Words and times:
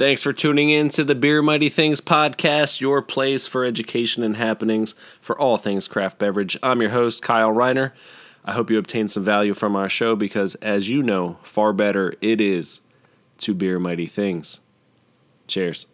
Thanks 0.00 0.22
for 0.22 0.32
tuning 0.32 0.70
in 0.70 0.88
to 0.90 1.04
the 1.04 1.14
Beer 1.14 1.42
Mighty 1.42 1.68
Things 1.68 2.00
podcast, 2.00 2.80
your 2.80 3.02
place 3.02 3.46
for 3.46 3.66
education 3.66 4.22
and 4.22 4.34
happenings 4.34 4.94
for 5.20 5.38
all 5.38 5.58
things 5.58 5.86
craft 5.86 6.18
beverage. 6.18 6.56
I'm 6.62 6.80
your 6.80 6.88
host, 6.88 7.20
Kyle 7.20 7.52
Reiner. 7.52 7.92
I 8.42 8.54
hope 8.54 8.70
you 8.70 8.78
obtained 8.78 9.10
some 9.10 9.26
value 9.26 9.52
from 9.52 9.76
our 9.76 9.90
show 9.90 10.16
because, 10.16 10.54
as 10.54 10.88
you 10.88 11.02
know, 11.02 11.36
far 11.42 11.74
better 11.74 12.14
it 12.22 12.40
is 12.40 12.80
to 13.40 13.52
Beer 13.52 13.78
Mighty 13.78 14.06
Things. 14.06 14.60
Cheers. 15.46 15.84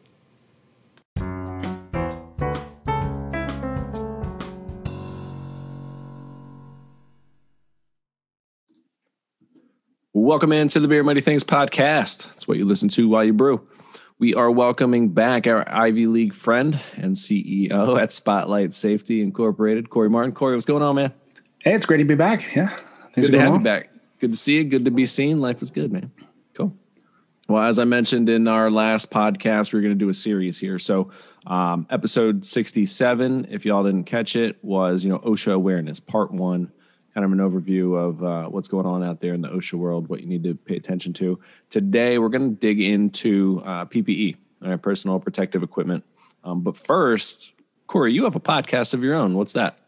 Welcome 10.13 10.53
into 10.53 10.79
the 10.79 10.87
Beer 10.87 11.03
Mighty 11.03 11.21
Things 11.21 11.43
podcast. 11.43 12.33
It's 12.35 12.47
what 12.47 12.57
you 12.57 12.65
listen 12.65 12.89
to 12.91 13.09
while 13.09 13.25
you 13.25 13.33
brew. 13.33 13.67
We 14.19 14.33
are 14.33 14.51
welcoming 14.51 15.11
back 15.11 15.47
our 15.47 15.69
Ivy 15.69 16.07
League 16.07 16.33
friend 16.33 16.81
and 16.97 17.15
CEO 17.15 18.01
at 18.01 18.11
Spotlight 18.13 18.73
Safety 18.73 19.21
Incorporated, 19.21 19.91
Corey 19.91 20.09
Martin. 20.09 20.33
Corey, 20.33 20.55
what's 20.55 20.65
going 20.65 20.83
on, 20.83 20.97
man? 20.97 21.13
Hey, 21.63 21.75
it's 21.75 21.85
great 21.85 21.99
to 21.99 22.05
be 22.05 22.15
back. 22.15 22.57
Yeah. 22.57 22.75
Good 23.13 23.31
to 23.33 23.39
have 23.39 23.53
you 23.53 23.61
back. 23.61 23.91
Good 24.19 24.33
to 24.33 24.39
see 24.39 24.57
you. 24.57 24.65
Good 24.65 24.87
to 24.87 24.91
be 24.91 25.05
seen. 25.05 25.39
Life 25.39 25.61
is 25.61 25.71
good, 25.71 25.93
man. 25.93 26.11
Cool. 26.55 26.75
Well, 27.47 27.63
as 27.63 27.79
I 27.79 27.85
mentioned 27.85 28.31
in 28.31 28.49
our 28.49 28.71
last 28.71 29.11
podcast, 29.11 29.75
we 29.75 29.81
are 29.81 29.83
going 29.83 29.93
to 29.93 30.03
do 30.03 30.09
a 30.09 30.15
series 30.15 30.59
here. 30.59 30.79
So, 30.79 31.11
um, 31.47 31.87
episode 31.91 32.47
67, 32.47 33.49
if 33.51 33.67
y'all 33.67 33.85
didn't 33.85 34.05
catch 34.05 34.35
it, 34.35 34.57
was, 34.65 35.05
you 35.05 35.11
know, 35.11 35.19
OSHA 35.19 35.53
awareness, 35.53 36.01
part 36.01 36.33
one 36.33 36.73
kind 37.17 37.25
of 37.25 37.33
an 37.33 37.39
overview 37.39 37.97
of 37.99 38.23
uh, 38.23 38.47
what's 38.51 38.69
going 38.69 38.85
on 38.85 39.03
out 39.03 39.21
there 39.21 39.33
in 39.33 39.41
the 39.41 39.49
OSHA 39.49 39.73
world, 39.73 40.07
what 40.09 40.21
you 40.21 40.27
need 40.27 40.45
to 40.45 40.55
pay 40.55 40.77
attention 40.77 41.15
to. 41.15 41.41
Today, 41.71 42.19
we're 42.19 42.29
going 42.29 42.51
to 42.51 42.61
dig 42.61 42.79
into 42.79 43.63
uh, 43.65 43.87
PPE, 43.87 44.37
right, 44.61 44.83
personal 44.83 45.19
protective 45.19 45.63
equipment. 45.63 46.05
Um, 46.45 46.61
but 46.61 46.77
first, 46.77 47.55
Corey, 47.87 48.13
you 48.13 48.25
have 48.25 48.37
a 48.37 48.41
podcast 48.41 48.93
of 48.93 49.03
your 49.03 49.15
own. 49.15 49.33
What's 49.33 49.55
that? 49.55 49.79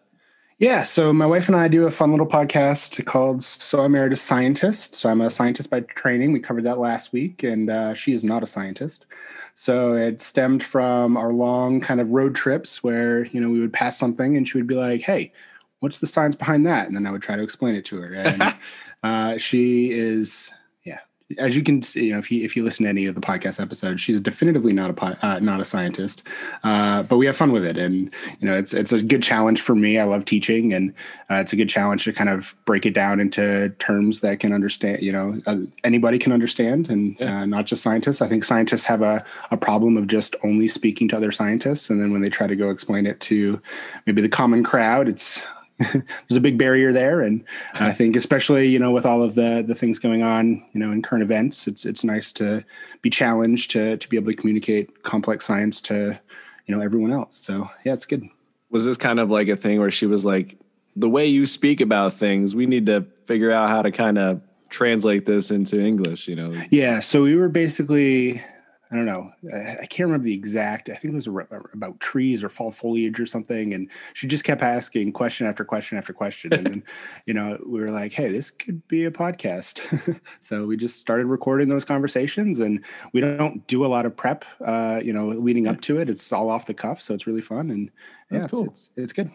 Yeah, 0.56 0.84
so 0.84 1.12
my 1.12 1.26
wife 1.26 1.48
and 1.48 1.56
I 1.56 1.68
do 1.68 1.84
a 1.84 1.90
fun 1.90 2.12
little 2.12 2.26
podcast 2.26 3.04
called 3.04 3.42
So 3.42 3.82
I 3.82 3.88
Married 3.88 4.14
a 4.14 4.16
Scientist. 4.16 4.94
So 4.94 5.10
I'm 5.10 5.20
a 5.20 5.28
scientist 5.28 5.68
by 5.68 5.80
training. 5.80 6.32
We 6.32 6.40
covered 6.40 6.64
that 6.64 6.78
last 6.78 7.12
week, 7.12 7.42
and 7.42 7.68
uh, 7.68 7.92
she 7.92 8.14
is 8.14 8.24
not 8.24 8.42
a 8.42 8.46
scientist. 8.46 9.04
So 9.52 9.92
it 9.92 10.22
stemmed 10.22 10.62
from 10.62 11.18
our 11.18 11.34
long 11.34 11.82
kind 11.82 12.00
of 12.00 12.08
road 12.08 12.34
trips 12.34 12.82
where, 12.82 13.26
you 13.26 13.38
know, 13.38 13.50
we 13.50 13.60
would 13.60 13.74
pass 13.74 13.98
something 13.98 14.38
and 14.38 14.48
she 14.48 14.56
would 14.56 14.66
be 14.66 14.76
like, 14.76 15.02
hey, 15.02 15.32
what's 15.80 16.00
the 16.00 16.06
science 16.06 16.34
behind 16.34 16.66
that? 16.66 16.86
And 16.86 16.96
then 16.96 17.06
I 17.06 17.10
would 17.10 17.22
try 17.22 17.36
to 17.36 17.42
explain 17.42 17.74
it 17.74 17.84
to 17.86 18.00
her. 18.00 18.14
And 19.02 19.34
uh, 19.34 19.38
she 19.38 19.92
is, 19.92 20.50
yeah, 20.84 20.98
as 21.36 21.56
you 21.56 21.62
can 21.62 21.82
see, 21.82 22.06
you 22.06 22.12
know, 22.12 22.18
if 22.18 22.32
you 22.32 22.44
if 22.44 22.56
you 22.56 22.64
listen 22.64 22.84
to 22.84 22.88
any 22.88 23.06
of 23.06 23.14
the 23.14 23.20
podcast 23.20 23.60
episodes, 23.60 24.00
she's 24.00 24.20
definitively 24.20 24.72
not 24.72 24.90
a 24.90 25.26
uh, 25.26 25.38
not 25.40 25.60
a 25.60 25.64
scientist. 25.64 26.26
Uh, 26.64 27.04
but 27.04 27.16
we 27.16 27.26
have 27.26 27.36
fun 27.36 27.52
with 27.52 27.64
it, 27.64 27.76
and 27.76 28.12
you 28.40 28.48
know, 28.48 28.56
it's 28.56 28.74
it's 28.74 28.92
a 28.92 29.02
good 29.02 29.22
challenge 29.22 29.60
for 29.60 29.74
me. 29.74 29.98
I 29.98 30.04
love 30.04 30.24
teaching, 30.24 30.72
and 30.72 30.90
uh, 31.30 31.34
it's 31.34 31.52
a 31.52 31.56
good 31.56 31.68
challenge 31.68 32.04
to 32.04 32.12
kind 32.12 32.30
of 32.30 32.56
break 32.64 32.86
it 32.86 32.94
down 32.94 33.20
into 33.20 33.68
terms 33.78 34.20
that 34.20 34.40
can 34.40 34.52
understand. 34.52 35.02
You 35.02 35.12
know, 35.12 35.40
uh, 35.46 35.58
anybody 35.84 36.18
can 36.18 36.32
understand, 36.32 36.88
and 36.88 37.16
yeah. 37.20 37.42
Uh, 37.42 37.46
not 37.46 37.66
just 37.66 37.82
scientists. 37.82 38.20
I 38.22 38.26
think 38.26 38.42
scientists 38.42 38.86
have 38.86 39.02
a 39.02 39.24
a 39.50 39.56
problem 39.56 39.96
of 39.96 40.06
just 40.06 40.34
only 40.42 40.66
speaking 40.66 41.08
to 41.08 41.16
other 41.16 41.30
scientists, 41.30 41.90
and 41.90 42.00
then 42.00 42.10
when 42.10 42.22
they 42.22 42.30
try 42.30 42.46
to 42.46 42.56
go 42.56 42.70
explain 42.70 43.06
it 43.06 43.20
to 43.20 43.60
maybe 44.06 44.22
the 44.22 44.28
common 44.28 44.64
crowd, 44.64 45.08
it's 45.08 45.46
there's 45.92 46.36
a 46.36 46.40
big 46.40 46.58
barrier 46.58 46.92
there, 46.92 47.20
and 47.20 47.42
uh-huh. 47.74 47.86
I 47.86 47.92
think 47.92 48.16
especially 48.16 48.68
you 48.68 48.78
know 48.78 48.90
with 48.90 49.06
all 49.06 49.22
of 49.22 49.34
the 49.34 49.64
the 49.66 49.74
things 49.74 49.98
going 49.98 50.22
on 50.22 50.62
you 50.72 50.80
know 50.80 50.90
in 50.90 51.02
current 51.02 51.22
events, 51.22 51.68
it's 51.68 51.84
it's 51.84 52.04
nice 52.04 52.32
to 52.34 52.64
be 53.02 53.10
challenged 53.10 53.70
to 53.72 53.96
to 53.96 54.08
be 54.08 54.16
able 54.16 54.30
to 54.32 54.36
communicate 54.36 55.02
complex 55.02 55.44
science 55.44 55.80
to 55.82 56.18
you 56.66 56.74
know 56.74 56.82
everyone 56.82 57.12
else. 57.12 57.36
So 57.36 57.70
yeah, 57.84 57.92
it's 57.92 58.06
good. 58.06 58.28
Was 58.70 58.84
this 58.84 58.96
kind 58.96 59.18
of 59.20 59.30
like 59.30 59.48
a 59.48 59.56
thing 59.56 59.78
where 59.78 59.90
she 59.90 60.04
was 60.04 60.24
like, 60.24 60.58
the 60.94 61.08
way 61.08 61.26
you 61.26 61.46
speak 61.46 61.80
about 61.80 62.12
things, 62.12 62.54
we 62.54 62.66
need 62.66 62.86
to 62.86 63.06
figure 63.24 63.50
out 63.50 63.70
how 63.70 63.82
to 63.82 63.90
kind 63.90 64.18
of 64.18 64.42
translate 64.68 65.26
this 65.26 65.50
into 65.50 65.80
English, 65.80 66.28
you 66.28 66.36
know? 66.36 66.52
Yeah. 66.70 67.00
So 67.00 67.22
we 67.22 67.36
were 67.36 67.48
basically 67.48 68.42
I 68.90 68.96
don't 68.96 69.04
know. 69.04 69.30
I 69.52 69.84
can't 69.84 70.06
remember 70.06 70.24
the 70.24 70.34
exact. 70.34 70.88
I 70.88 70.94
think 70.94 71.12
it 71.12 71.14
was 71.14 71.26
about 71.26 72.00
trees 72.00 72.42
or 72.42 72.48
fall 72.48 72.70
foliage 72.70 73.20
or 73.20 73.26
something. 73.26 73.74
And 73.74 73.90
she 74.14 74.26
just 74.26 74.44
kept 74.44 74.62
asking 74.62 75.12
question 75.12 75.46
after 75.46 75.62
question 75.62 75.98
after 75.98 76.14
question. 76.14 76.54
And 76.54 76.66
then, 76.66 76.82
you 77.26 77.34
know, 77.34 77.58
we 77.66 77.80
were 77.80 77.90
like, 77.90 78.14
"Hey, 78.14 78.32
this 78.32 78.50
could 78.50 78.86
be 78.88 79.04
a 79.04 79.10
podcast." 79.10 80.20
so 80.40 80.64
we 80.64 80.78
just 80.78 81.00
started 81.00 81.26
recording 81.26 81.68
those 81.68 81.84
conversations, 81.84 82.60
and 82.60 82.82
we 83.12 83.20
don't 83.20 83.66
do 83.66 83.84
a 83.84 83.88
lot 83.88 84.06
of 84.06 84.16
prep. 84.16 84.46
Uh, 84.64 85.00
you 85.02 85.12
know, 85.12 85.28
leading 85.28 85.68
up 85.68 85.82
to 85.82 85.98
it, 85.98 86.08
it's 86.08 86.32
all 86.32 86.48
off 86.48 86.64
the 86.64 86.74
cuff, 86.74 87.00
so 87.00 87.12
it's 87.12 87.26
really 87.26 87.42
fun. 87.42 87.70
And 87.70 87.90
yeah, 88.30 88.38
That's 88.38 88.50
cool. 88.50 88.64
It's, 88.64 88.90
it's, 88.96 89.04
it's 89.04 89.12
good. 89.12 89.30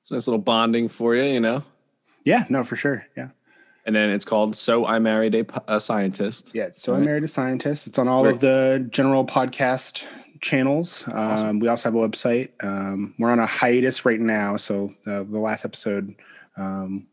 It's 0.00 0.12
nice 0.12 0.26
little 0.26 0.40
bonding 0.40 0.88
for 0.88 1.14
you, 1.14 1.24
you 1.24 1.40
know. 1.40 1.62
Yeah, 2.24 2.46
no, 2.48 2.64
for 2.64 2.76
sure. 2.76 3.06
Yeah 3.16 3.28
and 3.88 3.96
then 3.96 4.10
it's 4.10 4.26
called 4.26 4.54
"So 4.54 4.84
I 4.84 4.98
Married 4.98 5.34
a, 5.34 5.74
a 5.76 5.80
Scientist." 5.80 6.52
Yeah, 6.54 6.68
so 6.72 6.92
right. 6.92 7.00
I 7.00 7.04
married 7.04 7.24
a 7.24 7.28
scientist. 7.28 7.86
It's 7.86 7.98
on 7.98 8.06
all 8.06 8.28
of 8.28 8.40
the 8.40 8.86
general 8.90 9.24
podcast 9.24 10.06
channels. 10.42 11.08
Awesome. 11.08 11.48
Um, 11.48 11.58
we 11.58 11.68
also 11.68 11.88
have 11.88 11.94
a 11.94 12.08
website. 12.08 12.50
Um, 12.62 13.14
we're 13.18 13.30
on 13.30 13.38
a 13.38 13.46
hiatus 13.46 14.04
right 14.04 14.20
now, 14.20 14.58
so 14.58 14.94
uh, 15.06 15.22
the 15.22 15.40
last 15.40 15.64
episode 15.64 16.14
um, 16.58 17.06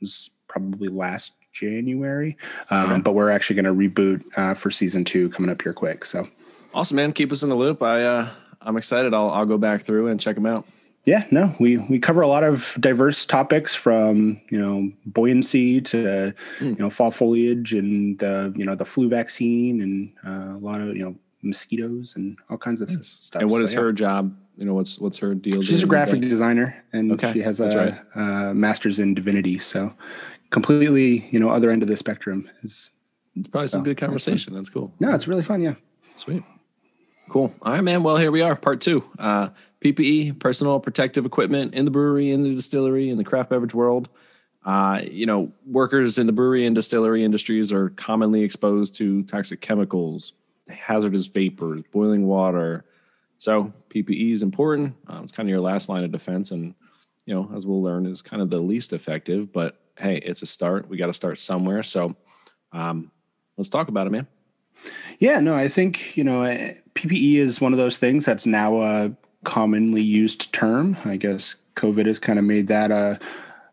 was 0.00 0.30
probably 0.48 0.88
last 0.88 1.34
January, 1.54 2.36
um, 2.68 2.92
okay. 2.92 3.00
but 3.00 3.12
we're 3.14 3.30
actually 3.30 3.62
going 3.62 3.88
to 3.88 3.88
reboot 3.90 4.22
uh, 4.36 4.52
for 4.52 4.70
season 4.70 5.04
two 5.04 5.30
coming 5.30 5.50
up 5.50 5.62
here 5.62 5.72
quick. 5.72 6.04
So 6.04 6.28
awesome, 6.74 6.96
man! 6.96 7.14
Keep 7.14 7.32
us 7.32 7.42
in 7.42 7.48
the 7.48 7.56
loop. 7.56 7.82
I 7.82 8.04
uh, 8.04 8.30
I'm 8.60 8.76
excited. 8.76 9.14
I'll 9.14 9.30
I'll 9.30 9.46
go 9.46 9.56
back 9.56 9.80
through 9.82 10.08
and 10.08 10.20
check 10.20 10.34
them 10.34 10.44
out. 10.44 10.66
Yeah, 11.04 11.24
no, 11.30 11.54
we 11.58 11.78
we 11.78 11.98
cover 11.98 12.20
a 12.20 12.28
lot 12.28 12.44
of 12.44 12.76
diverse 12.80 13.24
topics 13.24 13.74
from 13.74 14.40
you 14.50 14.58
know 14.58 14.92
buoyancy 15.06 15.80
to 15.80 16.34
mm. 16.58 16.60
you 16.60 16.76
know 16.76 16.90
fall 16.90 17.10
foliage 17.10 17.72
and 17.72 18.18
the 18.18 18.52
you 18.56 18.64
know 18.64 18.74
the 18.74 18.84
flu 18.84 19.08
vaccine 19.08 19.80
and 19.80 20.12
uh, 20.26 20.56
a 20.56 20.60
lot 20.60 20.80
of 20.80 20.96
you 20.96 21.04
know 21.04 21.14
mosquitoes 21.42 22.14
and 22.16 22.36
all 22.50 22.58
kinds 22.58 22.80
of 22.80 22.90
stuff. 23.04 23.40
And 23.40 23.50
what 23.50 23.58
so, 23.58 23.64
is 23.64 23.74
yeah. 23.74 23.80
her 23.80 23.92
job? 23.92 24.36
You 24.56 24.64
know, 24.64 24.74
what's 24.74 24.98
what's 24.98 25.18
her 25.18 25.34
deal? 25.34 25.62
She's 25.62 25.82
a 25.82 25.86
graphic 25.86 26.20
designer, 26.20 26.84
and 26.92 27.12
okay. 27.12 27.32
she 27.32 27.40
has 27.40 27.60
a, 27.60 27.68
right. 27.68 28.50
a, 28.50 28.54
master's 28.54 28.98
in 28.98 29.14
divinity. 29.14 29.58
So 29.58 29.92
completely, 30.50 31.28
you 31.30 31.38
know, 31.38 31.50
other 31.50 31.70
end 31.70 31.82
of 31.82 31.88
the 31.88 31.96
spectrum 31.96 32.50
is. 32.62 32.90
It's 33.36 33.46
probably 33.46 33.68
some 33.68 33.84
good 33.84 33.96
conversation. 33.96 34.52
That's 34.52 34.68
cool. 34.68 34.92
No, 34.98 35.14
it's 35.14 35.28
really 35.28 35.44
fun. 35.44 35.62
Yeah. 35.62 35.74
Sweet. 36.16 36.42
Cool. 37.28 37.54
All 37.62 37.72
right, 37.72 37.84
man. 37.84 38.02
Well, 38.02 38.16
here 38.16 38.32
we 38.32 38.40
are, 38.40 38.56
part 38.56 38.80
two. 38.80 39.04
Uh, 39.16 39.50
PPE, 39.80 40.38
personal 40.40 40.80
protective 40.80 41.24
equipment 41.24 41.74
in 41.74 41.84
the 41.84 41.90
brewery, 41.90 42.30
in 42.30 42.42
the 42.42 42.54
distillery, 42.54 43.10
in 43.10 43.18
the 43.18 43.24
craft 43.24 43.50
beverage 43.50 43.74
world. 43.74 44.08
Uh, 44.64 45.00
you 45.02 45.24
know, 45.24 45.52
workers 45.66 46.18
in 46.18 46.26
the 46.26 46.32
brewery 46.32 46.66
and 46.66 46.74
distillery 46.74 47.24
industries 47.24 47.72
are 47.72 47.90
commonly 47.90 48.42
exposed 48.42 48.94
to 48.96 49.22
toxic 49.24 49.60
chemicals, 49.60 50.34
hazardous 50.68 51.26
vapors, 51.26 51.82
boiling 51.92 52.26
water. 52.26 52.84
So 53.38 53.72
PPE 53.90 54.32
is 54.32 54.42
important. 54.42 54.96
Um, 55.06 55.22
it's 55.22 55.32
kind 55.32 55.48
of 55.48 55.50
your 55.50 55.60
last 55.60 55.88
line 55.88 56.04
of 56.04 56.10
defense, 56.10 56.50
and 56.50 56.74
you 57.24 57.34
know, 57.34 57.50
as 57.54 57.64
we'll 57.64 57.82
learn, 57.82 58.04
is 58.04 58.20
kind 58.20 58.42
of 58.42 58.50
the 58.50 58.58
least 58.58 58.92
effective. 58.92 59.52
But 59.52 59.80
hey, 59.96 60.16
it's 60.16 60.42
a 60.42 60.46
start. 60.46 60.88
We 60.88 60.96
got 60.96 61.06
to 61.06 61.14
start 61.14 61.38
somewhere. 61.38 61.82
So 61.82 62.16
um, 62.72 63.12
let's 63.56 63.68
talk 63.68 63.88
about 63.88 64.06
it, 64.06 64.10
man. 64.10 64.26
Yeah, 65.18 65.40
no, 65.40 65.54
I 65.54 65.68
think 65.68 66.16
you 66.16 66.24
know 66.24 66.42
eh, 66.42 66.74
PPE 66.94 67.36
is 67.36 67.60
one 67.60 67.72
of 67.72 67.78
those 67.78 67.98
things 67.98 68.24
that's 68.24 68.46
now 68.46 68.82
a 68.82 69.12
commonly 69.44 70.02
used 70.02 70.52
term. 70.52 70.96
I 71.04 71.16
guess 71.16 71.56
COVID 71.76 72.06
has 72.06 72.18
kind 72.18 72.38
of 72.38 72.44
made 72.44 72.68
that 72.68 72.90
a, 72.90 73.18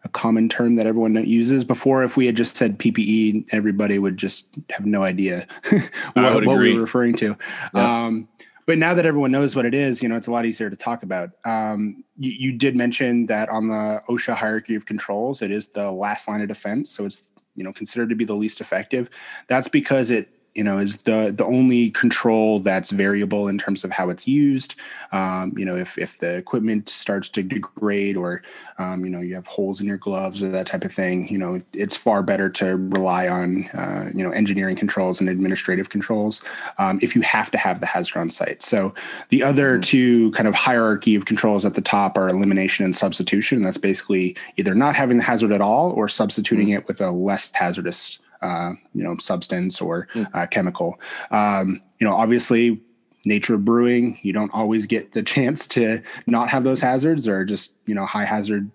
a 0.03 0.09
common 0.09 0.47
term 0.47 0.75
that 0.75 0.85
everyone 0.85 1.15
uses. 1.27 1.63
Before, 1.63 2.03
if 2.03 2.15
we 2.15 2.27
had 2.27 2.37
just 2.37 2.55
said 2.55 2.77
PPE, 2.77 3.47
everybody 3.51 3.99
would 3.99 4.17
just 4.17 4.49
have 4.69 4.85
no 4.85 5.03
idea 5.03 5.47
what, 6.13 6.45
what 6.45 6.57
we 6.57 6.73
were 6.73 6.79
referring 6.79 7.15
to. 7.17 7.35
Yeah. 7.73 8.05
Um, 8.05 8.27
but 8.67 8.77
now 8.79 8.93
that 8.95 9.05
everyone 9.05 9.31
knows 9.31 9.55
what 9.55 9.65
it 9.65 9.73
is, 9.73 10.01
you 10.01 10.09
know, 10.09 10.15
it's 10.15 10.27
a 10.27 10.31
lot 10.31 10.45
easier 10.45 10.69
to 10.69 10.75
talk 10.75 11.03
about. 11.03 11.31
Um, 11.43 12.03
you, 12.17 12.31
you, 12.31 12.51
did 12.57 12.75
mention 12.75 13.27
that 13.27 13.47
on 13.49 13.67
the 13.67 14.01
OSHA 14.09 14.35
hierarchy 14.35 14.73
of 14.73 14.87
controls, 14.87 15.43
it 15.43 15.51
is 15.51 15.67
the 15.67 15.91
last 15.91 16.27
line 16.27 16.41
of 16.41 16.47
defense. 16.47 16.91
So 16.91 17.05
it's, 17.05 17.23
you 17.53 17.63
know, 17.63 17.71
considered 17.71 18.09
to 18.09 18.15
be 18.15 18.25
the 18.25 18.33
least 18.33 18.61
effective. 18.61 19.09
That's 19.47 19.67
because 19.67 20.09
it 20.09 20.29
you 20.55 20.63
know 20.63 20.77
is 20.77 20.97
the 21.01 21.33
the 21.35 21.45
only 21.45 21.91
control 21.91 22.59
that's 22.59 22.89
variable 22.89 23.47
in 23.47 23.57
terms 23.57 23.83
of 23.83 23.91
how 23.91 24.09
it's 24.09 24.27
used 24.27 24.75
um, 25.11 25.53
you 25.55 25.65
know 25.65 25.75
if 25.75 25.97
if 25.97 26.17
the 26.19 26.35
equipment 26.35 26.89
starts 26.89 27.29
to 27.29 27.43
degrade 27.43 28.15
or 28.17 28.41
um, 28.77 29.03
you 29.03 29.11
know 29.11 29.19
you 29.19 29.35
have 29.35 29.45
holes 29.45 29.81
in 29.81 29.87
your 29.87 29.97
gloves 29.97 30.41
or 30.41 30.49
that 30.49 30.65
type 30.65 30.83
of 30.83 30.91
thing 30.91 31.27
you 31.27 31.37
know 31.37 31.61
it's 31.73 31.95
far 31.95 32.23
better 32.23 32.49
to 32.49 32.77
rely 32.77 33.27
on 33.27 33.65
uh, 33.69 34.09
you 34.13 34.23
know 34.23 34.31
engineering 34.31 34.75
controls 34.75 35.19
and 35.19 35.29
administrative 35.29 35.89
controls 35.89 36.41
um, 36.77 36.97
if 37.01 37.15
you 37.15 37.21
have 37.21 37.51
to 37.51 37.57
have 37.57 37.81
the 37.81 37.85
hazard 37.85 38.17
on 38.17 38.29
site 38.29 38.63
so 38.63 38.93
the 39.29 39.43
other 39.43 39.73
mm-hmm. 39.73 39.81
two 39.81 40.31
kind 40.31 40.47
of 40.47 40.55
hierarchy 40.55 41.15
of 41.15 41.25
controls 41.25 41.65
at 41.65 41.73
the 41.73 41.81
top 41.81 42.17
are 42.17 42.29
elimination 42.29 42.85
and 42.85 42.95
substitution 42.95 43.57
and 43.57 43.65
that's 43.65 43.77
basically 43.77 44.35
either 44.55 44.73
not 44.73 44.95
having 44.95 45.17
the 45.17 45.23
hazard 45.23 45.51
at 45.51 45.61
all 45.61 45.91
or 45.91 46.07
substituting 46.07 46.67
mm-hmm. 46.67 46.77
it 46.77 46.87
with 46.87 47.01
a 47.01 47.11
less 47.11 47.51
hazardous 47.53 48.19
uh, 48.41 48.73
you 48.93 49.03
know 49.03 49.17
substance 49.17 49.81
or 49.81 50.07
mm. 50.13 50.27
uh, 50.33 50.47
chemical. 50.47 50.99
Um, 51.31 51.81
you 51.99 52.07
know, 52.07 52.13
obviously, 52.13 52.81
nature 53.25 53.55
of 53.55 53.65
brewing, 53.65 54.19
you 54.21 54.33
don't 54.33 54.53
always 54.53 54.85
get 54.85 55.11
the 55.11 55.23
chance 55.35 55.67
to 55.69 56.01
not 56.27 56.49
have 56.49 56.63
those 56.63 56.81
hazards 56.81 57.27
or 57.27 57.43
just 57.45 57.75
you 57.85 57.95
know 57.95 58.05
high 58.05 58.25
hazard 58.25 58.69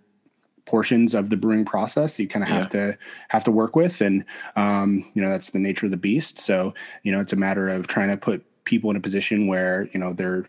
portions 0.67 1.15
of 1.15 1.31
the 1.31 1.37
brewing 1.37 1.65
process 1.65 2.21
you 2.21 2.29
kind 2.29 2.45
of 2.45 2.49
have 2.49 2.65
yeah. 2.65 2.93
to 2.93 2.99
have 3.29 3.43
to 3.43 3.51
work 3.51 3.75
with 3.75 4.01
and 4.01 4.25
um, 4.55 5.05
you 5.15 5.21
know 5.21 5.29
that's 5.29 5.51
the 5.51 5.59
nature 5.59 5.87
of 5.87 5.91
the 5.91 5.97
beast 5.97 6.39
so 6.39 6.73
you 7.03 7.11
know 7.11 7.19
it's 7.19 7.33
a 7.33 7.37
matter 7.37 7.69
of 7.69 7.89
trying 7.89 8.09
to 8.09 8.17
put 8.17 8.45
people 8.65 8.89
in 8.89 8.97
a 8.97 9.01
position 9.01 9.49
where 9.49 9.89
you 9.93 9.99
know 9.99 10.13
they're 10.13 10.47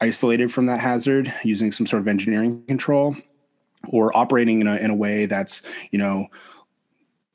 isolated 0.00 0.52
from 0.52 0.66
that 0.66 0.78
hazard 0.78 1.32
using 1.42 1.72
some 1.72 1.86
sort 1.86 2.00
of 2.00 2.06
engineering 2.06 2.62
control 2.68 3.16
or 3.88 4.16
operating 4.16 4.60
in 4.60 4.68
a, 4.68 4.76
in 4.76 4.90
a 4.90 4.94
way 4.94 5.26
that's 5.26 5.62
you 5.90 5.98
know 5.98 6.28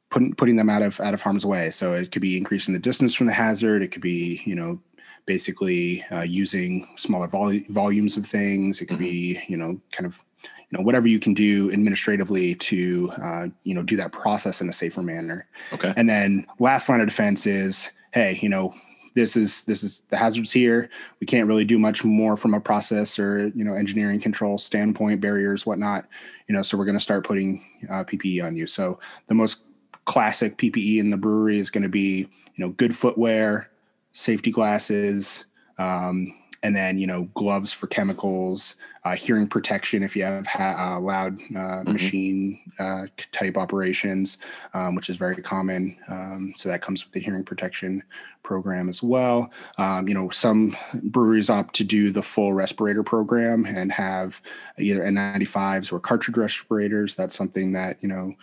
putting 0.09 0.33
putting 0.33 0.55
them 0.55 0.69
out 0.69 0.81
of 0.81 0.99
out 0.99 1.13
of 1.13 1.21
harm's 1.21 1.45
way. 1.45 1.71
So 1.71 1.93
it 1.93 2.11
could 2.11 2.21
be 2.21 2.37
increasing 2.37 2.73
the 2.73 2.79
distance 2.79 3.13
from 3.13 3.27
the 3.27 3.33
hazard. 3.33 3.81
It 3.81 3.89
could 3.89 4.01
be 4.01 4.41
you 4.45 4.55
know 4.55 4.79
basically 5.25 6.03
uh, 6.11 6.21
using 6.21 6.87
smaller 6.95 7.27
vol- 7.27 7.59
volumes 7.69 8.17
of 8.17 8.25
things. 8.25 8.81
It 8.81 8.87
could 8.87 8.97
mm-hmm. 8.97 9.03
be 9.03 9.41
you 9.47 9.57
know 9.57 9.79
kind 9.91 10.05
of 10.05 10.23
you 10.43 10.77
know 10.77 10.83
whatever 10.83 11.07
you 11.07 11.19
can 11.19 11.33
do 11.33 11.71
administratively 11.71 12.55
to 12.55 13.11
uh, 13.21 13.47
you 13.63 13.75
know 13.75 13.83
do 13.83 13.97
that 13.97 14.11
process 14.11 14.61
in 14.61 14.69
a 14.69 14.73
safer 14.73 15.01
manner. 15.01 15.47
Okay. 15.73 15.93
And 15.95 16.09
then 16.09 16.45
last 16.59 16.89
line 16.89 17.01
of 17.01 17.07
defense 17.07 17.45
is 17.45 17.91
hey 18.11 18.39
you 18.41 18.49
know 18.49 18.73
this 19.15 19.35
is 19.35 19.63
this 19.65 19.83
is 19.83 20.01
the 20.09 20.17
hazards 20.17 20.51
here. 20.51 20.89
We 21.19 21.27
can't 21.27 21.47
really 21.47 21.65
do 21.65 21.77
much 21.77 22.03
more 22.03 22.37
from 22.37 22.53
a 22.53 22.59
process 22.59 23.19
or 23.19 23.47
you 23.49 23.63
know 23.63 23.73
engineering 23.73 24.19
control 24.19 24.57
standpoint 24.57 25.21
barriers 25.21 25.65
whatnot 25.65 26.07
you 26.47 26.55
know 26.55 26.61
so 26.61 26.77
we're 26.77 26.85
going 26.85 26.97
to 26.97 27.03
start 27.03 27.25
putting 27.25 27.63
uh, 27.89 28.03
ppe 28.03 28.43
on 28.43 28.55
you. 28.55 28.65
So 28.65 28.99
the 29.27 29.35
most 29.35 29.65
classic 30.09 30.57
ppe 30.57 30.97
in 30.97 31.11
the 31.11 31.17
brewery 31.17 31.59
is 31.59 31.69
going 31.69 31.83
to 31.83 31.87
be 31.87 32.27
you 32.55 32.65
know 32.65 32.69
good 32.69 32.95
footwear 32.95 33.69
safety 34.11 34.49
glasses 34.49 35.45
um, 35.77 36.35
and 36.63 36.75
then 36.75 36.97
you 36.97 37.05
know 37.05 37.29
gloves 37.35 37.71
for 37.71 37.85
chemicals 37.85 38.75
uh, 39.05 39.15
hearing 39.15 39.47
protection 39.47 40.01
if 40.01 40.15
you 40.15 40.23
have 40.23 40.47
ha- 40.47 40.95
uh, 40.95 40.99
loud 40.99 41.33
uh, 41.33 41.59
mm-hmm. 41.59 41.91
machine 41.91 42.59
uh, 42.79 43.05
type 43.31 43.55
operations 43.55 44.39
um, 44.73 44.95
which 44.95 45.11
is 45.11 45.17
very 45.17 45.35
common. 45.35 45.95
Um, 46.07 46.53
so 46.57 46.69
that 46.69 46.81
comes 46.81 47.05
with 47.05 47.13
the 47.13 47.19
hearing 47.19 47.43
protection 47.43 48.01
program 48.41 48.89
as 48.89 49.03
well. 49.03 49.51
Um, 49.77 50.07
you 50.07 50.15
know 50.15 50.29
some 50.29 50.75
breweries 51.03 51.51
opt 51.51 51.75
to 51.75 51.83
do 51.83 52.09
the 52.09 52.23
full 52.23 52.53
respirator 52.53 53.03
program 53.03 53.67
and 53.67 53.91
have 53.91 54.41
either 54.79 55.03
n95s 55.03 55.93
or 55.93 55.99
cartridge 55.99 56.37
respirators. 56.37 57.13
That's 57.13 57.35
something 57.35 57.73
that 57.73 58.01
you 58.01 58.09
know 58.09 58.33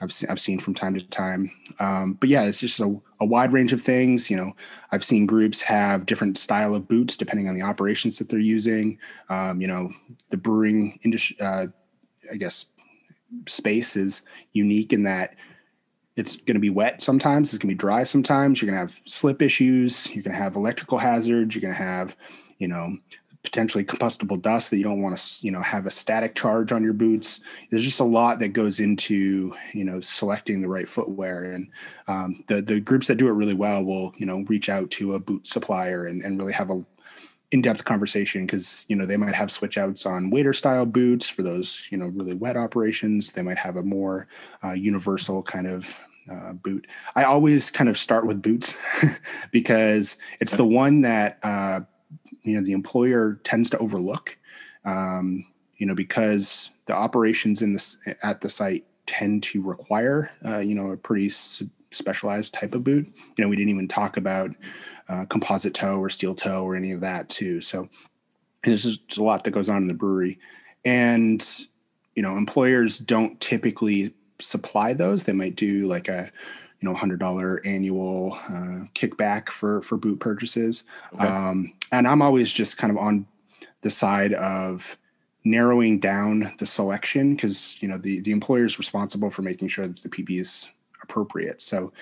I've 0.00 0.12
seen, 0.12 0.30
I've 0.30 0.40
seen 0.40 0.58
from 0.58 0.74
time 0.74 0.94
to 0.94 1.04
time. 1.06 1.50
Um, 1.78 2.14
but 2.14 2.28
yeah, 2.28 2.44
it's 2.44 2.60
just 2.60 2.80
a, 2.80 3.00
a, 3.20 3.26
wide 3.26 3.52
range 3.52 3.72
of 3.72 3.82
things. 3.82 4.30
You 4.30 4.36
know, 4.36 4.56
I've 4.92 5.04
seen 5.04 5.26
groups 5.26 5.60
have 5.62 6.06
different 6.06 6.38
style 6.38 6.74
of 6.74 6.88
boots 6.88 7.16
depending 7.16 7.48
on 7.48 7.54
the 7.54 7.62
operations 7.62 8.18
that 8.18 8.28
they're 8.28 8.38
using. 8.38 8.98
Um, 9.28 9.60
you 9.60 9.68
know, 9.68 9.90
the 10.30 10.36
brewing 10.36 10.98
industry, 11.02 11.36
uh, 11.40 11.66
I 12.32 12.36
guess, 12.36 12.66
space 13.46 13.96
is 13.96 14.22
unique 14.52 14.92
in 14.92 15.04
that 15.04 15.34
it's 16.16 16.36
going 16.36 16.54
to 16.54 16.60
be 16.60 16.70
wet 16.70 17.02
sometimes. 17.02 17.52
It's 17.52 17.62
going 17.62 17.68
to 17.70 17.74
be 17.74 17.78
dry 17.78 18.02
sometimes. 18.04 18.60
You're 18.60 18.70
going 18.70 18.86
to 18.86 18.92
have 18.92 19.00
slip 19.06 19.42
issues. 19.42 20.14
You're 20.14 20.22
going 20.22 20.36
to 20.36 20.42
have 20.42 20.56
electrical 20.56 20.98
hazards. 20.98 21.54
You're 21.54 21.62
going 21.62 21.74
to 21.74 21.82
have, 21.82 22.16
you 22.58 22.68
know, 22.68 22.96
potentially 23.42 23.82
combustible 23.82 24.36
dust 24.36 24.70
that 24.70 24.76
you 24.76 24.84
don't 24.84 25.00
want 25.00 25.16
to 25.16 25.46
you 25.46 25.50
know 25.50 25.62
have 25.62 25.86
a 25.86 25.90
static 25.90 26.34
charge 26.34 26.72
on 26.72 26.82
your 26.82 26.92
boots. 26.92 27.40
There's 27.70 27.84
just 27.84 28.00
a 28.00 28.04
lot 28.04 28.38
that 28.40 28.48
goes 28.48 28.80
into 28.80 29.54
you 29.72 29.84
know 29.84 30.00
selecting 30.00 30.60
the 30.60 30.68
right 30.68 30.88
footwear 30.88 31.52
and 31.52 31.68
um, 32.08 32.44
the 32.48 32.60
the 32.60 32.80
groups 32.80 33.06
that 33.06 33.16
do 33.16 33.28
it 33.28 33.32
really 33.32 33.54
well 33.54 33.82
will 33.82 34.12
you 34.16 34.26
know 34.26 34.44
reach 34.48 34.68
out 34.68 34.90
to 34.92 35.14
a 35.14 35.18
boot 35.18 35.46
supplier 35.46 36.06
and, 36.06 36.22
and 36.22 36.38
really 36.38 36.52
have 36.52 36.70
a 36.70 36.84
in-depth 37.50 37.84
conversation 37.84 38.46
because 38.46 38.84
you 38.88 38.94
know 38.94 39.06
they 39.06 39.16
might 39.16 39.34
have 39.34 39.50
switch 39.50 39.76
outs 39.76 40.06
on 40.06 40.30
wader 40.30 40.52
style 40.52 40.86
boots 40.86 41.28
for 41.28 41.42
those 41.42 41.88
you 41.90 41.98
know 41.98 42.06
really 42.08 42.34
wet 42.34 42.56
operations. 42.56 43.32
They 43.32 43.42
might 43.42 43.58
have 43.58 43.76
a 43.76 43.82
more 43.82 44.28
uh, 44.62 44.72
universal 44.72 45.42
kind 45.42 45.66
of 45.66 45.98
uh, 46.30 46.52
boot. 46.52 46.86
I 47.16 47.24
always 47.24 47.70
kind 47.70 47.88
of 47.88 47.98
start 47.98 48.26
with 48.26 48.42
boots 48.42 48.78
because 49.50 50.18
it's 50.40 50.52
the 50.52 50.64
one 50.64 51.00
that 51.00 51.38
uh, 51.42 51.80
you 52.42 52.54
know 52.54 52.64
the 52.64 52.72
employer 52.72 53.40
tends 53.44 53.70
to 53.70 53.78
overlook 53.78 54.36
um, 54.84 55.46
you 55.76 55.86
know 55.86 55.94
because 55.94 56.70
the 56.86 56.94
operations 56.94 57.62
in 57.62 57.72
this 57.72 57.98
at 58.22 58.40
the 58.40 58.50
site 58.50 58.84
tend 59.06 59.42
to 59.42 59.62
require 59.62 60.30
uh, 60.44 60.58
you 60.58 60.74
know 60.74 60.90
a 60.92 60.96
pretty 60.96 61.28
specialized 61.28 62.54
type 62.54 62.74
of 62.74 62.84
boot. 62.84 63.06
You 63.36 63.44
know 63.44 63.48
we 63.48 63.56
didn't 63.56 63.70
even 63.70 63.88
talk 63.88 64.16
about 64.16 64.50
uh, 65.08 65.24
composite 65.26 65.74
toe 65.74 65.98
or 65.98 66.08
steel 66.08 66.34
toe 66.34 66.64
or 66.64 66.76
any 66.76 66.92
of 66.92 67.00
that 67.00 67.28
too. 67.28 67.60
So 67.60 67.88
there's 68.64 68.84
just 68.84 69.16
a 69.18 69.24
lot 69.24 69.44
that 69.44 69.50
goes 69.50 69.68
on 69.68 69.78
in 69.78 69.88
the 69.88 69.94
brewery. 69.94 70.38
And 70.84 71.44
you 72.14 72.22
know 72.22 72.36
employers 72.36 72.98
don't 72.98 73.40
typically 73.40 74.14
supply 74.38 74.92
those. 74.92 75.24
They 75.24 75.32
might 75.32 75.56
do 75.56 75.86
like 75.86 76.08
a 76.08 76.30
you 76.80 76.88
know 76.88 76.94
hundred 76.94 77.20
dollar 77.20 77.60
annual 77.64 78.38
uh, 78.48 78.86
kickback 78.94 79.50
for 79.50 79.82
for 79.82 79.96
boot 79.96 80.18
purchases. 80.20 80.84
Okay. 81.14 81.26
Um, 81.26 81.74
and 81.92 82.06
I'm 82.06 82.22
always 82.22 82.52
just 82.52 82.78
kind 82.78 82.90
of 82.90 82.98
on 82.98 83.26
the 83.82 83.90
side 83.90 84.32
of 84.34 84.96
narrowing 85.44 85.98
down 85.98 86.52
the 86.58 86.66
selection 86.66 87.34
because 87.34 87.82
you 87.82 87.88
know 87.88 87.98
the 87.98 88.20
the 88.20 88.32
employer 88.32 88.64
is 88.64 88.78
responsible 88.78 89.30
for 89.30 89.42
making 89.42 89.68
sure 89.68 89.86
that 89.86 90.00
the 90.00 90.08
PP 90.08 90.40
is 90.40 90.70
appropriate. 91.02 91.62
So 91.62 91.92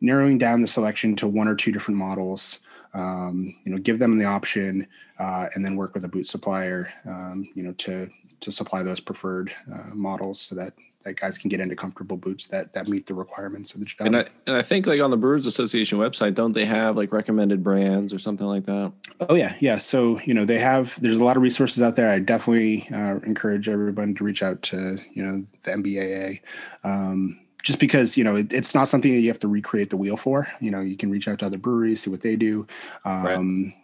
narrowing 0.00 0.38
down 0.38 0.60
the 0.60 0.66
selection 0.66 1.16
to 1.16 1.28
one 1.28 1.48
or 1.48 1.54
two 1.54 1.72
different 1.72 1.98
models. 1.98 2.60
Um, 2.92 3.56
you 3.64 3.72
know, 3.72 3.78
give 3.78 3.98
them 3.98 4.18
the 4.18 4.24
option, 4.24 4.86
uh, 5.18 5.46
and 5.54 5.64
then 5.64 5.74
work 5.74 5.94
with 5.94 6.04
a 6.04 6.08
boot 6.08 6.28
supplier. 6.28 6.92
Um, 7.04 7.48
you 7.54 7.64
know, 7.64 7.72
to 7.72 8.08
to 8.40 8.52
supply 8.52 8.82
those 8.82 9.00
preferred 9.00 9.52
uh, 9.72 9.94
models 9.94 10.40
so 10.40 10.54
that 10.54 10.74
that 11.04 11.14
guys 11.14 11.38
can 11.38 11.48
get 11.48 11.60
into 11.60 11.76
comfortable 11.76 12.16
boots 12.16 12.46
that 12.48 12.72
that 12.72 12.88
meet 12.88 13.06
the 13.06 13.14
requirements 13.14 13.74
of 13.74 13.80
the 13.80 13.86
job. 13.86 14.06
And 14.06 14.16
I 14.16 14.26
and 14.46 14.56
I 14.56 14.62
think 14.62 14.86
like 14.86 15.00
on 15.00 15.10
the 15.10 15.16
Brewers 15.16 15.46
Association 15.46 15.98
website, 15.98 16.34
don't 16.34 16.52
they 16.52 16.64
have 16.64 16.96
like 16.96 17.12
recommended 17.12 17.62
brands 17.62 18.12
or 18.12 18.18
something 18.18 18.46
like 18.46 18.66
that? 18.66 18.92
Oh 19.20 19.34
yeah, 19.34 19.54
yeah. 19.60 19.78
So 19.78 20.20
you 20.20 20.34
know 20.34 20.44
they 20.44 20.58
have. 20.58 21.00
There's 21.00 21.18
a 21.18 21.24
lot 21.24 21.36
of 21.36 21.42
resources 21.42 21.82
out 21.82 21.96
there. 21.96 22.10
I 22.10 22.18
definitely 22.18 22.88
uh, 22.92 23.20
encourage 23.24 23.68
everyone 23.68 24.14
to 24.16 24.24
reach 24.24 24.42
out 24.42 24.62
to 24.62 24.98
you 25.12 25.22
know 25.22 25.44
the 25.62 25.70
MBAA. 25.72 26.40
Um, 26.82 27.40
just 27.62 27.78
because 27.78 28.16
you 28.16 28.24
know 28.24 28.36
it, 28.36 28.52
it's 28.52 28.74
not 28.74 28.88
something 28.88 29.12
that 29.12 29.20
you 29.20 29.28
have 29.28 29.40
to 29.40 29.48
recreate 29.48 29.90
the 29.90 29.96
wheel 29.96 30.16
for. 30.16 30.48
You 30.60 30.70
know, 30.70 30.80
you 30.80 30.96
can 30.96 31.10
reach 31.10 31.28
out 31.28 31.38
to 31.40 31.46
other 31.46 31.58
breweries, 31.58 32.02
see 32.02 32.10
what 32.10 32.22
they 32.22 32.36
do. 32.36 32.66
Um, 33.04 33.24
right 33.24 33.74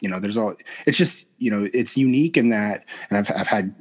you 0.00 0.08
know 0.08 0.20
there's 0.20 0.36
all 0.36 0.54
it's 0.86 0.98
just 0.98 1.26
you 1.38 1.50
know 1.50 1.68
it's 1.72 1.96
unique 1.96 2.36
in 2.36 2.48
that 2.50 2.84
and 3.08 3.18
I've, 3.18 3.30
I've 3.36 3.46
had 3.46 3.74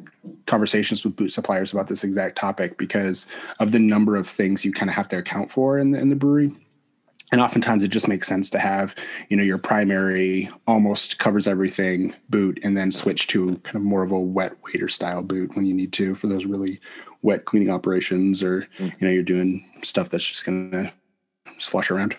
conversations 0.48 1.04
with 1.04 1.16
boot 1.16 1.32
suppliers 1.32 1.74
about 1.74 1.88
this 1.88 2.04
exact 2.04 2.38
topic 2.38 2.78
because 2.78 3.28
of 3.60 3.72
the 3.72 3.80
number 3.80 4.16
of 4.16 4.28
things 4.28 4.66
you 4.66 4.72
kind 4.72 4.90
of 4.90 4.96
have 4.96 5.08
to 5.10 5.18
account 5.18 5.52
for 5.52 5.78
in 5.78 5.92
the, 5.92 6.00
in 6.00 6.10
the 6.10 6.16
brewery 6.16 6.52
and 7.32 7.42
oftentimes 7.42 7.84
it 7.84 7.90
just 7.90 8.08
makes 8.08 8.28
sense 8.28 8.50
to 8.50 8.60
have 8.60 8.96
you 9.30 9.38
know 9.38 9.44
your 9.44 9.58
primary 9.58 10.50
almost 10.68 11.20
covers 11.20 11.48
everything 11.48 12.14
boot 12.30 12.60
and 12.64 12.78
then 12.78 12.92
switch 12.92 13.28
to 13.28 13.56
kind 13.58 13.76
of 13.76 13.82
more 13.82 14.04
of 14.04 14.12
a 14.12 14.20
wet 14.20 14.54
wader 14.64 14.88
style 14.88 15.22
boot 15.22 15.56
when 15.56 15.66
you 15.66 15.74
need 15.74 15.94
to 15.94 16.16
for 16.16 16.28
those 16.28 16.46
really 16.46 16.80
wet 17.22 17.46
cleaning 17.46 17.70
operations 17.70 18.44
or 18.44 18.68
mm. 18.78 18.94
you 19.00 19.08
know 19.08 19.12
you're 19.12 19.24
doing 19.24 19.70
stuff 19.84 20.10
that's 20.10 20.28
just 20.28 20.46
going 20.46 20.72
to 20.72 20.92
slush 21.58 21.92
around 21.92 22.16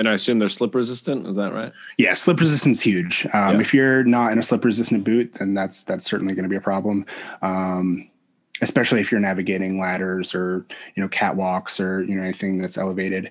and 0.00 0.08
I 0.08 0.14
assume 0.14 0.38
they're 0.38 0.48
slip 0.48 0.74
resistant. 0.74 1.26
Is 1.26 1.36
that 1.36 1.52
right? 1.52 1.72
Yeah, 1.98 2.14
slip 2.14 2.40
resistance 2.40 2.78
is 2.78 2.82
huge. 2.82 3.26
Um, 3.26 3.54
yeah. 3.54 3.60
If 3.60 3.74
you're 3.74 4.02
not 4.02 4.32
in 4.32 4.38
a 4.38 4.42
slip 4.42 4.64
resistant 4.64 5.04
boot, 5.04 5.34
then 5.34 5.52
that's 5.52 5.84
that's 5.84 6.06
certainly 6.06 6.34
going 6.34 6.44
to 6.44 6.48
be 6.48 6.56
a 6.56 6.60
problem. 6.60 7.04
Um, 7.42 8.10
especially 8.62 9.00
if 9.00 9.12
you're 9.12 9.20
navigating 9.20 9.78
ladders 9.78 10.34
or 10.34 10.64
you 10.94 11.02
know 11.02 11.08
catwalks 11.08 11.78
or 11.78 12.02
you 12.02 12.16
know 12.16 12.22
anything 12.22 12.58
that's 12.58 12.78
elevated. 12.78 13.30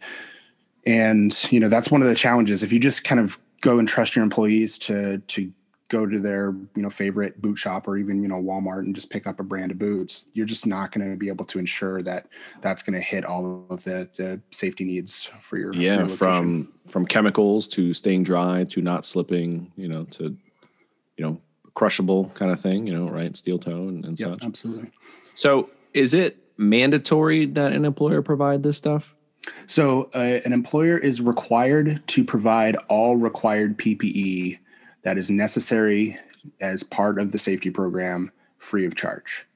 And 0.85 1.35
you 1.51 1.59
know 1.59 1.69
that's 1.69 1.89
one 1.89 2.03
of 2.03 2.07
the 2.07 2.15
challenges. 2.15 2.61
If 2.61 2.71
you 2.71 2.79
just 2.79 3.03
kind 3.03 3.19
of 3.19 3.39
go 3.61 3.79
and 3.79 3.88
trust 3.88 4.15
your 4.15 4.23
employees 4.23 4.77
to 4.77 5.17
to 5.17 5.51
go 5.89 6.05
to 6.05 6.19
their 6.19 6.51
you 6.75 6.81
know 6.81 6.89
favorite 6.89 7.41
boot 7.41 7.58
shop 7.58 7.88
or 7.88 7.98
even 7.98 8.22
you 8.22 8.29
know 8.29 8.41
Walmart 8.41 8.79
and 8.79 8.96
just 8.96 9.10
pick 9.10 9.27
up 9.27 9.39
a 9.39 9.43
brand 9.43 9.72
of 9.72 9.79
boots, 9.79 10.29
you're 10.34 10.46
just 10.46 10.65
not 10.65 10.91
going 10.91 11.10
to 11.10 11.17
be 11.17 11.27
able 11.27 11.46
to 11.46 11.60
ensure 11.60 12.01
that 12.03 12.27
that's 12.62 12.84
going 12.84 12.93
to 12.93 13.01
hit 13.01 13.25
all 13.25 13.65
of 13.69 13.84
the 13.84 14.10
the 14.15 14.39
safety 14.51 14.86
needs 14.86 15.29
for 15.41 15.58
your 15.58 15.74
yeah 15.74 16.03
for 16.03 16.08
your 16.08 16.17
from 16.17 16.72
from 16.88 17.05
chemicals 17.05 17.67
to 17.67 17.93
staying 17.93 18.24
dry 18.24 18.63
to 18.65 18.81
not 18.81 19.03
slipping, 19.03 19.72
you 19.75 19.88
know, 19.88 20.05
to 20.05 20.36
you 21.17 21.25
know 21.25 21.41
crushable 21.74 22.29
kind 22.36 22.51
of 22.51 22.60
thing, 22.60 22.88
you 22.88 22.93
know, 22.93 23.10
right? 23.10 23.36
Steel 23.36 23.58
toe 23.58 23.88
and, 23.88 24.05
and 24.05 24.19
yep, 24.19 24.29
such. 24.29 24.43
Absolutely. 24.43 24.91
So 25.36 25.69
is 25.93 26.13
it 26.13 26.38
mandatory 26.58 27.46
that 27.48 27.72
an 27.72 27.86
employer 27.86 28.22
provide 28.22 28.63
this 28.63 28.77
stuff? 28.77 29.15
So 29.65 30.10
uh, 30.13 30.39
an 30.46 30.53
employer 30.53 30.98
is 30.98 31.22
required 31.22 32.03
to 32.08 32.24
provide 32.24 32.75
all 32.89 33.15
required 33.15 33.77
PPE 33.77 34.60
that 35.09 35.17
is 35.17 35.31
necessary 35.31 36.15
as 36.61 36.83
part 36.83 37.17
of 37.17 37.31
the 37.31 37.39
safety 37.39 37.71
program 37.71 38.31
free 38.59 38.85
of 38.85 38.93
charge. 38.93 39.47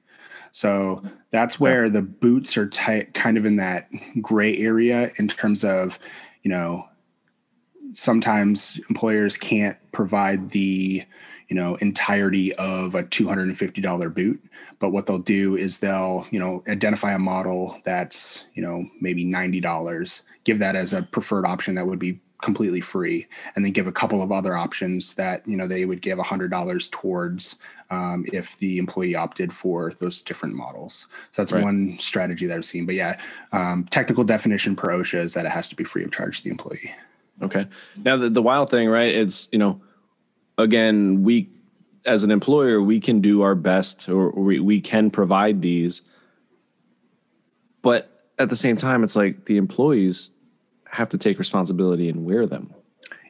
So 0.50 1.00
that's 1.30 1.60
where 1.60 1.88
the 1.88 2.02
boots 2.02 2.56
are 2.56 2.66
tight, 2.66 3.14
kind 3.14 3.38
of 3.38 3.46
in 3.46 3.54
that 3.58 3.88
gray 4.20 4.58
area 4.58 5.12
in 5.16 5.28
terms 5.28 5.62
of, 5.62 6.00
you 6.42 6.50
know, 6.50 6.88
sometimes 7.92 8.80
employers 8.90 9.36
can't 9.36 9.78
provide 9.92 10.50
the, 10.50 11.04
you 11.48 11.54
know, 11.54 11.76
entirety 11.76 12.52
of 12.54 12.96
a 12.96 13.04
$250 13.04 14.12
boot. 14.12 14.44
But 14.80 14.90
what 14.90 15.06
they'll 15.06 15.18
do 15.20 15.54
is 15.54 15.78
they'll, 15.78 16.26
you 16.32 16.40
know, 16.40 16.64
identify 16.66 17.12
a 17.12 17.18
model 17.20 17.80
that's, 17.84 18.44
you 18.54 18.62
know, 18.62 18.86
maybe 19.00 19.24
$90, 19.24 20.22
give 20.42 20.58
that 20.58 20.74
as 20.74 20.92
a 20.92 21.02
preferred 21.02 21.46
option 21.46 21.76
that 21.76 21.86
would 21.86 22.00
be 22.00 22.18
completely 22.44 22.80
free 22.80 23.26
and 23.56 23.64
then 23.64 23.72
give 23.72 23.86
a 23.86 23.92
couple 23.92 24.20
of 24.20 24.30
other 24.30 24.54
options 24.54 25.14
that 25.14 25.46
you 25.48 25.56
know 25.56 25.66
they 25.66 25.86
would 25.86 26.02
give 26.02 26.18
$100 26.18 26.90
towards 26.90 27.56
um, 27.90 28.26
if 28.32 28.58
the 28.58 28.76
employee 28.76 29.16
opted 29.16 29.50
for 29.52 29.94
those 29.98 30.20
different 30.20 30.54
models. 30.54 31.08
So 31.30 31.42
that's 31.42 31.52
right. 31.52 31.62
one 31.62 31.98
strategy 31.98 32.46
that 32.46 32.56
i've 32.56 32.64
seen. 32.64 32.84
But 32.84 32.96
yeah 32.96 33.18
um, 33.52 33.84
technical 33.90 34.24
definition 34.24 34.76
per 34.76 34.88
osha 34.88 35.18
is 35.18 35.32
that 35.34 35.46
it 35.46 35.52
has 35.52 35.68
to 35.70 35.74
be 35.74 35.84
free 35.84 36.04
of 36.04 36.12
charge 36.12 36.38
to 36.38 36.44
the 36.44 36.50
employee. 36.50 36.92
Okay. 37.42 37.66
Now 37.96 38.18
the, 38.18 38.28
the 38.28 38.42
wild 38.42 38.68
thing 38.70 38.88
right 38.88 39.14
it's 39.14 39.48
you 39.50 39.58
know 39.58 39.80
again 40.58 41.22
we 41.22 41.48
as 42.04 42.24
an 42.24 42.30
employer 42.30 42.82
we 42.82 43.00
can 43.00 43.22
do 43.22 43.40
our 43.40 43.54
best 43.54 44.06
or 44.10 44.30
we, 44.32 44.60
we 44.60 44.80
can 44.82 45.10
provide 45.10 45.62
these 45.62 46.02
but 47.80 48.28
at 48.38 48.50
the 48.50 48.56
same 48.56 48.76
time 48.76 49.02
it's 49.02 49.16
like 49.16 49.46
the 49.46 49.56
employees 49.56 50.32
have 50.94 51.08
to 51.10 51.18
take 51.18 51.38
responsibility 51.38 52.08
and 52.08 52.24
wear 52.24 52.46
them. 52.46 52.72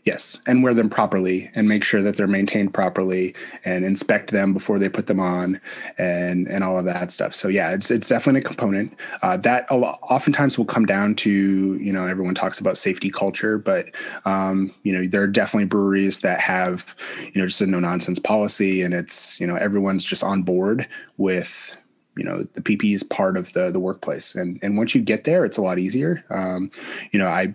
Yes, 0.04 0.38
and 0.46 0.62
wear 0.62 0.74
them 0.74 0.90
properly 0.90 1.50
and 1.54 1.66
make 1.66 1.82
sure 1.82 2.02
that 2.02 2.18
they're 2.18 2.26
maintained 2.26 2.74
properly 2.74 3.34
and 3.64 3.86
inspect 3.86 4.32
them 4.32 4.52
before 4.52 4.78
they 4.78 4.90
put 4.90 5.06
them 5.06 5.18
on 5.18 5.58
and 5.96 6.46
and 6.46 6.62
all 6.62 6.78
of 6.78 6.84
that 6.84 7.10
stuff. 7.10 7.34
So 7.34 7.48
yeah, 7.48 7.70
it's 7.70 7.90
it's 7.90 8.08
definitely 8.10 8.42
a 8.42 8.44
component 8.44 8.94
uh, 9.22 9.38
that 9.38 9.66
oftentimes 9.70 10.58
will 10.58 10.66
come 10.66 10.84
down 10.84 11.14
to 11.16 11.30
you 11.30 11.90
know 11.90 12.06
everyone 12.06 12.34
talks 12.34 12.60
about 12.60 12.76
safety 12.76 13.08
culture, 13.08 13.56
but 13.56 13.94
um, 14.26 14.74
you 14.82 14.92
know 14.92 15.08
there 15.08 15.22
are 15.22 15.26
definitely 15.26 15.68
breweries 15.68 16.20
that 16.20 16.38
have 16.38 16.94
you 17.32 17.40
know 17.40 17.46
just 17.46 17.62
a 17.62 17.66
no 17.66 17.80
nonsense 17.80 18.18
policy 18.18 18.82
and 18.82 18.92
it's 18.92 19.40
you 19.40 19.46
know 19.46 19.56
everyone's 19.56 20.04
just 20.04 20.22
on 20.22 20.42
board 20.42 20.86
with 21.16 21.74
you 22.16 22.24
know 22.24 22.46
the 22.54 22.60
ppe 22.60 22.94
is 22.94 23.02
part 23.02 23.36
of 23.36 23.52
the 23.52 23.70
the 23.70 23.80
workplace. 23.80 24.34
And 24.34 24.58
and 24.62 24.76
once 24.76 24.94
you 24.94 25.02
get 25.02 25.24
there 25.24 25.44
it's 25.44 25.58
a 25.58 25.62
lot 25.62 25.78
easier. 25.78 26.24
Um, 26.30 26.70
you 27.12 27.18
know 27.18 27.28
i 27.28 27.54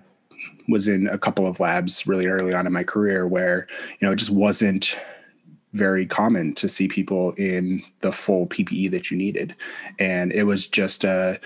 was 0.69 0.87
in 0.87 1.07
a 1.07 1.17
couple 1.17 1.47
of 1.47 1.59
labs 1.59 2.07
really 2.07 2.27
early 2.27 2.53
on 2.53 2.67
in 2.67 2.71
my 2.71 2.83
career 2.83 3.27
where 3.27 3.67
you 3.99 4.07
know 4.07 4.11
it 4.11 4.17
just 4.17 4.31
wasn't 4.31 4.97
very 5.73 6.05
common 6.05 6.53
to 6.55 6.67
see 6.67 6.87
people 6.87 7.33
in 7.33 7.83
the 7.99 8.11
full 8.11 8.47
ppe 8.47 8.89
that 8.89 9.11
you 9.11 9.17
needed. 9.17 9.55
And 9.99 10.31
it 10.31 10.43
was 10.43 10.67
just 10.67 11.03
a 11.03 11.39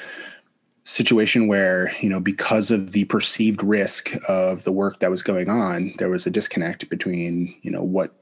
situation 0.86 1.48
where 1.48 1.92
you 2.02 2.10
know 2.10 2.20
because 2.20 2.70
of 2.70 2.92
the 2.92 3.06
perceived 3.06 3.64
risk 3.64 4.16
of 4.28 4.64
the 4.66 4.72
work 4.72 5.00
that 5.00 5.10
was 5.10 5.24
going 5.24 5.50
on 5.50 5.94
there 5.98 6.10
was 6.10 6.28
a 6.28 6.30
disconnect 6.30 6.90
between 6.90 7.56
you 7.62 7.72
know 7.72 7.82
what 7.82 8.14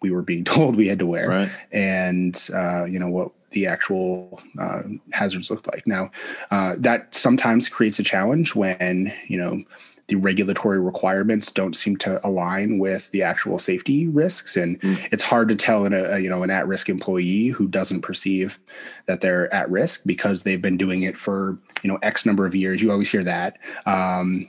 we 0.00 0.10
were 0.10 0.22
being 0.22 0.44
told 0.56 0.76
we 0.76 0.88
had 0.88 0.98
to 0.98 1.06
wear 1.06 1.28
right. 1.28 1.50
and 1.72 2.48
uh, 2.54 2.84
you 2.84 2.98
know 2.98 3.08
what 3.08 3.32
the 3.50 3.66
actual 3.66 4.40
uh, 4.60 4.82
hazards 5.12 5.50
looked 5.50 5.66
like. 5.72 5.86
Now, 5.86 6.10
uh, 6.50 6.74
that 6.78 7.14
sometimes 7.14 7.68
creates 7.68 7.98
a 7.98 8.02
challenge 8.02 8.54
when 8.54 9.12
you 9.26 9.38
know 9.38 9.62
the 10.08 10.16
regulatory 10.16 10.80
requirements 10.80 11.52
don't 11.52 11.74
seem 11.76 11.96
to 11.98 12.26
align 12.26 12.78
with 12.78 13.10
the 13.10 13.22
actual 13.22 13.58
safety 13.58 14.08
risks, 14.08 14.56
and 14.56 14.80
mm. 14.80 15.08
it's 15.12 15.22
hard 15.22 15.48
to 15.48 15.54
tell 15.54 15.84
in 15.84 15.92
a, 15.92 16.02
a 16.04 16.18
you 16.18 16.28
know 16.28 16.42
an 16.42 16.50
at-risk 16.50 16.88
employee 16.88 17.48
who 17.48 17.68
doesn't 17.68 18.00
perceive 18.00 18.58
that 19.06 19.20
they're 19.20 19.52
at 19.52 19.70
risk 19.70 20.02
because 20.06 20.42
they've 20.42 20.62
been 20.62 20.78
doing 20.78 21.02
it 21.02 21.16
for 21.16 21.58
you 21.82 21.90
know 21.90 21.98
X 22.02 22.26
number 22.26 22.46
of 22.46 22.54
years. 22.54 22.82
You 22.82 22.90
always 22.90 23.10
hear 23.10 23.24
that. 23.24 23.58
Um, 23.86 24.48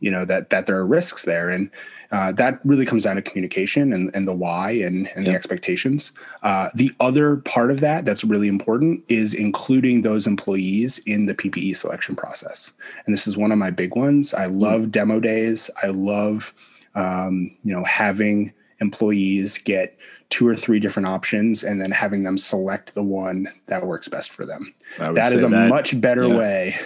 you 0.00 0.10
know 0.10 0.24
that 0.24 0.50
that 0.50 0.66
there 0.66 0.76
are 0.76 0.86
risks 0.86 1.24
there 1.24 1.50
and 1.50 1.70
uh, 2.12 2.32
that 2.32 2.60
really 2.64 2.84
comes 2.84 3.04
down 3.04 3.16
to 3.16 3.22
communication 3.22 3.92
and, 3.92 4.10
and 4.14 4.26
the 4.26 4.32
why 4.32 4.72
and, 4.72 5.08
and 5.14 5.26
the 5.26 5.30
expectations. 5.30 6.12
Uh, 6.42 6.68
the 6.74 6.90
other 6.98 7.36
part 7.36 7.70
of 7.70 7.80
that 7.80 8.04
that's 8.04 8.24
really 8.24 8.48
important 8.48 9.04
is 9.08 9.32
including 9.32 10.02
those 10.02 10.26
employees 10.26 10.98
in 11.06 11.26
the 11.26 11.34
PPE 11.34 11.76
selection 11.76 12.16
process. 12.16 12.72
And 13.06 13.14
this 13.14 13.28
is 13.28 13.36
one 13.36 13.52
of 13.52 13.58
my 13.58 13.70
big 13.70 13.94
ones. 13.94 14.34
I 14.34 14.46
love 14.46 14.82
mm. 14.82 14.90
demo 14.90 15.20
days. 15.20 15.70
I 15.82 15.88
love, 15.88 16.52
um, 16.96 17.56
you 17.62 17.72
know, 17.72 17.84
having 17.84 18.52
employees 18.80 19.58
get 19.58 19.96
two 20.30 20.48
or 20.48 20.56
three 20.56 20.80
different 20.80 21.06
options 21.06 21.62
and 21.62 21.80
then 21.80 21.90
having 21.90 22.24
them 22.24 22.38
select 22.38 22.94
the 22.94 23.02
one 23.02 23.46
that 23.66 23.86
works 23.86 24.08
best 24.08 24.32
for 24.32 24.46
them. 24.46 24.74
That 24.98 25.32
is 25.32 25.42
a 25.42 25.48
that, 25.48 25.68
much 25.68 26.00
better 26.00 26.26
yeah. 26.26 26.36
way 26.36 26.76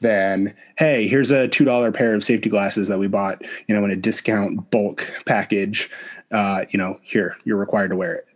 than 0.00 0.54
hey 0.76 1.08
here's 1.08 1.30
a 1.30 1.48
two 1.48 1.64
dollar 1.64 1.92
pair 1.92 2.14
of 2.14 2.22
safety 2.22 2.48
glasses 2.48 2.88
that 2.88 2.98
we 2.98 3.08
bought 3.08 3.42
you 3.66 3.74
know 3.74 3.84
in 3.84 3.90
a 3.90 3.96
discount 3.96 4.70
bulk 4.70 5.10
package. 5.26 5.90
Uh, 6.30 6.64
you 6.70 6.78
know 6.78 6.98
here 7.02 7.36
you're 7.44 7.56
required 7.56 7.88
to 7.88 7.96
wear 7.96 8.14
it. 8.14 8.26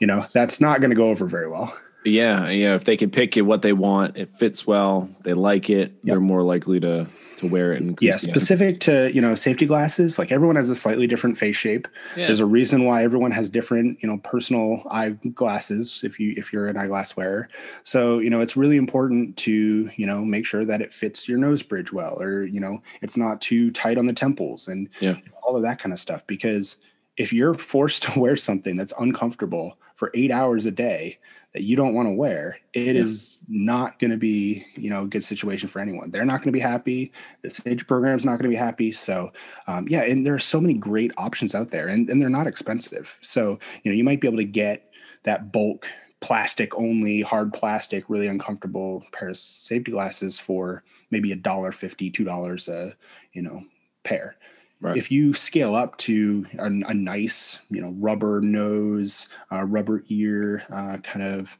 You 0.00 0.06
know 0.06 0.26
that's 0.32 0.60
not 0.60 0.80
going 0.80 0.90
to 0.90 0.96
go 0.96 1.08
over 1.08 1.26
very 1.26 1.48
well. 1.48 1.76
Yeah 2.04 2.50
yeah 2.50 2.74
if 2.74 2.84
they 2.84 2.96
can 2.96 3.10
pick 3.10 3.36
it 3.36 3.42
what 3.42 3.62
they 3.62 3.72
want 3.72 4.16
it 4.16 4.36
fits 4.36 4.66
well 4.66 5.08
they 5.22 5.34
like 5.34 5.70
it 5.70 5.92
yep. 5.92 6.02
they're 6.02 6.20
more 6.20 6.42
likely 6.42 6.80
to 6.80 7.06
to 7.42 7.48
wear 7.48 7.72
it. 7.72 7.82
And 7.82 7.98
yeah, 8.00 8.12
specific 8.12 8.80
to 8.80 9.12
you 9.12 9.20
know 9.20 9.34
safety 9.34 9.66
glasses. 9.66 10.18
Like 10.18 10.32
everyone 10.32 10.56
has 10.56 10.70
a 10.70 10.76
slightly 10.76 11.06
different 11.06 11.36
face 11.36 11.56
shape. 11.56 11.86
Yeah. 12.16 12.26
There's 12.26 12.40
a 12.40 12.46
reason 12.46 12.84
why 12.84 13.02
everyone 13.04 13.32
has 13.32 13.50
different 13.50 14.02
you 14.02 14.08
know 14.08 14.18
personal 14.18 14.82
eye 14.90 15.10
glasses. 15.34 16.02
If 16.04 16.18
you 16.18 16.34
if 16.36 16.52
you're 16.52 16.66
an 16.66 16.76
eyeglass 16.76 17.16
wearer, 17.16 17.48
so 17.82 18.18
you 18.18 18.30
know 18.30 18.40
it's 18.40 18.56
really 18.56 18.76
important 18.76 19.36
to 19.38 19.90
you 19.94 20.06
know 20.06 20.24
make 20.24 20.46
sure 20.46 20.64
that 20.64 20.80
it 20.80 20.92
fits 20.92 21.28
your 21.28 21.38
nose 21.38 21.62
bridge 21.62 21.92
well, 21.92 22.20
or 22.20 22.44
you 22.44 22.60
know 22.60 22.82
it's 23.02 23.16
not 23.16 23.40
too 23.40 23.70
tight 23.70 23.98
on 23.98 24.06
the 24.06 24.12
temples 24.12 24.68
and 24.68 24.88
yeah. 25.00 25.16
all 25.42 25.56
of 25.56 25.62
that 25.62 25.78
kind 25.78 25.92
of 25.92 26.00
stuff. 26.00 26.26
Because 26.26 26.76
if 27.16 27.32
you're 27.32 27.54
forced 27.54 28.02
to 28.14 28.18
wear 28.18 28.36
something 28.36 28.76
that's 28.76 28.92
uncomfortable 28.98 29.76
for 30.02 30.10
eight 30.14 30.32
hours 30.32 30.66
a 30.66 30.70
day 30.72 31.16
that 31.52 31.62
you 31.62 31.76
don't 31.76 31.94
want 31.94 32.08
to 32.08 32.12
wear, 32.12 32.58
it 32.72 32.96
yeah. 32.96 33.02
is 33.02 33.38
not 33.46 34.00
going 34.00 34.10
to 34.10 34.16
be, 34.16 34.66
you 34.74 34.90
know, 34.90 35.04
a 35.04 35.06
good 35.06 35.22
situation 35.22 35.68
for 35.68 35.78
anyone. 35.78 36.10
They're 36.10 36.24
not 36.24 36.38
going 36.38 36.48
to 36.48 36.50
be 36.50 36.58
happy. 36.58 37.12
The 37.42 37.50
stage 37.50 37.86
program 37.86 38.16
is 38.16 38.24
not 38.24 38.32
going 38.32 38.42
to 38.42 38.48
be 38.48 38.56
happy. 38.56 38.90
So, 38.90 39.30
um, 39.68 39.86
yeah, 39.88 40.02
and 40.02 40.26
there 40.26 40.34
are 40.34 40.40
so 40.40 40.60
many 40.60 40.74
great 40.74 41.12
options 41.18 41.54
out 41.54 41.68
there, 41.68 41.86
and, 41.86 42.10
and 42.10 42.20
they're 42.20 42.28
not 42.28 42.48
expensive. 42.48 43.16
So, 43.20 43.60
you 43.84 43.92
know, 43.92 43.96
you 43.96 44.02
might 44.02 44.20
be 44.20 44.26
able 44.26 44.38
to 44.38 44.44
get 44.44 44.92
that 45.22 45.52
bulk 45.52 45.86
plastic 46.18 46.76
only, 46.76 47.20
hard 47.20 47.52
plastic, 47.52 48.10
really 48.10 48.26
uncomfortable 48.26 49.04
pair 49.12 49.28
of 49.28 49.38
safety 49.38 49.92
glasses 49.92 50.40
for 50.40 50.82
maybe 51.12 51.30
a 51.30 51.36
dollar 51.36 51.70
fifty, 51.70 52.10
two 52.10 52.24
dollars 52.24 52.66
a, 52.66 52.96
you 53.34 53.42
know, 53.42 53.62
pair. 54.02 54.34
Right. 54.82 54.96
If 54.96 55.12
you 55.12 55.32
scale 55.32 55.76
up 55.76 55.96
to 55.98 56.44
a, 56.58 56.66
a 56.66 56.92
nice, 56.92 57.60
you 57.70 57.80
know, 57.80 57.94
rubber 57.98 58.40
nose, 58.40 59.28
uh, 59.52 59.62
rubber 59.62 60.02
ear, 60.08 60.64
uh, 60.72 60.96
kind 60.98 61.22
of 61.22 61.56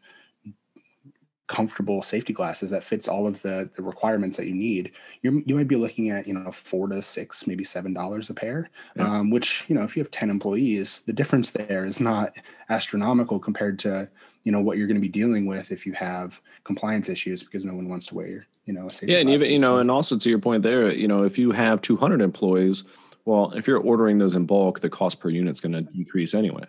comfortable 1.46 2.02
safety 2.02 2.32
glasses 2.32 2.70
that 2.70 2.82
fits 2.82 3.06
all 3.06 3.26
of 3.26 3.42
the, 3.42 3.70
the 3.76 3.82
requirements 3.82 4.36
that 4.38 4.48
you 4.48 4.54
need, 4.54 4.90
you 5.20 5.44
you 5.46 5.54
might 5.54 5.68
be 5.68 5.76
looking 5.76 6.10
at 6.10 6.26
you 6.26 6.34
know 6.34 6.50
four 6.50 6.88
to 6.88 7.00
six, 7.00 7.46
maybe 7.46 7.62
seven 7.62 7.94
dollars 7.94 8.28
a 8.28 8.34
pair. 8.34 8.70
Yeah. 8.96 9.18
Um, 9.18 9.30
which 9.30 9.66
you 9.68 9.76
know 9.76 9.84
if 9.84 9.96
you 9.96 10.02
have 10.02 10.10
ten 10.10 10.28
employees, 10.28 11.02
the 11.02 11.12
difference 11.12 11.52
there 11.52 11.86
is 11.86 12.00
not 12.00 12.36
astronomical 12.70 13.38
compared 13.38 13.78
to 13.80 14.08
you 14.42 14.50
know 14.50 14.60
what 14.60 14.78
you're 14.78 14.88
going 14.88 14.96
to 14.96 15.00
be 15.00 15.08
dealing 15.08 15.46
with 15.46 15.70
if 15.70 15.86
you 15.86 15.92
have 15.92 16.40
compliance 16.64 17.08
issues 17.08 17.44
because 17.44 17.64
no 17.64 17.74
one 17.74 17.88
wants 17.88 18.06
to 18.06 18.16
wear 18.16 18.46
you 18.64 18.72
know 18.72 18.88
safety 18.88 19.12
yeah, 19.12 19.20
and 19.20 19.30
even 19.30 19.48
you 19.48 19.60
know, 19.60 19.76
so. 19.76 19.78
and 19.78 19.92
also 19.92 20.18
to 20.18 20.28
your 20.28 20.40
point 20.40 20.64
there, 20.64 20.92
you 20.92 21.06
know, 21.06 21.22
if 21.22 21.38
you 21.38 21.52
have 21.52 21.82
200 21.82 22.20
employees 22.20 22.82
well, 23.24 23.52
if 23.52 23.66
you're 23.66 23.78
ordering 23.78 24.18
those 24.18 24.34
in 24.34 24.46
bulk, 24.46 24.80
the 24.80 24.90
cost 24.90 25.20
per 25.20 25.28
unit 25.28 25.52
is 25.52 25.60
going 25.60 25.72
to 25.72 25.82
decrease 25.82 26.34
anyway. 26.34 26.64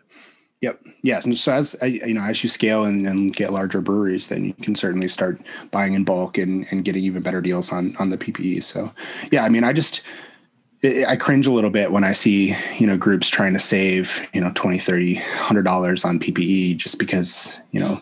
Yep. 0.61 0.81
Yeah. 1.01 1.19
So 1.19 1.53
as 1.53 1.75
you 1.81 2.13
know, 2.13 2.23
as 2.23 2.41
you 2.41 2.47
scale 2.47 2.85
and, 2.85 3.05
and, 3.05 3.35
get 3.35 3.51
larger 3.51 3.81
breweries, 3.81 4.27
then 4.27 4.45
you 4.45 4.53
can 4.53 4.75
certainly 4.75 5.09
start 5.09 5.41
buying 5.71 5.93
in 5.93 6.05
bulk 6.05 6.37
and, 6.37 6.65
and 6.71 6.85
getting 6.85 7.03
even 7.03 7.21
better 7.21 7.41
deals 7.41 7.69
on 7.69 7.97
on 7.97 8.11
the 8.11 8.17
PPE. 8.17 8.63
So, 8.63 8.93
yeah, 9.29 9.43
I 9.43 9.49
mean, 9.49 9.65
I 9.65 9.73
just 9.73 10.03
I 10.83 11.15
cringe 11.15 11.47
a 11.47 11.51
little 11.51 11.69
bit 11.69 11.91
when 11.91 12.03
I 12.03 12.11
see 12.11 12.55
you 12.77 12.85
know 12.85 12.97
groups 12.97 13.29
trying 13.29 13.53
to 13.53 13.59
save 13.59 14.25
you 14.33 14.41
know 14.41 14.51
20 14.53 14.79
30 14.79 15.15
100 15.15 15.61
dollars 15.63 16.03
on 16.03 16.19
ppe 16.19 16.75
just 16.75 16.99
because 16.99 17.55
you 17.71 17.79
know 17.79 18.01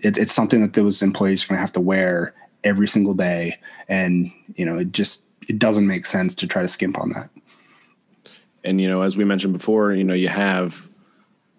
it, 0.00 0.18
it's 0.18 0.34
something 0.34 0.60
that 0.60 0.74
those 0.74 1.00
employees 1.00 1.44
are 1.44 1.48
going 1.48 1.56
to 1.56 1.62
have 1.62 1.72
to 1.72 1.80
wear 1.80 2.34
every 2.64 2.86
single 2.86 3.14
day 3.14 3.58
and 3.88 4.30
you 4.56 4.64
know 4.66 4.76
it 4.76 4.92
just 4.92 5.26
it 5.48 5.58
doesn't 5.58 5.86
make 5.86 6.04
sense 6.04 6.34
to 6.34 6.46
try 6.46 6.60
to 6.60 6.68
skimp 6.68 6.98
on 6.98 7.10
that 7.10 7.30
and 8.64 8.80
you 8.80 8.88
know, 8.88 9.02
as 9.02 9.16
we 9.16 9.24
mentioned 9.24 9.52
before, 9.52 9.92
you 9.92 10.04
know, 10.04 10.14
you 10.14 10.28
have 10.28 10.88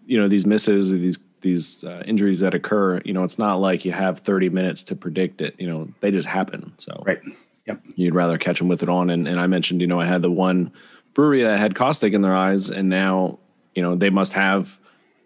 you 0.05 0.19
know 0.19 0.27
these 0.27 0.45
misses, 0.45 0.91
these 0.91 1.19
these 1.41 1.83
uh, 1.83 2.03
injuries 2.05 2.39
that 2.39 2.53
occur. 2.53 2.99
You 3.05 3.13
know, 3.13 3.23
it's 3.23 3.39
not 3.39 3.55
like 3.55 3.85
you 3.85 3.91
have 3.91 4.19
30 4.19 4.49
minutes 4.49 4.83
to 4.83 4.95
predict 4.95 5.41
it. 5.41 5.55
You 5.57 5.69
know, 5.69 5.87
they 6.01 6.11
just 6.11 6.27
happen. 6.27 6.73
So 6.77 7.03
right. 7.05 7.21
Yep. 7.65 7.81
You'd 7.95 8.15
rather 8.15 8.37
catch 8.37 8.57
them 8.57 8.67
with 8.67 8.81
it 8.81 8.89
on. 8.89 9.11
And, 9.11 9.27
and 9.27 9.39
I 9.39 9.45
mentioned, 9.45 9.81
you 9.81 9.87
know, 9.87 9.99
I 9.99 10.05
had 10.05 10.23
the 10.23 10.31
one 10.31 10.71
brewery 11.13 11.43
that 11.43 11.59
had 11.59 11.75
caustic 11.75 12.13
in 12.13 12.21
their 12.21 12.35
eyes, 12.35 12.69
and 12.69 12.89
now, 12.89 13.37
you 13.75 13.83
know, 13.83 13.95
they 13.95 14.09
must 14.09 14.33
have 14.33 14.79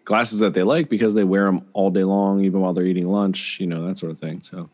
glasses 0.04 0.40
that 0.40 0.52
they 0.52 0.62
like 0.62 0.88
because 0.90 1.14
they 1.14 1.24
wear 1.24 1.46
them 1.46 1.66
all 1.72 1.90
day 1.90 2.04
long, 2.04 2.44
even 2.44 2.60
while 2.60 2.74
they're 2.74 2.84
eating 2.84 3.08
lunch, 3.08 3.58
you 3.60 3.66
know, 3.66 3.86
that 3.86 3.96
sort 3.96 4.12
of 4.12 4.18
thing. 4.18 4.42
So 4.42 4.68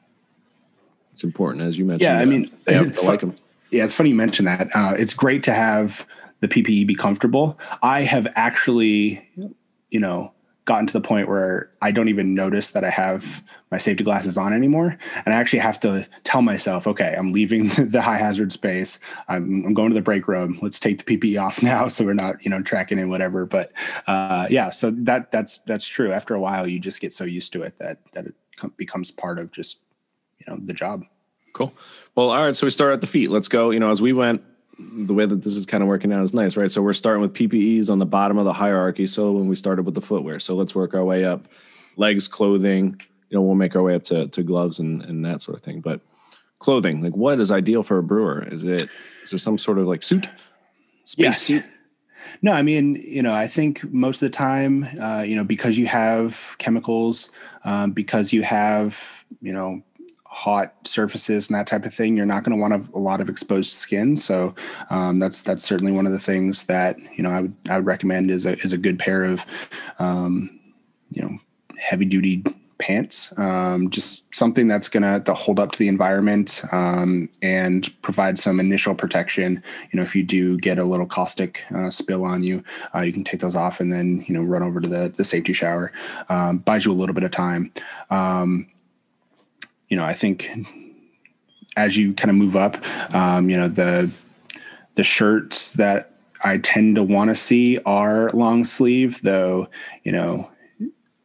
it's 1.13 1.23
important, 1.23 1.63
as 1.63 1.79
you 1.79 1.85
mentioned. 1.85 2.13
Yeah, 2.13 2.19
I 2.19 2.25
mean, 2.25 2.51
they 2.65 2.77
it's 2.77 2.99
to 2.99 3.07
fu- 3.07 3.11
like 3.11 3.21
them. 3.21 3.35
Yeah, 3.71 3.85
it's 3.85 3.95
funny 3.95 4.11
you 4.11 4.17
mention 4.17 4.47
that. 4.47 4.75
Uh, 4.75 4.95
it's 4.99 5.15
great 5.15 5.45
to 5.45 5.55
have 5.55 6.07
the 6.41 6.49
PPE 6.49 6.87
be 6.87 6.95
comfortable. 6.95 7.59
I 7.83 8.01
have 8.03 8.27
actually, 8.35 9.27
you 9.91 10.01
know, 10.01 10.33
gotten 10.71 10.87
to 10.87 10.93
the 10.93 11.01
point 11.01 11.29
where 11.29 11.71
I 11.83 11.91
don't 11.91 12.09
even 12.09 12.35
notice 12.35 12.71
that 12.71 12.85
I 12.85 12.91
have 12.91 13.43
my 13.73 13.79
safety 13.79 14.05
glasses 14.05 14.39
on 14.39 14.53
anymore, 14.53 14.97
and 15.25 15.35
I 15.35 15.37
actually 15.37 15.59
have 15.61 15.81
to 15.81 16.07
tell 16.23 16.43
myself, 16.43 16.87
okay, 16.87 17.15
I'm 17.19 17.33
leaving 17.33 17.69
the 17.79 18.01
high 18.01 18.19
hazard 18.19 18.53
space. 18.53 19.01
I'm, 19.29 19.65
I'm 19.67 19.75
going 19.75 19.91
to 19.91 19.95
the 19.95 20.03
break 20.03 20.29
room. 20.29 20.59
Let's 20.63 20.79
take 20.79 21.05
the 21.05 21.17
PPE 21.17 21.43
off 21.43 21.63
now, 21.63 21.89
so 21.89 22.05
we're 22.05 22.15
not, 22.15 22.45
you 22.45 22.51
know, 22.51 22.63
tracking 22.63 22.99
in 22.99 23.11
whatever. 23.11 23.47
But 23.47 23.73
uh, 24.07 24.47
yeah, 24.51 24.71
so 24.71 24.91
that 24.93 25.33
that's 25.33 25.59
that's 25.59 25.87
true. 25.87 26.13
After 26.13 26.35
a 26.35 26.41
while, 26.41 26.69
you 26.69 26.79
just 26.79 27.01
get 27.01 27.15
so 27.15 27.25
used 27.25 27.53
to 27.55 27.63
it 27.63 27.79
that 27.79 27.99
that 28.13 28.27
it 28.27 28.35
becomes 28.77 29.11
part 29.11 29.39
of 29.39 29.51
just, 29.51 29.81
you 30.39 30.47
know, 30.47 30.61
the 30.63 30.73
job. 30.73 31.05
Cool. 31.53 31.73
Well, 32.15 32.31
all 32.31 32.45
right. 32.45 32.55
So 32.55 32.67
we 32.67 32.71
start 32.71 32.93
at 32.93 33.01
the 33.01 33.07
feet. 33.07 33.31
Let's 33.31 33.49
go. 33.49 33.71
You 33.71 33.81
know, 33.81 33.91
as 33.91 34.01
we 34.01 34.13
went, 34.13 34.43
the 35.07 35.15
way 35.15 35.27
that 35.27 35.43
this 35.43 35.57
is 35.57 35.67
kind 35.67 35.83
of 35.83 35.89
working 35.89 36.13
out 36.13 36.23
is 36.23 36.35
nice, 36.35 36.57
right? 36.57 36.71
So 36.71 36.83
we're 36.83 36.93
starting 36.93 37.23
with 37.23 37.35
PPEs 37.35 37.91
on 37.91 37.99
the 37.99 38.07
bottom 38.07 38.39
of 38.39 38.45
the 38.45 38.53
hierarchy. 38.53 39.07
So 39.07 39.33
when 39.33 39.49
we 39.49 39.55
started 39.55 39.85
with 39.85 39.95
the 39.95 40.01
footwear, 40.01 40.41
so 40.41 40.55
let's 40.55 40.75
work 40.75 40.95
our 40.95 41.05
way 41.05 41.25
up. 41.25 41.47
Legs, 41.97 42.29
clothing. 42.29 43.01
You 43.29 43.39
know, 43.39 43.43
we'll 43.43 43.55
make 43.55 43.77
our 43.77 43.83
way 43.83 43.95
up 43.95 44.03
to, 44.05 44.29
to 44.29 44.43
gloves 44.43 44.79
and, 44.79 45.03
and 45.03 45.25
that 45.25 45.41
sort 45.41 45.57
of 45.57 45.63
thing. 45.63 45.81
But 45.81 46.01
clothing, 46.59 47.03
like 47.03 47.17
what 47.17 47.41
is 47.41 47.51
ideal 47.51 47.83
for 47.83 47.99
a 47.99 48.03
brewer? 48.03 48.47
Is 48.51 48.65
it 48.65 48.89
is 49.23 49.31
there 49.31 49.39
some 49.39 49.59
sort 49.59 49.79
of 49.79 49.87
like 49.87 50.03
suit, 50.03 50.29
space 51.05 51.25
Yeah. 51.25 51.61
suit? 51.61 51.65
No, 52.43 52.53
I 52.53 52.63
mean, 52.63 52.97
you 52.97 53.23
know, 53.23 53.35
I 53.35 53.47
think 53.47 53.85
most 53.93 54.23
of 54.23 54.31
the 54.31 54.37
time, 54.37 54.87
uh, 55.01 55.23
you 55.23 55.37
know, 55.37 55.45
because 55.45 55.79
you 55.79 55.87
have 55.87 56.55
chemicals, 56.59 57.31
um, 57.65 57.93
because 57.93 58.33
you 58.33 58.43
have, 58.43 59.25
you 59.41 59.53
know, 59.53 59.83
hot 60.33 60.73
surfaces 60.85 61.49
and 61.49 61.59
that 61.59 61.67
type 61.67 61.85
of 61.85 61.93
thing, 61.93 62.17
you're 62.17 62.25
not 62.25 62.45
going 62.45 62.57
to 62.57 62.61
want 62.61 62.89
a, 62.95 62.99
lot 62.99 63.21
of 63.21 63.29
exposed 63.29 63.73
skin. 63.73 64.17
So 64.17 64.55
um, 64.89 65.19
that's 65.19 65.43
that's 65.43 65.65
certainly 65.65 65.93
one 65.93 66.07
of 66.07 66.13
the 66.13 66.21
things 66.21 66.65
that 66.65 66.97
you 67.17 67.23
know 67.23 67.31
I 67.31 67.41
would 67.41 67.55
I 67.69 67.77
would 67.77 67.87
recommend 67.87 68.31
is 68.31 68.47
a 68.47 68.57
is 68.59 68.73
a 68.73 68.79
good 68.79 68.99
pair 68.99 69.25
of, 69.25 69.45
um, 69.99 70.61
you 71.11 71.21
know, 71.23 71.39
heavy 71.79 72.05
duty 72.05 72.45
pants. 72.79 73.37
Um, 73.39 73.91
just 73.91 74.33
something 74.35 74.69
that's 74.69 74.89
going 74.89 75.23
to 75.23 75.35
hold 75.35 75.61
up 75.61 75.73
to 75.73 75.79
the 75.79 75.89
environment 75.89 76.63
um, 76.73 77.29
and 77.43 77.89
provide 78.01 78.39
some 78.39 78.59
initial 78.59 78.95
protection. 78.95 79.63
You 79.93 79.99
know, 79.99 80.03
if 80.03 80.17
you 80.17 80.23
do 80.23 80.57
get 80.59 80.79
a 80.79 80.85
little 80.85 81.07
caustic 81.07 81.65
uh, 81.75 81.91
spill 81.91 82.25
on 82.25 82.43
you, 82.43 82.65
uh, 82.95 83.01
you 83.01 83.13
can 83.13 83.25
take 83.25 83.41
those 83.41 83.57
off 83.57 83.81
and 83.81 83.93
then 83.93 84.25
you 84.29 84.35
know 84.35 84.43
run 84.43 84.63
over 84.63 84.81
to 84.81 84.89
the 84.89 85.13
the 85.15 85.25
safety 85.25 85.53
shower. 85.53 85.93
Um, 86.29 86.59
buys 86.59 86.85
you 86.85 86.93
a 86.93 86.95
little 86.95 87.15
bit 87.15 87.25
of 87.25 87.33
time. 87.33 87.73
You 89.91 89.99
know, 89.99 90.05
I 90.05 90.15
think 90.15 90.51
as 91.77 91.97
you 91.97 92.15
kind 92.15 92.31
of 92.31 92.37
move 92.37 92.57
up, 92.57 92.79
um, 93.15 93.51
you 93.51 93.57
know, 93.57 93.69
the 93.69 94.11
the 94.95 95.05
shirts 95.05 95.73
that 95.73 96.15
I 96.43 96.59
tend 96.59 96.97
to 96.97 97.03
want 97.03 97.29
to 97.29 97.35
see 97.35 97.79
are 97.85 98.31
long 98.31 98.65
sleeve, 98.65 99.21
though, 99.23 99.69
you 100.05 100.13
know, 100.13 100.51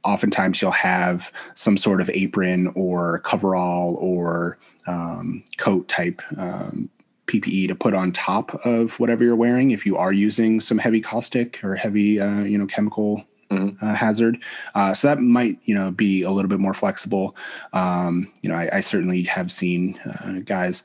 oftentimes 0.03 0.61
you'll 0.61 0.71
have 0.71 1.31
some 1.55 1.77
sort 1.77 2.01
of 2.01 2.09
apron 2.11 2.71
or 2.75 3.19
coverall 3.19 3.95
or 3.95 4.57
um, 4.87 5.43
coat 5.57 5.87
type 5.87 6.21
um, 6.37 6.89
PPE 7.27 7.67
to 7.67 7.75
put 7.75 7.93
on 7.93 8.11
top 8.11 8.53
of 8.65 8.99
whatever 8.99 9.23
you're 9.23 9.35
wearing 9.35 9.71
if 9.71 9.85
you 9.85 9.97
are 9.97 10.13
using 10.13 10.61
some 10.61 10.77
heavy 10.77 11.01
caustic 11.01 11.63
or 11.63 11.75
heavy, 11.75 12.19
uh, 12.19 12.41
you 12.41 12.57
know, 12.57 12.67
chemical 12.67 13.25
Mhm. 13.51 13.81
uh, 13.81 13.93
hazard. 13.93 14.43
Uh, 14.73 14.93
so 14.93 15.07
that 15.07 15.19
might, 15.19 15.59
you 15.65 15.75
know, 15.75 15.91
be 15.91 16.23
a 16.23 16.31
little 16.31 16.49
bit 16.49 16.59
more 16.59 16.73
flexible. 16.73 17.35
Um, 17.73 18.31
you 18.41 18.49
know, 18.49 18.55
I, 18.55 18.77
I 18.77 18.79
certainly 18.79 19.23
have 19.23 19.51
seen 19.51 19.99
uh, 19.99 20.39
guys 20.45 20.83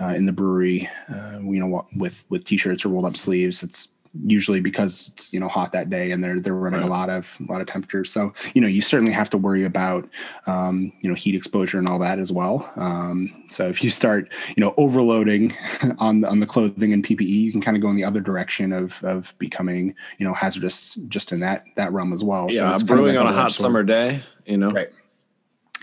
uh, 0.00 0.08
in 0.16 0.24
the 0.24 0.32
brewery, 0.32 0.88
uh, 1.14 1.38
you 1.40 1.60
know, 1.60 1.86
with 1.96 2.24
with 2.30 2.44
t-shirts 2.44 2.84
or 2.84 2.88
rolled 2.88 3.04
up 3.04 3.16
sleeves. 3.16 3.62
It's 3.62 3.88
usually 4.26 4.60
because 4.60 5.08
it's 5.12 5.32
you 5.32 5.40
know 5.40 5.48
hot 5.48 5.72
that 5.72 5.90
day 5.90 6.10
and 6.12 6.22
they're 6.24 6.40
they're 6.40 6.54
running 6.54 6.80
Right. 6.80 6.86
a 6.88 6.90
lot 6.90 7.10
of 7.10 7.36
a 7.46 7.50
lot 7.52 7.60
of 7.60 7.66
temperatures 7.66 8.10
So 8.10 8.32
you 8.54 8.60
know, 8.60 8.68
you 8.68 8.80
certainly 8.80 9.12
have 9.12 9.30
to 9.30 9.38
worry 9.38 9.64
about 9.64 10.08
um, 10.46 10.92
you 11.00 11.08
know 11.08 11.14
heat 11.14 11.34
exposure 11.34 11.78
and 11.78 11.88
all 11.88 11.98
that 12.00 12.18
as 12.18 12.32
well. 12.32 12.70
Um, 12.76 13.44
so 13.48 13.68
if 13.68 13.82
you 13.84 13.90
start 13.90 14.32
you 14.56 14.60
know 14.62 14.74
overloading 14.76 15.54
on 15.98 16.20
the, 16.22 16.28
on 16.28 16.40
the 16.40 16.46
clothing 16.46 16.92
and 16.92 17.04
PPE, 17.04 17.28
you 17.28 17.52
can 17.52 17.60
kind 17.60 17.76
of 17.76 17.82
go 17.82 17.90
in 17.90 17.96
the 17.96 18.04
other 18.04 18.20
direction 18.20 18.72
of 18.72 19.02
of 19.04 19.34
becoming 19.38 19.94
you 20.18 20.26
know 20.26 20.34
hazardous 20.34 20.94
just 21.08 21.32
in 21.32 21.40
that 21.40 21.64
that 21.76 21.92
realm 21.92 22.12
as 22.12 22.24
well. 22.24 22.48
so 22.50 22.56
Yeah, 22.64 22.72
it's 22.72 22.82
brewing 22.82 23.16
like 23.16 23.24
on 23.24 23.30
a 23.32 23.36
hot 23.36 23.50
sword. 23.50 23.66
summer 23.66 23.82
day, 23.82 24.22
you 24.46 24.56
know. 24.56 24.70
Right. 24.70 24.90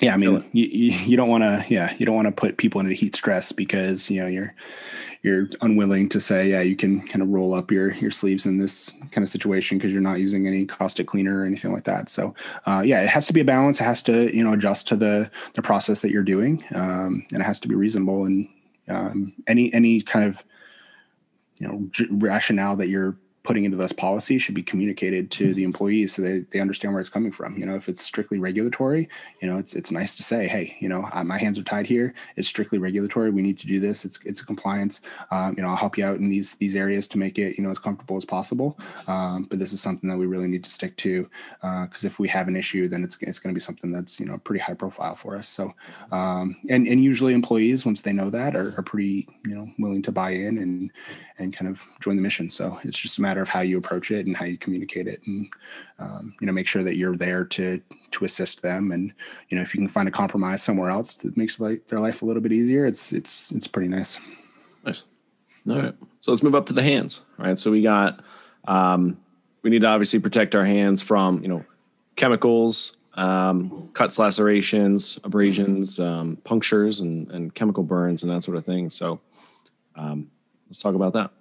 Yeah, 0.01 0.13
I 0.13 0.17
mean, 0.17 0.43
you, 0.51 0.65
you, 0.65 0.91
you 0.91 1.15
don't 1.17 1.29
want 1.29 1.43
to, 1.43 1.65
yeah, 1.73 1.95
you 1.97 2.05
don't 2.05 2.15
want 2.15 2.25
to 2.27 2.31
put 2.33 2.57
people 2.57 2.81
into 2.81 2.91
heat 2.93 3.15
stress 3.15 3.53
because 3.53 4.11
you 4.11 4.19
know 4.19 4.27
you're 4.27 4.53
you're 5.25 5.49
unwilling 5.61 6.07
to 6.07 6.19
say, 6.19 6.51
yeah, 6.51 6.61
you 6.61 6.75
can 6.75 7.01
kind 7.07 7.23
of 7.23 7.29
roll 7.29 7.55
up 7.55 7.71
your 7.71 7.93
your 7.93 8.11
sleeves 8.11 8.45
in 8.45 8.59
this 8.59 8.91
kind 9.09 9.23
of 9.23 9.29
situation 9.29 9.75
because 9.75 9.91
you're 9.91 9.99
not 9.99 10.19
using 10.19 10.45
any 10.45 10.65
caustic 10.65 11.07
cleaner 11.07 11.39
or 11.39 11.45
anything 11.45 11.73
like 11.73 11.85
that. 11.85 12.09
So, 12.09 12.35
uh, 12.67 12.83
yeah, 12.85 13.01
it 13.01 13.09
has 13.09 13.25
to 13.25 13.33
be 13.33 13.39
a 13.39 13.45
balance. 13.45 13.81
It 13.81 13.85
has 13.85 14.03
to, 14.03 14.35
you 14.35 14.43
know, 14.43 14.53
adjust 14.53 14.87
to 14.89 14.95
the 14.95 15.31
the 15.55 15.63
process 15.63 16.01
that 16.01 16.11
you're 16.11 16.21
doing, 16.21 16.63
um, 16.75 17.25
and 17.31 17.41
it 17.41 17.43
has 17.43 17.59
to 17.61 17.67
be 17.67 17.73
reasonable. 17.73 18.25
And 18.25 18.47
um, 18.87 19.33
any 19.47 19.73
any 19.73 19.99
kind 19.99 20.29
of 20.29 20.43
you 21.59 21.67
know 21.69 21.89
rationale 22.11 22.75
that 22.75 22.89
you're 22.89 23.17
putting 23.45 23.65
into 23.65 23.77
this 23.77 23.93
policy 23.93 24.37
should 24.37 24.55
be 24.55 24.63
communicated 24.63 25.31
to 25.31 25.53
the 25.53 25.63
employees 25.63 26.13
so 26.13 26.21
they, 26.21 26.39
they 26.51 26.59
understand 26.59 26.93
where 26.93 27.01
it's 27.01 27.09
coming 27.09 27.31
from. 27.31 27.57
You 27.57 27.65
know 27.65 27.75
if 27.75 27.87
it's 27.87 28.01
strictly 28.01 28.39
regulatory 28.39 29.07
you 29.41 29.49
know 29.49 29.57
it's 29.57 29.75
it's 29.75 29.91
nice 29.91 30.15
to 30.15 30.23
say 30.23 30.47
hey 30.47 30.75
you 30.79 30.89
know 30.89 31.07
uh, 31.13 31.23
my 31.23 31.37
hands 31.37 31.59
are 31.59 31.63
tied 31.63 31.85
here. 31.85 32.13
It's 32.35 32.47
strictly 32.47 32.79
regulatory. 32.79 33.29
We 33.29 33.41
need 33.41 33.57
to 33.59 33.67
do 33.67 33.79
this. 33.79 34.05
It's 34.05 34.23
it's 34.25 34.41
a 34.41 34.45
compliance. 34.45 35.01
Um, 35.31 35.53
you 35.57 35.63
know 35.63 35.69
i'll 35.69 35.75
help 35.75 35.97
you 35.97 36.05
out 36.05 36.17
in 36.17 36.29
these 36.29 36.55
these 36.55 36.75
areas 36.75 37.07
to 37.09 37.17
make 37.17 37.37
it 37.37 37.57
you 37.57 37.63
know 37.63 37.71
as 37.71 37.79
comfortable 37.79 38.17
as 38.17 38.25
possible. 38.25 38.77
Um, 39.07 39.43
but 39.43 39.59
this 39.59 39.73
is 39.73 39.81
something 39.81 40.09
that 40.09 40.17
we 40.17 40.25
really 40.25 40.47
need 40.47 40.63
to 40.63 40.71
stick 40.71 40.95
to 40.97 41.29
because 41.61 42.03
if 42.03 42.19
we 42.19 42.27
have 42.27 42.47
an 42.47 42.55
issue 42.55 42.87
then 42.87 43.03
it's, 43.03 43.17
it's 43.21 43.39
going 43.39 43.53
to 43.53 43.57
be 43.57 43.61
something 43.61 43.91
that's 43.91 44.19
you 44.19 44.25
know 44.25 44.37
pretty 44.39 44.59
high 44.59 44.73
profile 44.73 45.15
for 45.15 45.35
us. 45.35 45.47
So 45.47 45.73
um, 46.11 46.57
and 46.69 46.87
and 46.87 47.03
usually 47.03 47.33
employees 47.33 47.85
once 47.85 48.01
they 48.01 48.13
know 48.13 48.29
that 48.29 48.55
are, 48.55 48.73
are 48.77 48.83
pretty 48.83 49.27
you 49.45 49.55
know 49.55 49.69
willing 49.79 50.01
to 50.03 50.11
buy 50.11 50.31
in 50.31 50.57
and 50.57 50.91
and 51.37 51.53
kind 51.55 51.69
of 51.69 51.83
join 51.99 52.15
the 52.15 52.21
mission. 52.21 52.49
So 52.49 52.79
it's 52.83 52.97
just 52.97 53.17
a 53.17 53.21
matter 53.21 53.34
of 53.41 53.49
how 53.49 53.61
you 53.61 53.77
approach 53.77 54.11
it 54.11 54.25
and 54.25 54.35
how 54.35 54.45
you 54.45 54.57
communicate 54.57 55.07
it 55.07 55.21
and 55.25 55.47
um, 55.99 56.35
you 56.39 56.47
know 56.47 56.53
make 56.53 56.67
sure 56.67 56.83
that 56.83 56.95
you're 56.95 57.15
there 57.15 57.43
to 57.43 57.81
to 58.11 58.25
assist 58.25 58.61
them 58.61 58.91
and 58.91 59.13
you 59.49 59.57
know 59.57 59.61
if 59.61 59.73
you 59.73 59.79
can 59.79 59.87
find 59.87 60.07
a 60.07 60.11
compromise 60.11 60.63
somewhere 60.63 60.89
else 60.89 61.15
that 61.15 61.35
makes 61.37 61.59
like 61.59 61.87
their 61.87 61.99
life 61.99 62.21
a 62.21 62.25
little 62.25 62.41
bit 62.41 62.51
easier 62.51 62.85
it's 62.85 63.11
it's 63.11 63.51
it's 63.51 63.67
pretty 63.67 63.87
nice 63.87 64.19
Nice. 64.85 65.03
All 65.67 65.81
right. 65.81 65.95
So 66.19 66.31
let's 66.31 66.43
move 66.43 66.55
up 66.55 66.67
to 66.67 66.73
the 66.73 66.83
hands. 66.83 67.21
Right. 67.37 67.57
So 67.57 67.71
we 67.71 67.81
got 67.81 68.23
um, 68.67 69.19
we 69.63 69.69
need 69.69 69.81
to 69.81 69.87
obviously 69.87 70.19
protect 70.19 70.55
our 70.55 70.65
hands 70.65 71.01
from 71.01 71.41
you 71.41 71.47
know 71.47 71.65
chemicals, 72.15 72.95
um, 73.15 73.89
cuts, 73.93 74.19
lacerations, 74.19 75.19
abrasions, 75.23 75.99
um, 75.99 76.37
punctures, 76.43 76.99
and 76.99 77.31
and 77.31 77.53
chemical 77.55 77.83
burns 77.83 78.23
and 78.23 78.31
that 78.31 78.43
sort 78.43 78.57
of 78.57 78.65
thing. 78.65 78.89
So 78.89 79.19
um, 79.95 80.29
let's 80.67 80.81
talk 80.81 80.95
about 80.95 81.13
that. 81.13 81.31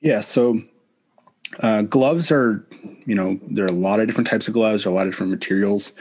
Yeah. 0.00 0.20
So 0.20 0.60
uh, 1.60 1.82
gloves 1.82 2.32
are, 2.32 2.66
you 3.06 3.14
know, 3.14 3.38
there 3.48 3.64
are 3.64 3.68
a 3.68 3.72
lot 3.72 4.00
of 4.00 4.06
different 4.06 4.28
types 4.28 4.48
of 4.48 4.54
gloves, 4.54 4.86
a 4.86 4.90
lot 4.90 5.06
of 5.06 5.12
different 5.12 5.32
materials. 5.32 5.92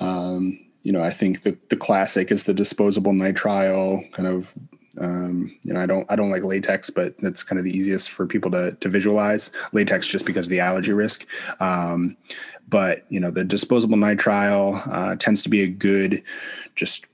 Um, 0.00 0.58
you 0.82 0.92
know, 0.92 1.02
I 1.02 1.10
think 1.10 1.42
the, 1.42 1.56
the 1.70 1.76
classic 1.76 2.30
is 2.30 2.44
the 2.44 2.54
disposable 2.54 3.12
nitrile 3.12 4.10
kind 4.12 4.28
of. 4.28 4.54
Um, 5.00 5.56
you 5.62 5.72
know, 5.72 5.80
I 5.80 5.86
don't 5.86 6.04
I 6.10 6.16
don't 6.16 6.30
like 6.30 6.42
latex, 6.42 6.90
but 6.90 7.14
that's 7.20 7.44
kind 7.44 7.56
of 7.56 7.64
the 7.64 7.70
easiest 7.70 8.10
for 8.10 8.26
people 8.26 8.50
to 8.50 8.72
to 8.72 8.88
visualize. 8.88 9.52
Latex 9.72 10.08
just 10.08 10.26
because 10.26 10.46
of 10.46 10.50
the 10.50 10.58
allergy 10.58 10.92
risk. 10.92 11.24
Um, 11.60 12.16
but 12.68 13.04
you 13.08 13.20
know, 13.20 13.30
the 13.30 13.44
disposable 13.44 13.96
nitrile 13.96 14.82
uh, 14.92 15.14
tends 15.14 15.42
to 15.42 15.48
be 15.48 15.62
a 15.62 15.68
good, 15.68 16.22
just 16.74 17.06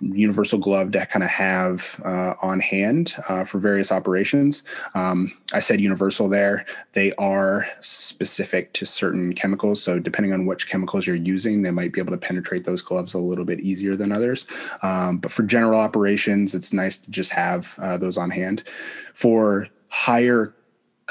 universal 0.00 0.58
glove 0.58 0.92
to 0.92 1.06
kind 1.06 1.22
of 1.22 1.30
have 1.30 2.00
uh, 2.04 2.34
on 2.42 2.60
hand 2.60 3.14
uh, 3.28 3.44
for 3.44 3.58
various 3.58 3.92
operations. 3.92 4.62
Um, 4.94 5.32
I 5.52 5.60
said 5.60 5.80
universal 5.80 6.28
there. 6.28 6.64
They 6.92 7.12
are 7.14 7.66
specific 7.80 8.72
to 8.74 8.86
certain 8.86 9.34
chemicals. 9.34 9.82
So, 9.82 9.98
depending 9.98 10.32
on 10.32 10.46
which 10.46 10.68
chemicals 10.68 11.06
you're 11.06 11.16
using, 11.16 11.62
they 11.62 11.70
might 11.70 11.92
be 11.92 12.00
able 12.00 12.12
to 12.12 12.18
penetrate 12.18 12.64
those 12.64 12.82
gloves 12.82 13.14
a 13.14 13.18
little 13.18 13.44
bit 13.44 13.60
easier 13.60 13.96
than 13.96 14.12
others. 14.12 14.46
Um, 14.82 15.18
but 15.18 15.32
for 15.32 15.42
general 15.42 15.80
operations, 15.80 16.54
it's 16.54 16.72
nice 16.72 16.96
to 16.98 17.10
just 17.10 17.32
have 17.32 17.78
uh, 17.80 17.96
those 17.96 18.18
on 18.18 18.30
hand. 18.30 18.64
For 19.14 19.68
higher 19.88 20.54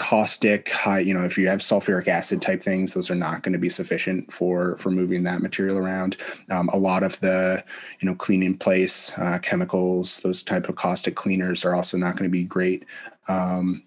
caustic 0.01 0.71
high 0.71 0.97
you 0.97 1.13
know 1.13 1.23
if 1.23 1.37
you 1.37 1.47
have 1.47 1.59
sulfuric 1.59 2.07
acid 2.07 2.41
type 2.41 2.63
things 2.63 2.95
those 2.95 3.11
are 3.11 3.15
not 3.15 3.43
going 3.43 3.53
to 3.53 3.59
be 3.59 3.69
sufficient 3.69 4.33
for 4.33 4.75
for 4.77 4.89
moving 4.89 5.21
that 5.21 5.43
material 5.43 5.77
around. 5.77 6.17
Um, 6.49 6.69
a 6.69 6.77
lot 6.77 7.03
of 7.03 7.19
the 7.19 7.63
you 7.99 8.07
know 8.07 8.15
clean 8.15 8.41
in 8.41 8.57
place 8.57 9.15
uh, 9.19 9.37
chemicals 9.43 10.19
those 10.21 10.41
type 10.41 10.67
of 10.69 10.75
caustic 10.75 11.15
cleaners 11.15 11.63
are 11.63 11.75
also 11.75 11.97
not 11.97 12.17
going 12.17 12.27
to 12.27 12.31
be 12.31 12.43
great. 12.43 12.83
Um, 13.27 13.83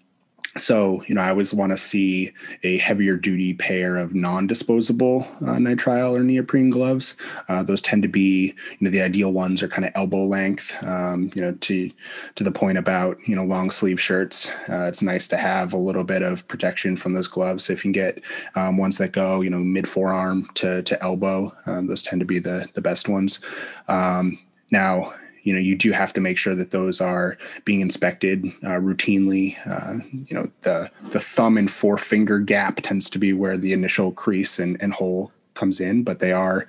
so 0.57 1.03
you 1.07 1.15
know 1.15 1.21
i 1.21 1.29
always 1.29 1.53
want 1.53 1.71
to 1.71 1.77
see 1.77 2.31
a 2.63 2.77
heavier 2.77 3.15
duty 3.17 3.53
pair 3.53 3.97
of 3.97 4.15
non-disposable 4.15 5.27
uh, 5.41 5.55
nitrile 5.55 6.15
or 6.15 6.23
neoprene 6.23 6.69
gloves. 6.69 7.15
Uh, 7.49 7.63
those 7.63 7.81
tend 7.81 8.01
to 8.01 8.07
be 8.07 8.47
you 8.47 8.77
know 8.81 8.89
the 8.89 9.01
ideal 9.01 9.31
ones 9.31 9.61
are 9.61 9.67
kind 9.67 9.85
of 9.85 9.91
elbow 9.95 10.23
length 10.23 10.81
um, 10.83 11.31
you 11.35 11.41
know 11.41 11.51
to 11.53 11.89
to 12.35 12.43
the 12.43 12.51
point 12.51 12.77
about 12.77 13.17
you 13.27 13.35
know 13.35 13.43
long 13.43 13.71
sleeve 13.71 13.99
shirts. 13.99 14.53
Uh, 14.69 14.85
it's 14.85 15.01
nice 15.01 15.27
to 15.27 15.37
have 15.37 15.73
a 15.73 15.77
little 15.77 16.03
bit 16.03 16.21
of 16.21 16.47
protection 16.47 16.95
from 16.95 17.13
those 17.13 17.27
gloves. 17.27 17.69
If 17.69 17.79
you 17.79 17.91
can 17.91 17.91
get 17.91 18.23
um, 18.55 18.77
ones 18.77 18.97
that 18.97 19.11
go 19.11 19.41
you 19.41 19.49
know 19.49 19.59
mid 19.59 19.87
forearm 19.87 20.49
to 20.55 20.81
to 20.83 21.03
elbow 21.03 21.55
um, 21.65 21.87
those 21.87 22.01
tend 22.01 22.19
to 22.19 22.25
be 22.25 22.39
the 22.39 22.67
the 22.73 22.81
best 22.81 23.09
ones. 23.09 23.39
Um, 23.87 24.39
now 24.71 25.13
you 25.45 25.53
know 25.53 25.59
you 25.59 25.77
do 25.77 25.93
have 25.93 26.11
to 26.11 26.19
make 26.19 26.37
sure 26.37 26.55
that 26.55 26.71
those 26.71 26.99
are 26.99 27.37
being 27.63 27.79
inspected 27.79 28.45
uh, 28.63 28.79
routinely. 28.81 29.55
Uh, 29.65 30.03
you 30.11 30.35
know 30.35 30.51
the 30.61 30.91
the 31.11 31.21
thumb 31.21 31.57
and 31.57 31.71
forefinger 31.71 32.39
gap 32.39 32.81
tends 32.81 33.09
to 33.11 33.17
be 33.17 33.31
where 33.31 33.57
the 33.57 33.71
initial 33.71 34.11
crease 34.11 34.59
and, 34.59 34.75
and 34.81 34.93
hole 34.93 35.31
comes 35.53 35.79
in 35.79 36.03
but 36.03 36.19
they 36.19 36.33
are 36.33 36.67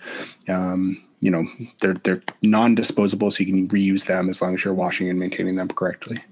um, 0.48 1.02
you 1.18 1.30
know 1.30 1.44
they're 1.80 1.94
they're 2.04 2.22
non-disposable 2.42 3.32
so 3.32 3.42
you 3.42 3.46
can 3.46 3.68
reuse 3.68 4.06
them 4.06 4.28
as 4.28 4.40
long 4.40 4.54
as 4.54 4.64
you're 4.64 4.72
washing 4.72 5.10
and 5.10 5.18
maintaining 5.18 5.56
them 5.56 5.68
correctly. 5.68 6.22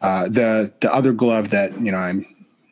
Uh, 0.00 0.24
the 0.24 0.72
the 0.80 0.92
other 0.94 1.12
glove 1.12 1.50
that 1.50 1.78
you 1.80 1.92
know 1.92 1.98
i'm 1.98 2.24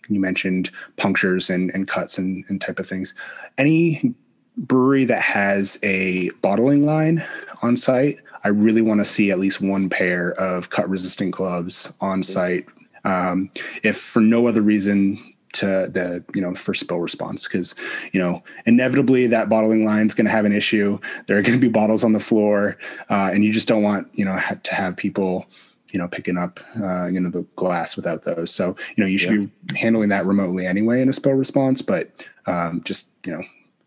you 0.09 0.21
mentioned 0.21 0.71
punctures 0.97 1.51
and, 1.51 1.71
and 1.75 1.89
cuts 1.89 2.19
and, 2.19 2.45
and 2.49 2.61
type 2.61 2.79
of 2.79 2.87
things. 2.87 3.15
Any 3.59 4.15
brewery 4.57 5.05
that 5.05 5.21
has 5.21 5.79
a 5.83 6.31
bottling 6.43 6.87
line 6.87 7.25
on 7.63 7.77
site 7.77 8.19
I 8.47 8.51
really 8.51 8.81
want 8.81 9.01
to 9.01 9.05
see 9.05 9.33
at 9.33 9.41
least 9.41 9.61
one 9.61 9.91
pair 9.91 10.31
of 10.35 10.71
cut 10.71 10.89
resistant 10.89 11.33
gloves 11.33 11.93
on 12.01 12.23
site. 12.23 12.65
Um, 13.03 13.51
if 13.83 13.97
for 13.97 14.21
no 14.21 14.47
other 14.47 14.63
reason 14.63 15.19
to 15.55 15.67
the 15.91 16.25
you 16.33 16.41
know 16.41 16.55
for 16.55 16.73
spill 16.73 17.01
response 17.01 17.49
because 17.49 17.75
you 18.13 18.21
know 18.21 18.45
inevitably 18.65 19.27
that 19.27 19.49
bottling 19.49 19.85
line 19.85 20.07
is 20.07 20.15
going 20.15 20.27
to 20.27 20.31
have 20.31 20.45
an 20.45 20.53
issue 20.53 20.99
there 21.27 21.39
are 21.39 21.43
going 21.43 21.59
to 21.59 21.61
be 21.61 21.69
bottles 21.69 22.05
on 22.05 22.13
the 22.13 22.21
floor 22.21 22.77
uh, 23.09 23.31
and 23.33 23.43
you 23.43 23.53
just 23.53 23.67
don't 23.67 23.83
want 23.83 24.07
you 24.13 24.25
know 24.25 24.39
to 24.63 24.75
have 24.75 24.97
people 24.97 25.47
you 25.89 25.99
know 25.99 26.09
picking 26.09 26.37
up 26.37 26.61
uh, 26.79 27.07
you 27.07 27.19
know 27.19 27.31
the 27.31 27.43
glass 27.57 27.97
without 27.97 28.25
those 28.25 28.53
so 28.53 28.77
you 28.97 29.03
know 29.03 29.07
you 29.07 29.17
should 29.17 29.41
yeah. 29.41 29.49
be 29.73 29.79
handling 29.79 30.11
that 30.11 30.27
remotely 30.27 30.67
anyway 30.67 31.01
in 31.01 31.09
a 31.09 31.13
spill 31.13 31.33
response 31.33 31.81
but 31.81 32.29
um, 32.47 32.83
just 32.85 33.11
you 33.25 33.33
know 33.33 33.43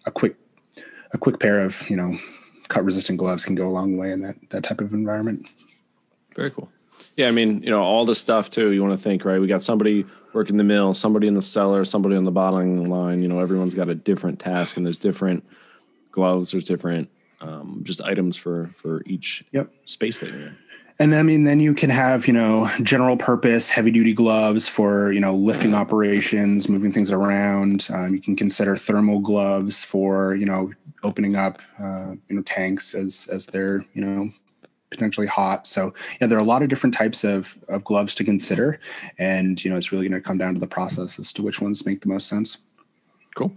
a 0.08 0.12
quick 0.12 0.36
a 1.12 1.18
quick 1.20 1.40
pair 1.40 1.60
of 1.60 1.88
you 1.88 1.96
know 1.96 2.18
cut 2.70 2.86
resistant 2.86 3.20
gloves 3.20 3.44
can 3.44 3.56
go 3.56 3.68
a 3.68 3.70
long 3.70 3.98
way 3.98 4.12
in 4.12 4.22
that 4.22 4.38
that 4.50 4.64
type 4.64 4.80
of 4.80 4.94
environment. 4.94 5.46
Very 6.36 6.52
cool. 6.52 6.70
Yeah, 7.18 7.28
I 7.28 7.32
mean, 7.32 7.62
you 7.64 7.70
know, 7.70 7.82
all 7.82 8.06
the 8.06 8.16
stuff 8.16 8.50
too. 8.50 8.72
You 8.72 8.82
want 8.82 8.98
to 8.98 9.04
think, 9.04 9.26
right? 9.26 9.42
We 9.42 9.48
got 9.48 9.62
somebody 9.62 10.06
working 10.34 10.56
the 10.56 10.64
mill, 10.64 10.94
somebody 10.94 11.28
in 11.28 11.34
the 11.34 11.42
cellar, 11.42 11.84
somebody 11.84 12.16
on 12.16 12.24
the 12.24 12.32
bottling 12.32 12.90
line. 12.90 13.22
You 13.22 13.28
know, 13.28 13.40
everyone's 13.40 13.74
got 13.74 13.90
a 13.90 13.96
different 13.96 14.40
task, 14.40 14.78
and 14.78 14.86
there's 14.86 14.98
different 14.98 15.44
gloves. 16.12 16.52
There's 16.52 16.64
different 16.64 17.10
um, 17.42 17.82
just 17.84 18.02
items 18.02 18.38
for 18.38 18.70
for 18.78 19.04
each 19.06 19.44
yep. 19.52 19.70
space 19.86 20.20
that 20.20 20.30
you're 20.30 20.40
in. 20.40 20.58
And 21.02 21.16
I 21.16 21.24
mean, 21.24 21.44
then 21.44 21.62
you 21.62 21.74
can 21.74 21.90
have, 21.90 22.28
you 22.28 22.34
know, 22.34 22.70
general 22.84 23.16
purpose 23.16 23.70
heavy 23.70 23.90
duty 23.90 24.14
gloves 24.14 24.68
for, 24.68 25.14
you 25.14 25.22
know, 25.22 25.34
lifting 25.34 25.74
operations, 25.74 26.68
moving 26.68 26.92
things 26.92 27.10
around. 27.10 27.88
Um, 27.94 28.14
you 28.14 28.20
can 28.20 28.36
consider 28.36 28.76
thermal 28.76 29.20
gloves 29.20 29.82
for, 29.82 30.36
you 30.36 30.46
know, 30.46 30.74
opening 31.04 31.38
up, 31.38 31.62
uh, 31.80 32.12
you 32.28 32.36
know, 32.36 32.42
tanks 32.42 32.94
as, 32.94 33.30
as 33.32 33.46
they're, 33.46 33.86
you 33.94 34.02
know, 34.02 34.30
potentially 34.90 35.28
hot. 35.28 35.68
So 35.68 35.94
yeah, 36.20 36.28
there 36.28 36.38
are 36.38 36.42
a 36.42 36.44
lot 36.46 36.64
of 36.64 36.70
different 36.70 36.94
types 36.94 37.24
of, 37.24 37.58
of 37.70 37.86
gloves 37.86 38.14
to 38.16 38.26
consider. 38.26 38.78
And, 39.18 39.64
you 39.64 39.72
know, 39.72 39.78
it's 39.78 39.94
really 39.94 40.10
going 40.10 40.22
to 40.22 40.28
come 40.28 40.38
down 40.38 40.54
to 40.56 40.60
the 40.60 40.68
process 40.68 41.18
as 41.18 41.32
to 41.34 41.42
which 41.42 41.62
ones 41.62 41.86
make 41.86 42.02
the 42.02 42.10
most 42.10 42.28
sense. 42.28 42.58
Cool. 43.36 43.54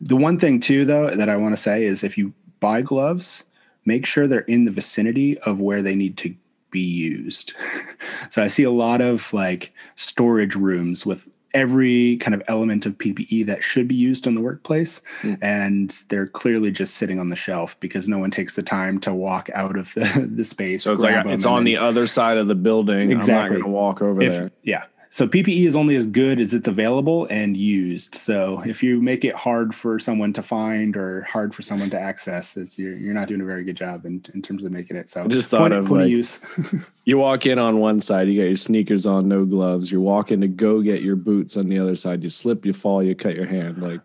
The 0.00 0.16
one 0.16 0.38
thing 0.38 0.58
too, 0.58 0.86
though, 0.86 1.10
that 1.10 1.28
I 1.28 1.36
want 1.36 1.54
to 1.54 1.60
say 1.60 1.84
is 1.84 2.02
if 2.02 2.16
you 2.16 2.32
buy 2.60 2.80
gloves, 2.80 3.44
make 3.84 4.06
sure 4.06 4.26
they're 4.26 4.40
in 4.40 4.64
the 4.64 4.70
vicinity 4.70 5.36
of 5.40 5.60
where 5.60 5.82
they 5.82 5.94
need 5.94 6.16
to 6.18 6.34
be 6.72 6.80
used. 6.80 7.52
so 8.30 8.42
I 8.42 8.48
see 8.48 8.64
a 8.64 8.70
lot 8.70 9.00
of 9.00 9.32
like 9.32 9.72
storage 9.94 10.56
rooms 10.56 11.06
with 11.06 11.28
every 11.54 12.16
kind 12.16 12.34
of 12.34 12.42
element 12.48 12.86
of 12.86 12.96
PPE 12.98 13.46
that 13.46 13.62
should 13.62 13.86
be 13.86 13.94
used 13.94 14.26
in 14.26 14.34
the 14.34 14.40
workplace. 14.40 15.00
Mm. 15.20 15.38
And 15.42 15.90
they're 16.08 16.26
clearly 16.26 16.70
just 16.70 16.96
sitting 16.96 17.20
on 17.20 17.28
the 17.28 17.36
shelf 17.36 17.78
because 17.80 18.08
no 18.08 18.18
one 18.18 18.30
takes 18.30 18.54
the 18.54 18.62
time 18.62 18.98
to 19.00 19.14
walk 19.14 19.50
out 19.54 19.76
of 19.76 19.92
the, 19.94 20.30
the 20.34 20.44
space. 20.44 20.84
So 20.84 20.92
it's 20.92 21.02
like 21.02 21.26
it's 21.26 21.44
on 21.44 21.58
then, 21.58 21.64
the 21.64 21.76
other 21.76 22.06
side 22.06 22.38
of 22.38 22.48
the 22.48 22.54
building. 22.54 23.12
Exactly. 23.12 23.34
I'm 23.34 23.42
not 23.42 23.48
going 23.50 23.62
to 23.62 23.68
walk 23.68 24.02
over 24.02 24.22
if, 24.22 24.32
there. 24.32 24.50
Yeah. 24.62 24.84
So 25.12 25.28
PPE 25.28 25.66
is 25.66 25.76
only 25.76 25.94
as 25.96 26.06
good 26.06 26.40
as 26.40 26.54
it's 26.54 26.66
available 26.66 27.26
and 27.28 27.54
used. 27.54 28.14
So 28.14 28.62
if 28.64 28.82
you 28.82 29.02
make 29.02 29.26
it 29.26 29.34
hard 29.34 29.74
for 29.74 29.98
someone 29.98 30.32
to 30.32 30.40
find 30.40 30.96
or 30.96 31.20
hard 31.24 31.54
for 31.54 31.60
someone 31.60 31.90
to 31.90 32.00
access, 32.00 32.56
you're, 32.78 32.96
you're 32.96 33.12
not 33.12 33.28
doing 33.28 33.42
a 33.42 33.44
very 33.44 33.62
good 33.62 33.76
job 33.76 34.06
in, 34.06 34.24
in 34.32 34.40
terms 34.40 34.64
of 34.64 34.72
making 34.72 34.96
it. 34.96 35.10
So 35.10 35.24
I 35.24 35.26
just 35.26 35.50
thought 35.50 35.58
point, 35.58 35.74
of 35.74 35.84
point 35.84 36.00
like, 36.00 36.06
of 36.06 36.12
use. 36.12 36.40
you 37.04 37.18
walk 37.18 37.44
in 37.44 37.58
on 37.58 37.78
one 37.78 38.00
side, 38.00 38.26
you 38.26 38.40
got 38.40 38.46
your 38.46 38.56
sneakers 38.56 39.04
on, 39.04 39.28
no 39.28 39.44
gloves. 39.44 39.92
You're 39.92 40.00
walking 40.00 40.40
to 40.40 40.48
go 40.48 40.80
get 40.80 41.02
your 41.02 41.16
boots 41.16 41.58
on 41.58 41.68
the 41.68 41.78
other 41.78 41.94
side. 41.94 42.24
You 42.24 42.30
slip, 42.30 42.64
you 42.64 42.72
fall, 42.72 43.02
you 43.02 43.14
cut 43.14 43.36
your 43.36 43.44
hand. 43.44 43.82
Like, 43.82 44.00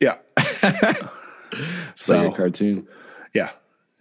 yeah, 0.00 0.16
so, 1.94 2.24
like 2.24 2.32
a 2.32 2.36
cartoon. 2.36 2.88
Yeah. 3.34 3.50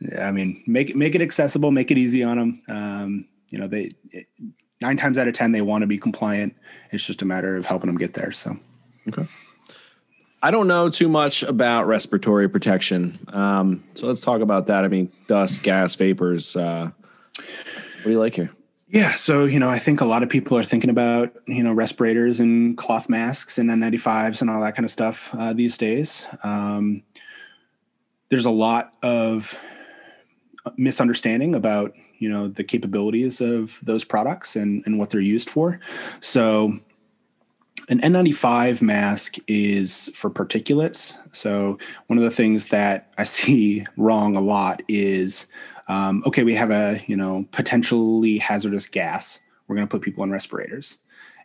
yeah, 0.01 0.27
I 0.27 0.31
mean, 0.31 0.63
make 0.65 0.89
it 0.89 0.95
make 0.95 1.13
it 1.13 1.21
accessible, 1.21 1.69
make 1.69 1.91
it 1.91 1.99
easy 1.99 2.23
on 2.23 2.38
them. 2.39 2.59
Um, 2.67 3.27
you 3.49 3.59
know, 3.59 3.67
they. 3.67 3.91
It, 4.09 4.25
nine 4.82 4.98
times 4.98 5.18
out 5.18 5.28
of 5.28 5.34
ten 5.34 5.52
they 5.52 5.62
want 5.62 5.82
to 5.82 5.88
be 5.88 5.98
compliant. 5.98 6.56
It's 6.92 7.06
just 7.06 7.22
a 7.22 7.26
matter 7.26 7.56
of 7.56 7.65
helping 7.65 7.88
them 7.88 7.98
get 7.98 8.13
there. 8.13 8.32
So, 8.32 8.58
okay. 9.08 9.28
I 10.42 10.52
don't 10.52 10.68
know 10.68 10.89
too 10.89 11.10
much 11.10 11.44
about 11.44 11.88
respiratory 11.88 12.48
protection, 12.48 13.20
um, 13.34 13.84
so 13.94 14.08
let's 14.08 14.22
talk 14.22 14.42
about 14.42 14.68
that. 14.68 14.86
I 14.86 14.88
mean, 14.88 15.12
dust, 15.28 15.63
gas, 15.63 15.96
vapors. 15.96 16.56
Uh, 16.56 16.92
what 17.36 18.04
do 18.04 18.12
you 18.12 18.20
like 18.20 18.36
here? 18.36 18.52
Yeah, 18.88 19.13
so 19.13 19.46
you 19.46 19.60
know, 19.60 19.70
I 19.70 19.78
think 19.78 20.02
a 20.02 20.06
lot 20.06 20.24
of 20.24 20.30
people 20.30 20.58
are 20.58 20.63
thinking 20.63 20.89
about 20.89 21.34
you 21.46 21.62
know 21.62 21.74
respirators 21.74 22.39
and 22.39 22.78
cloth 22.78 23.08
masks 23.08 23.58
and 23.58 23.70
N95s 23.70 24.42
and 24.42 24.50
all 24.50 24.62
that 24.62 24.76
kind 24.76 24.86
of 24.86 24.92
stuff 24.92 25.30
uh, 25.36 25.54
these 25.54 25.78
days. 25.78 26.26
Um, 26.44 27.04
there's 28.30 28.46
a 28.46 28.52
lot 28.52 28.94
of 29.04 29.60
misunderstanding 30.77 31.55
about 31.55 31.95
you 32.17 32.29
know 32.29 32.47
the 32.47 32.63
capabilities 32.63 33.41
of 33.41 33.79
those 33.84 34.03
products 34.03 34.55
and, 34.55 34.84
and 34.86 34.99
what 34.99 35.10
they're 35.10 35.21
used 35.21 35.49
for. 35.49 35.79
So 36.19 36.79
an 37.89 37.99
n95 37.99 38.82
mask 38.82 39.38
is 39.47 40.12
for 40.13 40.29
particulates. 40.29 41.17
So 41.36 41.77
one 42.08 42.17
of 42.17 42.23
the 42.23 42.32
things 42.32 42.69
that 42.69 43.12
i 43.17 43.23
see 43.23 43.86
wrong 43.97 44.36
a 44.36 44.41
lot 44.41 44.82
is 44.88 45.47
um, 45.88 46.23
okay 46.25 46.43
we 46.43 46.53
have 46.55 46.71
a 46.71 47.01
you 47.08 47.17
know 47.17 47.45
potentially 47.51 48.38
hazardous 48.38 48.88
gas. 48.88 49.39
We're 49.67 49.75
going 49.75 49.88
to 49.88 49.91
put 49.91 50.01
people 50.01 50.23
on 50.23 50.32
respirators 50.32 50.99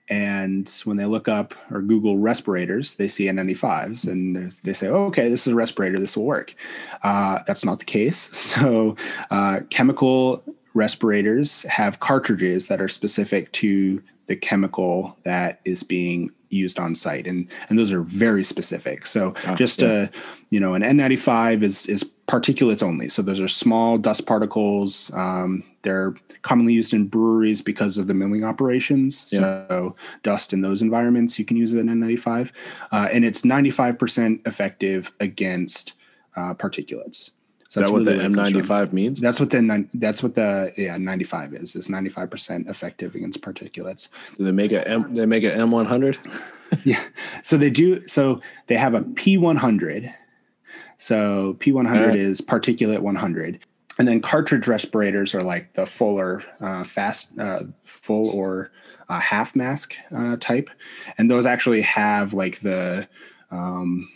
and 0.09 0.69
when 0.85 0.97
they 0.97 1.07
look 1.07 1.29
up 1.29 1.55
or 1.71 1.81
Google 1.81 2.19
respirators, 2.19 2.97
they 2.97 3.09
see 3.09 3.27
N95s 3.27 4.07
and 4.07 4.53
they 4.63 4.75
say, 4.75 4.89
oh, 4.89 5.07
okay, 5.07 5.29
this 5.29 5.47
is 5.47 5.53
a 5.53 5.57
respirator, 5.57 5.99
this 5.99 6.17
will 6.17 6.27
work. 6.27 6.55
Uh, 7.03 7.39
that's 7.47 7.65
not 7.65 7.79
the 7.79 7.85
case. 7.85 8.31
So, 8.55 8.95
uh, 9.31 9.61
chemical 9.71 10.45
respirators 10.75 11.63
have 11.63 11.99
cartridges 11.99 12.67
that 12.67 12.81
are 12.81 12.89
specific 12.89 13.51
to 13.53 14.03
the 14.27 14.37
chemical 14.37 15.17
that 15.25 15.61
is 15.65 15.83
being 15.83 16.31
used 16.51 16.79
on 16.79 16.95
site 16.95 17.27
and 17.27 17.49
and 17.69 17.79
those 17.79 17.91
are 17.91 18.03
very 18.03 18.45
specific 18.45 19.07
so 19.07 19.35
ah, 19.45 19.55
just 19.57 19.83
yeah. 19.83 19.89
a 19.89 20.09
you 20.51 20.61
know 20.61 20.75
an 20.75 20.83
n95 20.83 21.63
is 21.63 21.87
is 21.87 22.14
particulates 22.27 22.83
only 22.83 23.09
so 23.09 23.21
those 23.21 23.41
are 23.41 23.49
small 23.49 23.99
dust 23.99 24.27
particles 24.27 25.13
um, 25.15 25.63
they're 25.83 26.15
commonly 26.43 26.73
used 26.73 26.95
in 26.95 27.07
breweries 27.07 27.61
because 27.61 27.99
of 27.99 28.07
the 28.07 28.15
milling 28.15 28.45
operations 28.45 29.31
yeah. 29.33 29.67
so 29.69 29.95
dust 30.23 30.53
in 30.53 30.61
those 30.61 30.81
environments 30.81 31.39
you 31.39 31.45
can 31.45 31.57
use 31.57 31.75
an 31.75 31.87
n95 31.87 32.51
uh, 32.93 33.09
and 33.13 33.25
it's 33.25 33.43
95% 33.43 34.47
effective 34.47 35.13
against 35.21 35.95
uh, 36.37 36.55
particulates 36.55 37.31
so 37.75 37.81
that's 37.81 37.91
what 37.91 38.05
the 38.05 38.13
N95 38.13 38.93
means. 38.93 39.19
That's 39.19 39.41
what 39.41 39.51
the 39.51 39.89
that's 39.95 40.23
what 40.23 40.37
the 40.37 40.73
yeah 40.77 40.97
95 40.97 41.55
is. 41.55 41.75
Is 41.75 41.89
95 41.89 42.31
percent 42.31 42.69
effective 42.69 43.17
against 43.17 43.41
particulates. 43.43 44.11
Do 44.37 44.45
they 44.45 44.53
make 44.53 44.71
a 44.71 44.87
M? 44.87 45.13
They 45.13 45.27
make 45.27 45.43
an 45.43 45.59
M100. 45.59 46.17
yeah. 46.85 47.03
So 47.43 47.57
they 47.57 47.71
do. 47.71 48.07
So 48.07 48.41
they 48.69 48.77
have 48.77 48.95
a 48.95 49.01
P100. 49.01 50.15
So 50.97 51.57
P100 51.61 52.09
right. 52.09 52.17
is 52.19 52.41
particulate 52.41 53.01
100, 53.01 53.65
and 53.99 54.09
then 54.09 54.21
cartridge 54.21 54.67
respirators 54.67 55.35
are 55.35 55.43
like 55.43 55.75
the 55.75 55.87
fuller, 55.87 56.43
uh, 56.61 56.85
fast, 56.85 57.39
uh, 57.39 57.61
full 57.85 58.31
or 58.31 58.71
uh, 59.09 59.21
half 59.21 59.55
mask 59.55 59.95
uh, 60.15 60.37
type, 60.41 60.71
and 61.19 61.31
those 61.31 61.47
actually 61.47 61.83
have 61.83 62.33
like 62.35 62.61
the 62.61 63.07
um, 63.51 64.09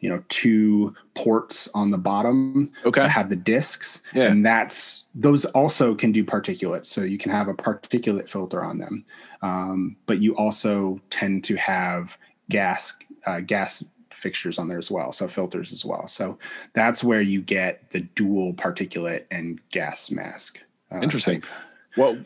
you 0.00 0.08
know 0.08 0.22
two 0.28 0.94
ports 1.14 1.68
on 1.74 1.90
the 1.90 1.98
bottom 1.98 2.70
Okay. 2.84 3.00
that 3.02 3.08
have 3.10 3.30
the 3.30 3.36
discs 3.36 4.02
Yeah. 4.14 4.24
and 4.28 4.44
that's 4.44 5.06
those 5.14 5.44
also 5.46 5.94
can 5.94 6.12
do 6.12 6.24
particulate 6.24 6.86
so 6.86 7.02
you 7.02 7.18
can 7.18 7.32
have 7.32 7.48
a 7.48 7.54
particulate 7.54 8.28
filter 8.28 8.62
on 8.62 8.78
them 8.78 9.04
um, 9.42 9.96
but 10.06 10.20
you 10.20 10.36
also 10.36 11.00
tend 11.10 11.44
to 11.44 11.56
have 11.56 12.16
gas 12.48 12.96
uh, 13.26 13.40
gas 13.40 13.84
fixtures 14.10 14.58
on 14.58 14.68
there 14.68 14.78
as 14.78 14.90
well 14.90 15.12
so 15.12 15.28
filters 15.28 15.72
as 15.72 15.84
well 15.84 16.06
so 16.06 16.38
that's 16.72 17.04
where 17.04 17.20
you 17.20 17.40
get 17.42 17.90
the 17.90 18.00
dual 18.00 18.52
particulate 18.54 19.24
and 19.30 19.60
gas 19.70 20.10
mask 20.10 20.60
uh, 20.90 21.00
Interesting. 21.00 21.40
type. 21.40 21.50
Well, 21.96 22.18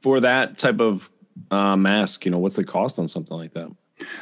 for 0.00 0.20
that 0.20 0.58
type 0.58 0.80
of 0.80 1.10
uh, 1.50 1.76
mask, 1.76 2.24
you 2.24 2.30
know, 2.30 2.38
what's 2.38 2.56
the 2.56 2.64
cost 2.64 2.98
on 2.98 3.08
something 3.08 3.36
like 3.36 3.54
that? 3.54 3.70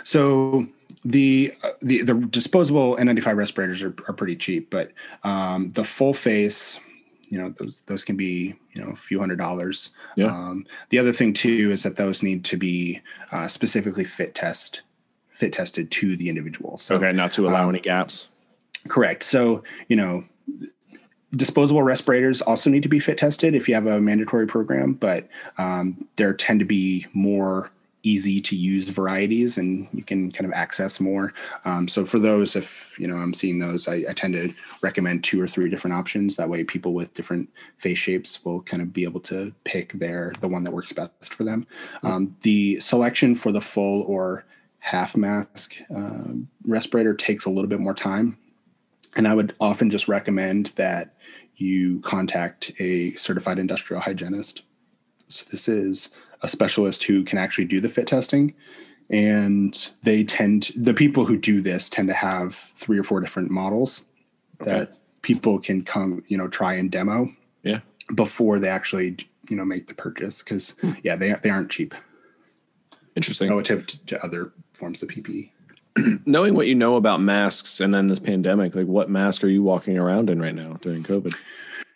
So 0.04 0.66
the 1.04 1.54
uh, 1.62 1.70
the 1.80 2.02
the 2.02 2.14
disposable 2.14 2.96
N95 2.96 3.36
respirators 3.36 3.82
are, 3.82 3.94
are 4.06 4.14
pretty 4.14 4.36
cheap, 4.36 4.70
but 4.70 4.92
um, 5.24 5.70
the 5.70 5.84
full 5.84 6.12
face, 6.12 6.78
you 7.28 7.38
know, 7.38 7.50
those 7.58 7.80
those 7.82 8.04
can 8.04 8.16
be 8.16 8.54
you 8.72 8.84
know 8.84 8.90
a 8.90 8.96
few 8.96 9.18
hundred 9.18 9.38
dollars. 9.38 9.90
Yeah. 10.16 10.26
Um, 10.26 10.66
the 10.90 10.98
other 10.98 11.12
thing 11.12 11.32
too 11.32 11.70
is 11.72 11.82
that 11.82 11.96
those 11.96 12.22
need 12.22 12.44
to 12.44 12.56
be 12.56 13.00
uh, 13.32 13.48
specifically 13.48 14.04
fit 14.04 14.34
test 14.34 14.82
fit 15.40 15.52
tested 15.54 15.90
to 15.90 16.16
the 16.16 16.28
individual. 16.28 16.76
So 16.76 16.96
Okay, 16.96 17.12
not 17.12 17.32
to 17.32 17.48
allow 17.48 17.64
um, 17.64 17.70
any 17.70 17.80
gaps. 17.80 18.28
Correct. 18.88 19.22
So, 19.22 19.64
you 19.88 19.96
know, 19.96 20.24
disposable 21.34 21.82
respirators 21.82 22.42
also 22.42 22.70
need 22.70 22.82
to 22.82 22.88
be 22.88 22.98
fit 22.98 23.18
tested 23.18 23.54
if 23.54 23.68
you 23.68 23.74
have 23.74 23.86
a 23.86 24.00
mandatory 24.00 24.46
program, 24.46 24.94
but 24.94 25.28
um, 25.58 26.06
there 26.16 26.32
tend 26.34 26.60
to 26.60 26.66
be 26.66 27.06
more 27.12 27.70
easy 28.02 28.40
to 28.40 28.56
use 28.56 28.88
varieties 28.88 29.58
and 29.58 29.86
you 29.92 30.02
can 30.02 30.32
kind 30.32 30.46
of 30.46 30.52
access 30.54 31.00
more. 31.00 31.34
Um, 31.64 31.86
so 31.86 32.04
for 32.06 32.18
those, 32.18 32.56
if 32.56 32.98
you 32.98 33.06
know 33.06 33.16
I'm 33.16 33.34
seeing 33.34 33.58
those, 33.58 33.88
I, 33.88 34.04
I 34.08 34.12
tend 34.12 34.34
to 34.34 34.52
recommend 34.82 35.22
two 35.22 35.40
or 35.40 35.46
three 35.46 35.68
different 35.68 35.96
options. 35.96 36.36
That 36.36 36.48
way, 36.48 36.64
people 36.64 36.94
with 36.94 37.14
different 37.14 37.50
face 37.76 37.98
shapes 37.98 38.42
will 38.44 38.62
kind 38.62 38.82
of 38.82 38.92
be 38.92 39.04
able 39.04 39.20
to 39.20 39.52
pick 39.64 39.92
their 39.92 40.32
the 40.40 40.48
one 40.48 40.62
that 40.62 40.72
works 40.72 40.92
best 40.92 41.34
for 41.34 41.44
them. 41.44 41.66
Um, 42.02 42.34
the 42.42 42.80
selection 42.80 43.34
for 43.34 43.52
the 43.52 43.60
full 43.60 44.02
or 44.02 44.44
half 44.80 45.16
mask 45.16 45.76
um, 45.94 46.48
respirator 46.66 47.14
takes 47.14 47.44
a 47.44 47.50
little 47.50 47.68
bit 47.68 47.80
more 47.80 47.94
time 47.94 48.36
and 49.16 49.26
I 49.26 49.34
would 49.34 49.54
often 49.60 49.90
just 49.90 50.08
recommend 50.08 50.66
that 50.76 51.14
you 51.56 52.00
contact 52.00 52.72
a 52.78 53.12
certified 53.14 53.58
industrial 53.58 54.00
hygienist. 54.00 54.62
So 55.28 55.46
this 55.50 55.68
is 55.68 56.10
a 56.42 56.48
specialist 56.48 57.04
who 57.04 57.24
can 57.24 57.38
actually 57.38 57.66
do 57.66 57.80
the 57.80 57.88
fit 57.88 58.06
testing. 58.06 58.54
And 59.10 59.90
they 60.04 60.24
tend, 60.24 60.70
the 60.76 60.94
people 60.94 61.24
who 61.24 61.36
do 61.36 61.60
this 61.60 61.90
tend 61.90 62.08
to 62.08 62.14
have 62.14 62.54
three 62.54 62.98
or 62.98 63.02
four 63.02 63.20
different 63.20 63.50
models 63.50 64.04
that 64.60 64.96
people 65.22 65.58
can 65.58 65.82
come, 65.82 66.22
you 66.28 66.38
know, 66.38 66.48
try 66.48 66.74
and 66.74 66.90
demo 66.90 67.34
Yeah. 67.62 67.80
before 68.14 68.58
they 68.58 68.68
actually, 68.68 69.16
you 69.48 69.56
know, 69.56 69.64
make 69.64 69.88
the 69.88 69.94
purchase. 69.94 70.42
Cause 70.42 70.76
yeah, 71.02 71.16
they, 71.16 71.34
they 71.42 71.50
aren't 71.50 71.70
cheap 71.70 71.94
Interesting. 73.20 73.48
relative 73.48 73.86
to, 73.86 74.06
to 74.06 74.24
other 74.24 74.52
forms 74.74 75.02
of. 75.02 75.10
PPE. 75.10 75.50
Knowing 76.24 76.54
what 76.54 76.66
you 76.66 76.74
know 76.74 76.96
about 76.96 77.20
masks 77.20 77.80
and 77.80 77.92
then 77.92 78.06
this 78.06 78.18
pandemic, 78.18 78.74
like 78.74 78.86
what 78.86 79.10
mask 79.10 79.42
are 79.42 79.48
you 79.48 79.62
walking 79.62 79.98
around 79.98 80.30
in 80.30 80.40
right 80.40 80.54
now 80.54 80.74
during 80.80 81.02
COVID? 81.02 81.36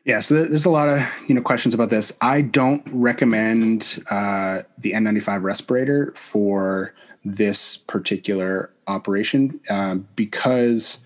Yeah, 0.04 0.20
so 0.20 0.34
there's 0.34 0.66
a 0.66 0.70
lot 0.70 0.88
of 0.88 1.00
you 1.28 1.34
know 1.34 1.40
questions 1.40 1.74
about 1.74 1.90
this. 1.90 2.16
I 2.20 2.42
don't 2.42 2.82
recommend 2.90 4.02
uh, 4.10 4.62
the 4.76 4.92
N95 4.92 5.42
respirator 5.42 6.12
for 6.16 6.92
this 7.24 7.78
particular 7.78 8.70
operation 8.86 9.60
um, 9.70 10.06
because 10.14 10.98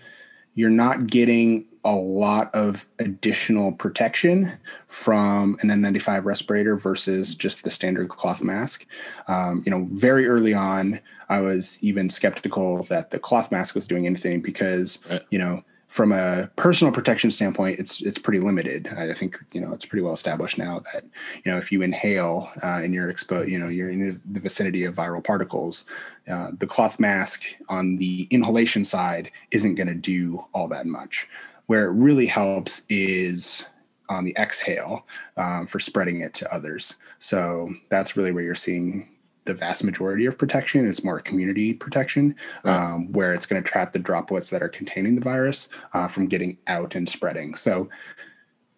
you're 0.55 0.69
not 0.69 1.07
getting 1.07 1.65
a 1.89 1.95
lot 1.95 2.53
of 2.53 2.85
additional 2.99 3.71
protection 3.71 4.51
from 4.87 5.57
an 5.61 5.69
N95 5.69 6.23
respirator 6.23 6.75
versus 6.75 7.33
just 7.33 7.63
the 7.63 7.71
standard 7.71 8.09
cloth 8.09 8.43
mask. 8.43 8.85
Um, 9.27 9.63
you 9.65 9.71
know, 9.71 9.87
very 9.89 10.27
early 10.27 10.53
on, 10.53 10.99
I 11.29 11.41
was 11.41 11.83
even 11.83 12.11
skeptical 12.11 12.83
that 12.83 13.09
the 13.09 13.17
cloth 13.17 13.51
mask 13.51 13.73
was 13.73 13.87
doing 13.87 14.05
anything 14.05 14.39
because 14.39 14.99
Right. 15.09 15.23
you 15.31 15.39
know 15.39 15.63
from 15.87 16.11
a 16.11 16.47
personal 16.55 16.93
protection 16.93 17.31
standpoint, 17.31 17.79
it's 17.79 17.99
it's 18.03 18.19
pretty 18.19 18.39
limited. 18.39 18.87
I 18.95 19.11
think 19.15 19.39
you 19.53 19.59
know 19.59 19.73
it's 19.73 19.85
pretty 19.87 20.03
well 20.03 20.13
established 20.13 20.59
now 20.59 20.83
that 20.93 21.03
you 21.43 21.51
know 21.51 21.57
if 21.57 21.71
you 21.71 21.81
inhale 21.81 22.49
uh, 22.63 22.81
and 22.83 22.93
you're 22.93 23.09
exposed, 23.09 23.49
you 23.49 23.57
know 23.57 23.67
you're 23.67 23.89
in 23.89 24.21
the 24.31 24.39
vicinity 24.39 24.83
of 24.83 24.93
viral 24.93 25.23
particles, 25.23 25.85
uh, 26.31 26.49
the 26.59 26.67
cloth 26.67 26.99
mask 26.99 27.41
on 27.69 27.97
the 27.97 28.27
inhalation 28.29 28.83
side 28.83 29.31
isn't 29.49 29.73
going 29.73 29.87
to 29.87 29.95
do 29.95 30.45
all 30.53 30.67
that 30.67 30.85
much. 30.85 31.27
Where 31.69 31.85
it 31.85 31.91
really 31.93 32.25
helps 32.25 32.83
is 32.89 33.69
on 34.09 34.25
the 34.25 34.35
exhale 34.39 35.05
um, 35.37 35.67
for 35.67 35.79
spreading 35.79 36.21
it 36.21 36.33
to 36.33 36.51
others. 36.51 36.95
So 37.19 37.69
that's 37.89 38.17
really 38.17 38.31
where 38.31 38.43
you're 38.43 38.55
seeing 38.55 39.07
the 39.45 39.53
vast 39.53 39.83
majority 39.83 40.25
of 40.25 40.35
protection 40.35 40.87
is 40.87 41.03
more 41.03 41.19
community 41.19 41.73
protection, 41.75 42.35
Right. 42.63 42.75
um, 42.75 43.11
where 43.11 43.33
it's 43.35 43.45
going 43.45 43.61
to 43.63 43.69
trap 43.69 43.93
the 43.93 43.99
droplets 43.99 44.49
that 44.49 44.63
are 44.63 44.69
containing 44.69 45.13
the 45.13 45.21
virus 45.21 45.69
uh, 45.93 46.07
from 46.07 46.25
getting 46.25 46.57
out 46.65 46.95
and 46.95 47.07
spreading. 47.07 47.53
So, 47.55 47.87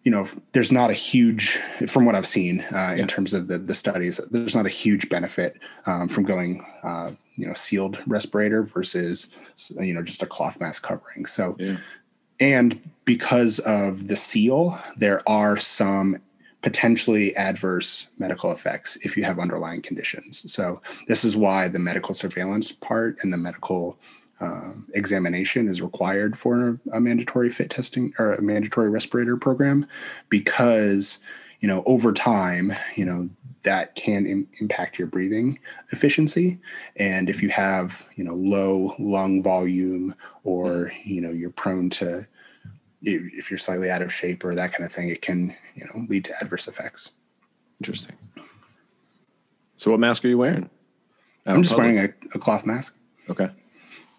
you 0.04 0.10
know, 0.10 0.26
there's 0.52 0.70
not 0.72 0.90
a 0.90 0.94
huge, 0.94 1.56
from 1.86 2.04
what 2.04 2.14
I've 2.14 2.26
seen 2.26 2.60
uh, 2.72 2.76
Yeah. 2.76 2.96
in 2.96 3.06
terms 3.08 3.32
of 3.32 3.48
the, 3.48 3.56
the 3.58 3.74
studies, 3.74 4.20
there's 4.30 4.54
not 4.54 4.66
a 4.66 4.70
huge 4.82 5.08
benefit 5.08 5.56
um, 5.86 6.08
from 6.08 6.24
going, 6.24 6.62
uh, 6.82 7.10
you 7.36 7.46
know, 7.46 7.54
sealed 7.54 8.02
respirator 8.06 8.62
versus, 8.64 9.30
you 9.80 9.94
know, 9.94 10.02
just 10.02 10.22
a 10.22 10.26
cloth 10.26 10.60
mask 10.60 10.82
covering. 10.82 11.24
So, 11.24 11.56
Yeah. 11.58 11.78
And 12.42 12.80
because 13.04 13.60
of 13.60 14.08
the 14.08 14.16
seal, 14.16 14.76
there 14.96 15.20
are 15.28 15.56
some 15.56 16.18
potentially 16.60 17.36
adverse 17.36 18.08
medical 18.18 18.50
effects 18.50 18.96
if 19.02 19.16
you 19.16 19.22
have 19.22 19.38
underlying 19.38 19.80
conditions. 19.80 20.52
So, 20.52 20.82
this 21.06 21.24
is 21.24 21.36
why 21.36 21.68
the 21.68 21.78
medical 21.78 22.14
surveillance 22.14 22.72
part 22.72 23.18
and 23.22 23.32
the 23.32 23.36
medical 23.36 23.96
um, 24.40 24.88
examination 24.94 25.68
is 25.68 25.80
required 25.80 26.36
for 26.36 26.80
a 26.92 27.00
mandatory 27.00 27.48
fit 27.48 27.70
testing 27.70 28.12
or 28.18 28.34
a 28.34 28.42
mandatory 28.42 28.90
respirator 28.90 29.36
program 29.36 29.86
because 30.28 31.18
you 31.60 31.68
know 31.68 31.84
over 31.86 32.12
time 32.12 32.72
you 32.96 33.04
know 33.04 33.28
that 33.62 33.94
can 33.94 34.26
Im- 34.26 34.48
impact 34.58 34.98
your 34.98 35.06
breathing 35.06 35.60
efficiency 35.92 36.58
and 36.96 37.30
if 37.30 37.40
you 37.40 37.50
have 37.50 38.04
you 38.16 38.24
know 38.24 38.34
low 38.34 38.96
lung 38.98 39.44
volume 39.44 40.12
or 40.42 40.92
you 41.04 41.20
know 41.20 41.30
you're 41.30 41.50
prone 41.50 41.88
to 41.88 42.26
if 43.02 43.22
if 43.34 43.50
you're 43.50 43.58
slightly 43.58 43.90
out 43.90 44.02
of 44.02 44.12
shape 44.12 44.44
or 44.44 44.54
that 44.54 44.72
kind 44.72 44.84
of 44.84 44.92
thing 44.92 45.08
it 45.10 45.20
can 45.22 45.54
you 45.74 45.84
know 45.84 46.06
lead 46.08 46.24
to 46.24 46.32
adverse 46.40 46.68
effects 46.68 47.12
Interesting. 47.80 48.14
So 49.76 49.90
what 49.90 49.98
mask 50.00 50.24
are 50.24 50.28
you 50.28 50.38
wearing? 50.38 50.70
Out 51.46 51.56
i'm 51.56 51.62
just 51.62 51.74
public? 51.74 51.94
wearing 51.94 52.14
a, 52.32 52.36
a 52.36 52.38
cloth 52.38 52.64
mask 52.66 52.96
Okay. 53.30 53.48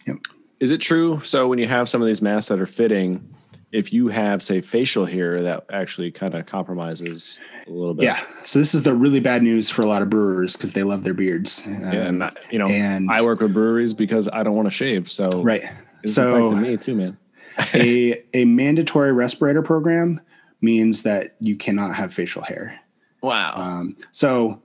Yep. 0.08 0.18
Is 0.60 0.72
it 0.72 0.80
true? 0.80 1.20
So 1.24 1.48
when 1.48 1.60
you 1.60 1.68
have 1.68 1.88
some 1.90 2.02
of 2.02 2.08
these 2.08 2.22
masks 2.22 2.48
that 2.50 2.60
are 2.60 2.66
fitting, 2.66 3.34
if 3.74 3.92
you 3.92 4.08
have 4.08 4.42
say 4.42 4.62
facial 4.62 5.06
hair, 5.06 5.42
that 5.44 5.66
actually 5.72 6.10
kind 6.12 6.36
of 6.36 6.46
compromises 6.46 7.38
a 7.68 7.72
little 7.72 7.94
bit. 7.94 8.06
yeah 8.06 8.22
so 8.44 8.60
this 8.60 8.74
is 8.76 8.84
the 8.84 8.94
really 8.94 9.20
bad 9.20 9.44
news 9.44 9.70
for 9.70 9.82
a 9.82 9.86
lot 9.88 10.02
of 10.02 10.10
brewers 10.10 10.56
because 10.56 10.74
they 10.74 10.84
love 10.84 11.04
their 11.04 11.14
beards 11.14 11.64
Yeah, 11.66 11.92
and 11.92 12.24
Um, 12.24 12.30
I- 12.34 12.52
you 12.52 12.60
know, 12.60 12.68
and- 12.68 13.10
I 13.12 13.22
work 13.24 13.40
with 13.42 13.54
breweries 13.54 13.94
because 13.94 14.28
I 14.32 14.44
don't 14.44 14.56
want 14.56 14.66
to 14.68 14.72
shave. 14.72 15.10
So 15.10 15.28
right 15.42 15.64
so 16.06 16.52
me 16.52 16.76
too, 16.78 16.96
man. 16.96 17.18
a 17.74 18.24
a 18.34 18.46
mandatory 18.46 19.12
respirator 19.12 19.62
program 19.62 20.22
means 20.62 21.04
that 21.04 21.36
you 21.40 21.56
cannot 21.56 21.96
have 21.96 22.14
facial 22.14 22.42
hair. 22.42 22.80
Wow. 23.22 23.54
Um, 23.56 23.96
so 24.12 24.62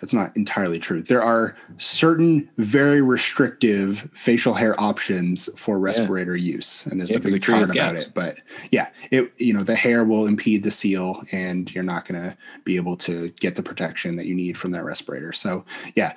that's 0.00 0.12
not 0.14 0.36
entirely 0.36 0.78
true. 0.78 1.02
There 1.02 1.22
are 1.22 1.56
certain 1.78 2.48
very 2.56 3.02
restrictive 3.02 4.08
facial 4.12 4.54
hair 4.54 4.78
options 4.80 5.48
for 5.56 5.78
respirator 5.78 6.36
use, 6.36 6.86
and 6.86 7.00
there's 7.00 7.10
Yeah, 7.10 7.16
a 7.16 7.20
big 7.20 7.42
chart 7.42 7.64
about 7.64 7.94
gaps. 7.94 8.06
it. 8.06 8.14
But 8.14 8.38
yeah, 8.70 8.90
it 9.10 9.32
you 9.38 9.52
know 9.52 9.64
the 9.64 9.74
hair 9.74 10.04
will 10.04 10.26
impede 10.26 10.62
the 10.62 10.70
seal, 10.70 11.22
and 11.32 11.72
you're 11.74 11.82
not 11.84 12.06
going 12.06 12.22
to 12.22 12.36
be 12.64 12.76
able 12.76 12.96
to 12.98 13.30
get 13.40 13.56
the 13.56 13.62
protection 13.62 14.14
that 14.16 14.26
you 14.26 14.34
need 14.36 14.56
from 14.56 14.70
that 14.70 14.84
respirator. 14.84 15.32
So 15.32 15.64
yeah, 15.96 16.14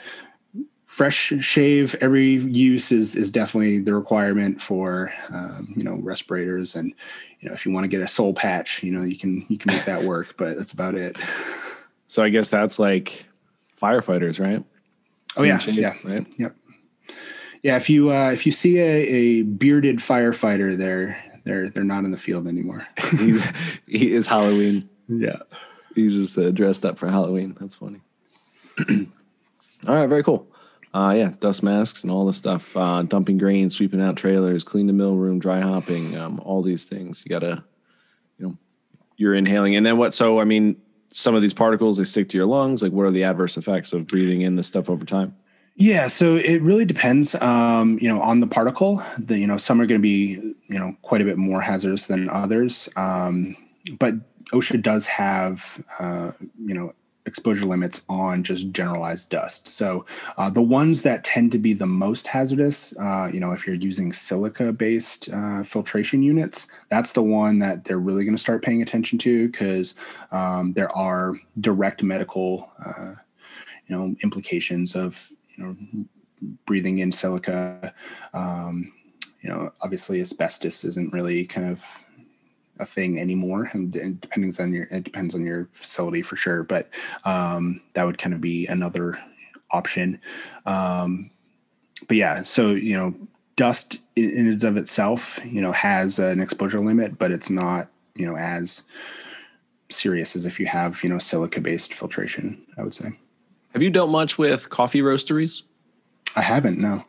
fresh 0.91 1.31
shave 1.39 1.95
every 2.01 2.31
use 2.35 2.91
is 2.91 3.15
is 3.15 3.31
definitely 3.31 3.79
the 3.79 3.95
requirement 3.95 4.61
for 4.61 5.09
um, 5.29 5.71
you 5.73 5.83
know 5.83 5.95
respirators 5.95 6.75
and 6.75 6.93
you 7.39 7.47
know 7.47 7.53
if 7.55 7.65
you 7.65 7.71
want 7.71 7.85
to 7.85 7.87
get 7.87 8.01
a 8.01 8.07
soul 8.07 8.33
patch 8.33 8.83
you 8.83 8.91
know 8.91 9.01
you 9.01 9.17
can 9.17 9.45
you 9.47 9.57
can 9.57 9.73
make 9.73 9.85
that 9.85 10.03
work 10.03 10.35
but 10.35 10.57
that's 10.57 10.73
about 10.73 10.93
it 10.93 11.15
so 12.07 12.21
I 12.21 12.27
guess 12.27 12.49
that's 12.49 12.77
like 12.77 13.25
firefighters, 13.81 14.37
right? 14.37 14.65
oh 15.37 15.43
yeah 15.43 15.59
Clean 15.59 15.77
yeah 15.77 15.93
Right. 16.03 16.27
yep 16.37 16.57
yeah 17.63 17.77
if 17.77 17.89
you 17.89 18.11
uh 18.11 18.31
if 18.31 18.45
you 18.45 18.51
see 18.51 18.77
a, 18.79 18.83
a 18.83 19.41
bearded 19.43 19.99
firefighter 19.99 20.77
they're 20.77 21.17
they're 21.45 21.69
they're 21.69 21.85
not 21.85 22.03
in 22.03 22.11
the 22.11 22.17
field 22.17 22.47
anymore 22.49 22.85
He's, 23.17 23.45
he 23.87 24.11
is 24.13 24.27
Halloween. 24.27 24.89
yeah 25.07 25.37
He's 25.95 26.15
just 26.15 26.37
uh, 26.37 26.51
dressed 26.51 26.85
up 26.85 26.97
for 26.97 27.09
Halloween. 27.09 27.55
That's 27.59 27.75
funny. 27.75 27.99
All 29.87 29.95
right, 29.95 30.07
very 30.07 30.23
cool. 30.23 30.47
Uh, 30.93 31.13
yeah, 31.15 31.31
dust 31.39 31.63
masks 31.63 32.03
and 32.03 32.11
all 32.11 32.25
the 32.25 32.33
stuff. 32.33 32.75
Uh, 32.75 33.01
dumping 33.03 33.37
grain, 33.37 33.69
sweeping 33.69 34.01
out 34.01 34.17
trailers, 34.17 34.63
clean 34.63 34.87
the 34.87 34.93
mill 34.93 35.15
room, 35.15 35.39
dry 35.39 35.61
hopping, 35.61 36.17
um, 36.17 36.39
all 36.41 36.61
these 36.61 36.83
things. 36.83 37.23
You 37.25 37.29
gotta, 37.29 37.63
you 38.37 38.47
know, 38.47 38.57
you're 39.15 39.33
inhaling. 39.33 39.75
And 39.75 39.85
then 39.85 39.97
what? 39.97 40.13
So 40.13 40.39
I 40.39 40.43
mean, 40.43 40.75
some 41.09 41.35
of 41.35 41.41
these 41.41 41.53
particles 41.53 41.97
they 41.97 42.03
stick 42.03 42.27
to 42.29 42.37
your 42.37 42.45
lungs. 42.45 42.83
Like, 42.83 42.91
what 42.91 43.05
are 43.05 43.11
the 43.11 43.23
adverse 43.23 43.55
effects 43.55 43.93
of 43.93 44.07
breathing 44.07 44.41
in 44.41 44.57
this 44.57 44.67
stuff 44.67 44.89
over 44.89 45.05
time? 45.05 45.35
Yeah, 45.75 46.07
so 46.07 46.35
it 46.35 46.61
really 46.61 46.85
depends, 46.85 47.33
um, 47.35 47.97
you 48.01 48.09
know, 48.09 48.21
on 48.21 48.41
the 48.41 48.47
particle. 48.47 49.01
The 49.17 49.39
you 49.39 49.47
know 49.47 49.57
some 49.57 49.79
are 49.79 49.85
going 49.85 49.99
to 49.99 50.03
be 50.03 50.31
you 50.67 50.79
know 50.79 50.95
quite 51.01 51.21
a 51.21 51.25
bit 51.25 51.37
more 51.37 51.61
hazardous 51.61 52.07
than 52.07 52.29
others, 52.29 52.89
um, 52.97 53.55
but 53.97 54.15
OSHA 54.51 54.81
does 54.81 55.07
have 55.07 55.83
uh, 55.99 56.31
you 56.59 56.73
know 56.73 56.93
exposure 57.25 57.65
limits 57.65 58.03
on 58.09 58.43
just 58.43 58.71
generalized 58.71 59.29
dust. 59.29 59.67
So 59.67 60.05
uh, 60.37 60.49
the 60.49 60.61
ones 60.61 61.03
that 61.03 61.23
tend 61.23 61.51
to 61.51 61.57
be 61.57 61.73
the 61.73 61.85
most 61.85 62.27
hazardous, 62.27 62.93
uh, 62.97 63.29
you 63.31 63.39
know, 63.39 63.51
if 63.51 63.65
you're 63.65 63.75
using 63.75 64.11
silica-based 64.11 65.29
uh, 65.33 65.63
filtration 65.63 66.23
units, 66.23 66.67
that's 66.89 67.13
the 67.13 67.23
one 67.23 67.59
that 67.59 67.85
they're 67.85 67.99
really 67.99 68.23
going 68.23 68.35
to 68.35 68.41
start 68.41 68.63
paying 68.63 68.81
attention 68.81 69.17
to 69.19 69.47
because 69.47 69.95
um, 70.31 70.73
there 70.73 70.93
are 70.95 71.33
direct 71.59 72.03
medical, 72.03 72.71
uh, 72.85 73.13
you 73.87 73.95
know, 73.95 74.15
implications 74.23 74.95
of 74.95 75.31
you 75.57 75.63
know 75.63 76.05
breathing 76.65 76.99
in 76.99 77.11
silica. 77.11 77.93
Um, 78.33 78.91
you 79.41 79.49
know, 79.49 79.71
obviously 79.81 80.21
asbestos 80.21 80.83
isn't 80.83 81.13
really 81.13 81.45
kind 81.45 81.71
of 81.71 81.83
a 82.81 82.85
thing 82.85 83.19
anymore 83.19 83.69
and, 83.73 83.95
and 83.95 84.19
depends 84.19 84.59
on 84.59 84.71
your 84.71 84.83
it 84.91 85.03
depends 85.03 85.35
on 85.35 85.45
your 85.45 85.69
facility 85.71 86.21
for 86.21 86.35
sure 86.35 86.63
but 86.63 86.89
um, 87.23 87.81
that 87.93 88.05
would 88.05 88.17
kind 88.17 88.33
of 88.33 88.41
be 88.41 88.67
another 88.67 89.17
option. 89.71 90.19
Um, 90.65 91.31
but 92.07 92.17
yeah 92.17 92.41
so 92.41 92.71
you 92.71 92.97
know 92.97 93.15
dust 93.55 94.01
in, 94.15 94.31
in 94.31 94.47
and 94.47 94.63
of 94.63 94.75
itself 94.75 95.39
you 95.45 95.61
know 95.61 95.71
has 95.71 96.19
an 96.19 96.41
exposure 96.41 96.79
limit 96.79 97.19
but 97.19 97.31
it's 97.31 97.49
not 97.49 97.87
you 98.15 98.25
know 98.25 98.35
as 98.35 98.83
serious 99.89 100.35
as 100.35 100.45
if 100.45 100.59
you 100.59 100.65
have 100.65 101.03
you 101.03 101.09
know 101.09 101.19
silica 101.19 101.61
based 101.61 101.93
filtration 101.93 102.61
i 102.77 102.83
would 102.83 102.95
say. 102.95 103.09
Have 103.73 103.81
you 103.81 103.89
dealt 103.89 104.09
much 104.09 104.37
with 104.37 104.69
coffee 104.69 105.01
roasteries? 105.01 105.63
I 106.35 106.41
haven't 106.41 106.77
no. 106.77 107.05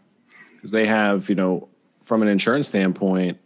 Because 0.55 0.71
they 0.71 0.87
have 0.87 1.29
you 1.29 1.35
know 1.35 1.69
from 2.05 2.23
an 2.23 2.29
insurance 2.29 2.69
standpoint 2.69 3.39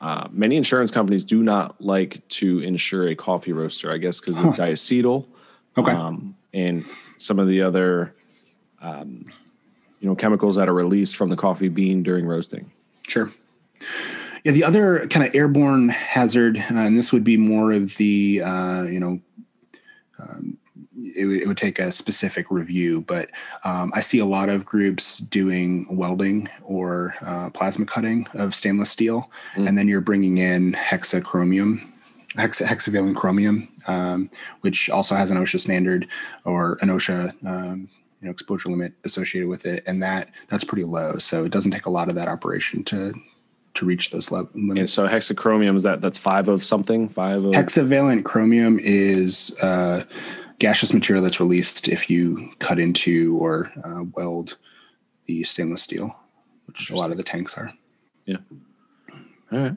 uh, 0.00 0.28
many 0.30 0.56
insurance 0.56 0.90
companies 0.90 1.24
do 1.24 1.42
not 1.42 1.80
like 1.80 2.26
to 2.28 2.60
insure 2.60 3.08
a 3.08 3.16
coffee 3.16 3.52
roaster, 3.52 3.90
I 3.90 3.98
guess, 3.98 4.20
because 4.20 4.38
huh. 4.38 4.50
of 4.50 4.54
diacetyl. 4.54 5.26
Okay. 5.76 5.92
Um, 5.92 6.36
and 6.54 6.84
some 7.16 7.38
of 7.38 7.48
the 7.48 7.62
other, 7.62 8.14
um, 8.80 9.26
you 10.00 10.08
know, 10.08 10.14
chemicals 10.14 10.56
that 10.56 10.68
are 10.68 10.74
released 10.74 11.16
from 11.16 11.30
the 11.30 11.36
coffee 11.36 11.68
bean 11.68 12.02
during 12.02 12.26
roasting. 12.26 12.66
Sure. 13.08 13.30
Yeah, 14.44 14.52
the 14.52 14.64
other 14.64 15.06
kind 15.08 15.26
of 15.26 15.34
airborne 15.34 15.88
hazard, 15.88 16.58
uh, 16.58 16.74
and 16.74 16.96
this 16.96 17.12
would 17.12 17.24
be 17.24 17.36
more 17.36 17.72
of 17.72 17.96
the, 17.96 18.42
uh, 18.42 18.82
you 18.82 19.00
know, 19.00 19.20
um, 20.20 20.57
it, 21.18 21.42
it, 21.42 21.46
would 21.46 21.56
take 21.56 21.78
a 21.78 21.92
specific 21.92 22.50
review, 22.50 23.02
but 23.02 23.30
um, 23.64 23.92
I 23.94 24.00
see 24.00 24.18
a 24.18 24.24
lot 24.24 24.48
of 24.48 24.64
groups 24.64 25.18
doing 25.18 25.86
welding 25.90 26.48
or 26.62 27.14
uh, 27.26 27.50
plasma 27.50 27.86
cutting 27.86 28.26
of 28.34 28.54
stainless 28.54 28.90
steel, 28.90 29.30
mm. 29.54 29.68
and 29.68 29.76
then 29.76 29.88
you're 29.88 30.00
bringing 30.00 30.38
in 30.38 30.72
hexachromium, 30.72 31.80
hex, 32.36 32.60
hexavalent 32.60 33.16
chromium, 33.16 33.68
um, 33.86 34.30
which 34.60 34.88
also 34.90 35.14
has 35.14 35.30
an 35.30 35.38
OSHA 35.38 35.60
standard 35.60 36.08
or 36.44 36.78
an 36.80 36.88
OSHA 36.88 37.34
um, 37.44 37.88
you 38.20 38.26
know 38.26 38.30
exposure 38.30 38.68
limit 38.68 38.92
associated 39.04 39.48
with 39.48 39.66
it, 39.66 39.82
and 39.86 40.02
that 40.02 40.30
that's 40.48 40.64
pretty 40.64 40.84
low. 40.84 41.18
So 41.18 41.44
it 41.44 41.52
doesn't 41.52 41.72
take 41.72 41.86
a 41.86 41.90
lot 41.90 42.08
of 42.08 42.14
that 42.14 42.28
operation 42.28 42.84
to 42.84 43.14
to 43.74 43.86
reach 43.86 44.10
those 44.10 44.30
limits. 44.30 44.54
And 44.54 44.88
so 44.88 45.06
hexachromium 45.06 45.76
is 45.76 45.84
that 45.84 46.00
that's 46.00 46.18
five 46.18 46.48
of 46.48 46.64
something 46.64 47.08
five 47.08 47.44
of 47.44 47.52
hexavalent 47.52 48.24
chromium 48.24 48.78
is 48.80 49.56
uh, 49.62 50.04
gaseous 50.58 50.92
material 50.92 51.22
that's 51.22 51.40
released 51.40 51.88
if 51.88 52.10
you 52.10 52.50
cut 52.58 52.78
into 52.78 53.36
or 53.38 53.72
uh, 53.84 54.02
weld 54.14 54.56
the 55.26 55.44
stainless 55.44 55.82
steel, 55.82 56.16
which 56.66 56.90
a 56.90 56.96
lot 56.96 57.10
of 57.10 57.16
the 57.16 57.22
tanks 57.22 57.56
are. 57.56 57.72
Yeah. 58.26 58.38
All 59.52 59.58
right. 59.58 59.76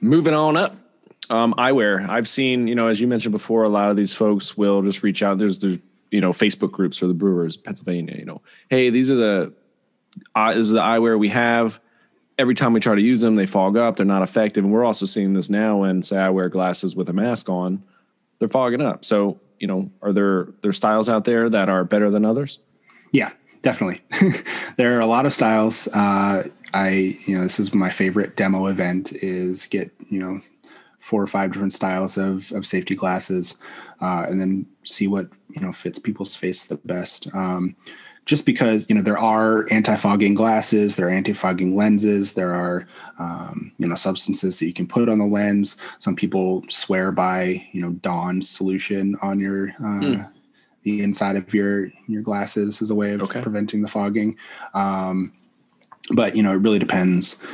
Moving 0.00 0.34
on 0.34 0.56
up. 0.56 0.76
Um, 1.30 1.52
eyewear. 1.58 2.08
I've 2.08 2.26
seen, 2.26 2.66
you 2.68 2.74
know, 2.74 2.86
as 2.86 3.00
you 3.00 3.06
mentioned 3.06 3.32
before, 3.32 3.64
a 3.64 3.68
lot 3.68 3.90
of 3.90 3.96
these 3.96 4.14
folks 4.14 4.56
will 4.56 4.80
just 4.82 5.02
reach 5.02 5.22
out. 5.22 5.38
There's, 5.38 5.58
there's, 5.58 5.78
you 6.10 6.22
know, 6.22 6.32
Facebook 6.32 6.72
groups 6.72 6.96
for 6.96 7.06
the 7.06 7.12
brewers, 7.12 7.56
Pennsylvania. 7.56 8.16
You 8.18 8.24
know, 8.24 8.40
hey, 8.70 8.88
these 8.88 9.10
are 9.10 9.16
the, 9.16 9.52
uh, 10.34 10.54
this 10.54 10.66
is 10.66 10.70
the 10.70 10.80
eyewear 10.80 11.18
we 11.18 11.28
have. 11.28 11.80
Every 12.38 12.54
time 12.54 12.72
we 12.72 12.80
try 12.80 12.94
to 12.94 13.00
use 13.00 13.20
them, 13.20 13.34
they 13.34 13.44
fog 13.44 13.76
up. 13.76 13.96
They're 13.96 14.06
not 14.06 14.22
effective. 14.22 14.64
And 14.64 14.72
we're 14.72 14.84
also 14.84 15.04
seeing 15.04 15.34
this 15.34 15.50
now 15.50 15.78
when, 15.78 16.02
say, 16.02 16.16
I 16.16 16.30
wear 16.30 16.48
glasses 16.48 16.96
with 16.96 17.10
a 17.10 17.12
mask 17.12 17.50
on, 17.50 17.82
they're 18.38 18.48
fogging 18.48 18.80
up. 18.80 19.04
So 19.04 19.38
you 19.58 19.66
know, 19.66 19.90
are 20.02 20.12
there 20.12 20.48
there 20.62 20.72
styles 20.72 21.08
out 21.08 21.24
there 21.24 21.48
that 21.48 21.68
are 21.68 21.84
better 21.84 22.10
than 22.10 22.24
others? 22.24 22.58
Yeah, 23.12 23.32
definitely. 23.62 24.00
there 24.76 24.96
are 24.96 25.00
a 25.00 25.06
lot 25.06 25.26
of 25.26 25.32
styles. 25.32 25.88
Uh, 25.88 26.44
I, 26.74 27.16
you 27.26 27.36
know, 27.36 27.42
this 27.42 27.58
is 27.58 27.74
my 27.74 27.90
favorite 27.90 28.36
demo 28.36 28.66
event 28.66 29.12
is 29.12 29.66
get, 29.66 29.90
you 30.10 30.20
know, 30.20 30.40
four 31.00 31.22
or 31.22 31.26
five 31.26 31.52
different 31.52 31.72
styles 31.72 32.18
of, 32.18 32.52
of 32.52 32.66
safety 32.66 32.94
glasses, 32.94 33.56
uh, 34.02 34.26
and 34.28 34.40
then 34.40 34.66
see 34.82 35.06
what, 35.06 35.28
you 35.48 35.60
know, 35.60 35.72
fits 35.72 35.98
people's 35.98 36.36
face 36.36 36.64
the 36.64 36.76
best. 36.76 37.32
Um, 37.34 37.76
just 38.28 38.44
because 38.44 38.88
you 38.90 38.94
know 38.94 39.00
there 39.00 39.18
are 39.18 39.66
anti-fogging 39.72 40.34
glasses 40.34 40.96
there 40.96 41.08
are 41.08 41.10
anti-fogging 41.10 41.74
lenses 41.74 42.34
there 42.34 42.54
are 42.54 42.86
um, 43.18 43.72
you 43.78 43.88
know 43.88 43.94
substances 43.94 44.58
that 44.58 44.66
you 44.66 44.72
can 44.72 44.86
put 44.86 45.08
on 45.08 45.18
the 45.18 45.24
lens 45.24 45.78
some 45.98 46.14
people 46.14 46.62
swear 46.68 47.10
by 47.10 47.66
you 47.72 47.80
know 47.80 47.92
dawn 47.94 48.40
solution 48.40 49.16
on 49.22 49.40
your 49.40 49.70
uh, 49.80 50.00
mm. 50.00 50.30
the 50.82 51.02
inside 51.02 51.36
of 51.36 51.52
your 51.52 51.90
your 52.06 52.22
glasses 52.22 52.82
as 52.82 52.90
a 52.90 52.94
way 52.94 53.12
of 53.12 53.22
okay. 53.22 53.40
preventing 53.40 53.80
the 53.80 53.88
fogging 53.88 54.36
um, 54.74 55.32
but 56.10 56.36
you 56.36 56.42
know 56.42 56.52
it 56.52 56.60
really 56.60 56.78
depends 56.78 57.44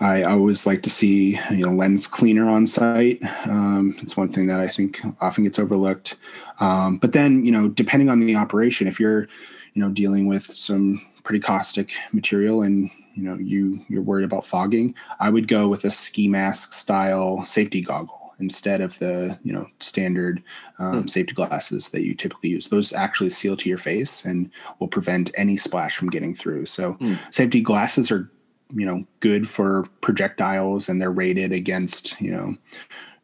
I 0.00 0.24
always 0.24 0.66
like 0.66 0.82
to 0.82 0.90
see 0.90 1.38
you 1.50 1.64
know 1.64 1.72
lens 1.72 2.08
cleaner 2.08 2.48
on 2.48 2.66
site. 2.66 3.22
Um, 3.46 3.94
it's 3.98 4.16
one 4.16 4.32
thing 4.32 4.48
that 4.48 4.58
I 4.58 4.66
think 4.66 5.00
often 5.20 5.44
gets 5.44 5.60
overlooked. 5.60 6.16
Um, 6.58 6.98
but 6.98 7.12
then 7.12 7.44
you 7.44 7.52
know 7.52 7.68
depending 7.68 8.10
on 8.10 8.18
the 8.18 8.34
operation, 8.34 8.88
if 8.88 8.98
you're 8.98 9.28
you 9.74 9.82
know 9.82 9.90
dealing 9.90 10.26
with 10.26 10.42
some 10.42 11.00
pretty 11.24 11.40
caustic 11.40 11.92
material 12.12 12.62
and 12.62 12.90
you 13.14 13.22
know 13.22 13.36
you 13.36 13.80
you're 13.88 14.02
worried 14.02 14.24
about 14.24 14.44
fogging 14.44 14.94
i 15.20 15.30
would 15.30 15.48
go 15.48 15.68
with 15.68 15.84
a 15.84 15.90
ski 15.90 16.28
mask 16.28 16.72
style 16.72 17.44
safety 17.44 17.80
goggle 17.80 18.34
instead 18.38 18.80
of 18.80 18.98
the 18.98 19.38
you 19.44 19.52
know 19.52 19.66
standard 19.78 20.42
um, 20.78 21.04
mm. 21.04 21.10
safety 21.10 21.32
glasses 21.32 21.90
that 21.90 22.02
you 22.02 22.14
typically 22.14 22.50
use 22.50 22.68
those 22.68 22.92
actually 22.92 23.30
seal 23.30 23.56
to 23.56 23.68
your 23.68 23.78
face 23.78 24.24
and 24.24 24.50
will 24.78 24.88
prevent 24.88 25.30
any 25.36 25.56
splash 25.56 25.96
from 25.96 26.10
getting 26.10 26.34
through 26.34 26.66
so 26.66 26.94
mm. 26.94 27.16
safety 27.32 27.60
glasses 27.60 28.10
are 28.10 28.30
you 28.74 28.86
know 28.86 29.04
good 29.20 29.48
for 29.48 29.84
projectiles 30.00 30.88
and 30.88 31.00
they're 31.00 31.10
rated 31.10 31.52
against 31.52 32.20
you 32.20 32.30
know 32.30 32.54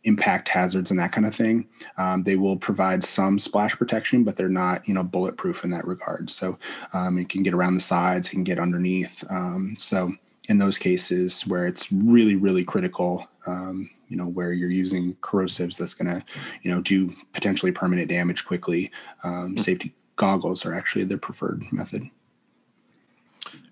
impact 0.05 0.49
hazards 0.49 0.91
and 0.91 0.99
that 1.01 1.13
kind 1.13 1.27
of 1.27 1.35
thing. 1.35 1.69
Um, 1.97 2.23
they 2.23 2.37
will 2.37 2.57
provide 2.57 3.05
some 3.05 3.39
splash 3.39 3.77
protection, 3.77 4.25
but 4.25 4.37
they're 4.37 4.49
not, 4.49 4.87
you 4.87 4.95
know, 4.95 5.03
bulletproof 5.03 5.65
in 5.65 5.71
that 5.71 5.87
regard. 5.87 6.31
So 6.31 6.59
um, 6.93 7.19
it 7.19 7.29
can 7.29 7.43
get 7.43 7.55
around 7.55 7.75
the 7.75 7.81
sides, 7.81 8.29
it 8.29 8.33
can 8.33 8.45
get 8.45 8.59
underneath. 8.59 9.25
Um, 9.31 9.77
so 9.79 10.13
in 10.49 10.59
those 10.59 10.79
cases 10.79 11.47
where 11.47 11.67
it's 11.67 11.93
really, 11.93 12.37
really 12.37 12.65
critical, 12.65 13.29
um, 13.47 13.91
you 14.09 14.17
know, 14.17 14.27
where 14.27 14.53
you're 14.53 14.71
using 14.71 15.15
corrosives 15.21 15.77
that's 15.77 15.95
going 15.95 16.09
to, 16.09 16.25
you 16.63 16.71
know, 16.71 16.81
do 16.81 17.15
potentially 17.33 17.73
permanent 17.73 18.09
damage 18.09 18.45
quickly, 18.45 18.91
mm-hmm. 19.25 19.57
safety 19.57 19.95
goggles 20.17 20.65
are 20.65 20.75
actually 20.75 21.05
the 21.05 21.19
preferred 21.19 21.63
method 21.71 22.09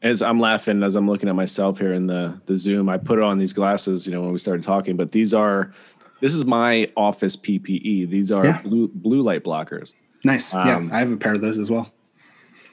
as 0.02 0.22
I'm 0.22 0.40
laughing 0.40 0.82
as 0.82 0.94
I'm 0.94 1.08
looking 1.08 1.28
at 1.28 1.34
myself 1.34 1.78
here 1.78 1.92
in 1.92 2.06
the 2.06 2.40
the 2.46 2.56
Zoom, 2.56 2.88
I 2.88 2.98
put 2.98 3.20
on 3.20 3.38
these 3.38 3.52
glasses, 3.52 4.06
you 4.06 4.12
know, 4.12 4.22
when 4.22 4.32
we 4.32 4.38
started 4.38 4.62
talking, 4.62 4.96
but 4.96 5.12
these 5.12 5.34
are 5.34 5.72
this 6.20 6.34
is 6.34 6.44
my 6.44 6.90
office 6.96 7.36
PPE. 7.36 8.08
These 8.08 8.32
are 8.32 8.44
yeah. 8.44 8.62
blue 8.62 8.88
blue 8.88 9.22
light 9.22 9.44
blockers. 9.44 9.94
Nice. 10.24 10.52
Um, 10.54 10.66
yeah, 10.66 10.96
I 10.96 10.98
have 11.00 11.12
a 11.12 11.16
pair 11.16 11.32
of 11.32 11.40
those 11.40 11.58
as 11.58 11.70
well. 11.70 11.92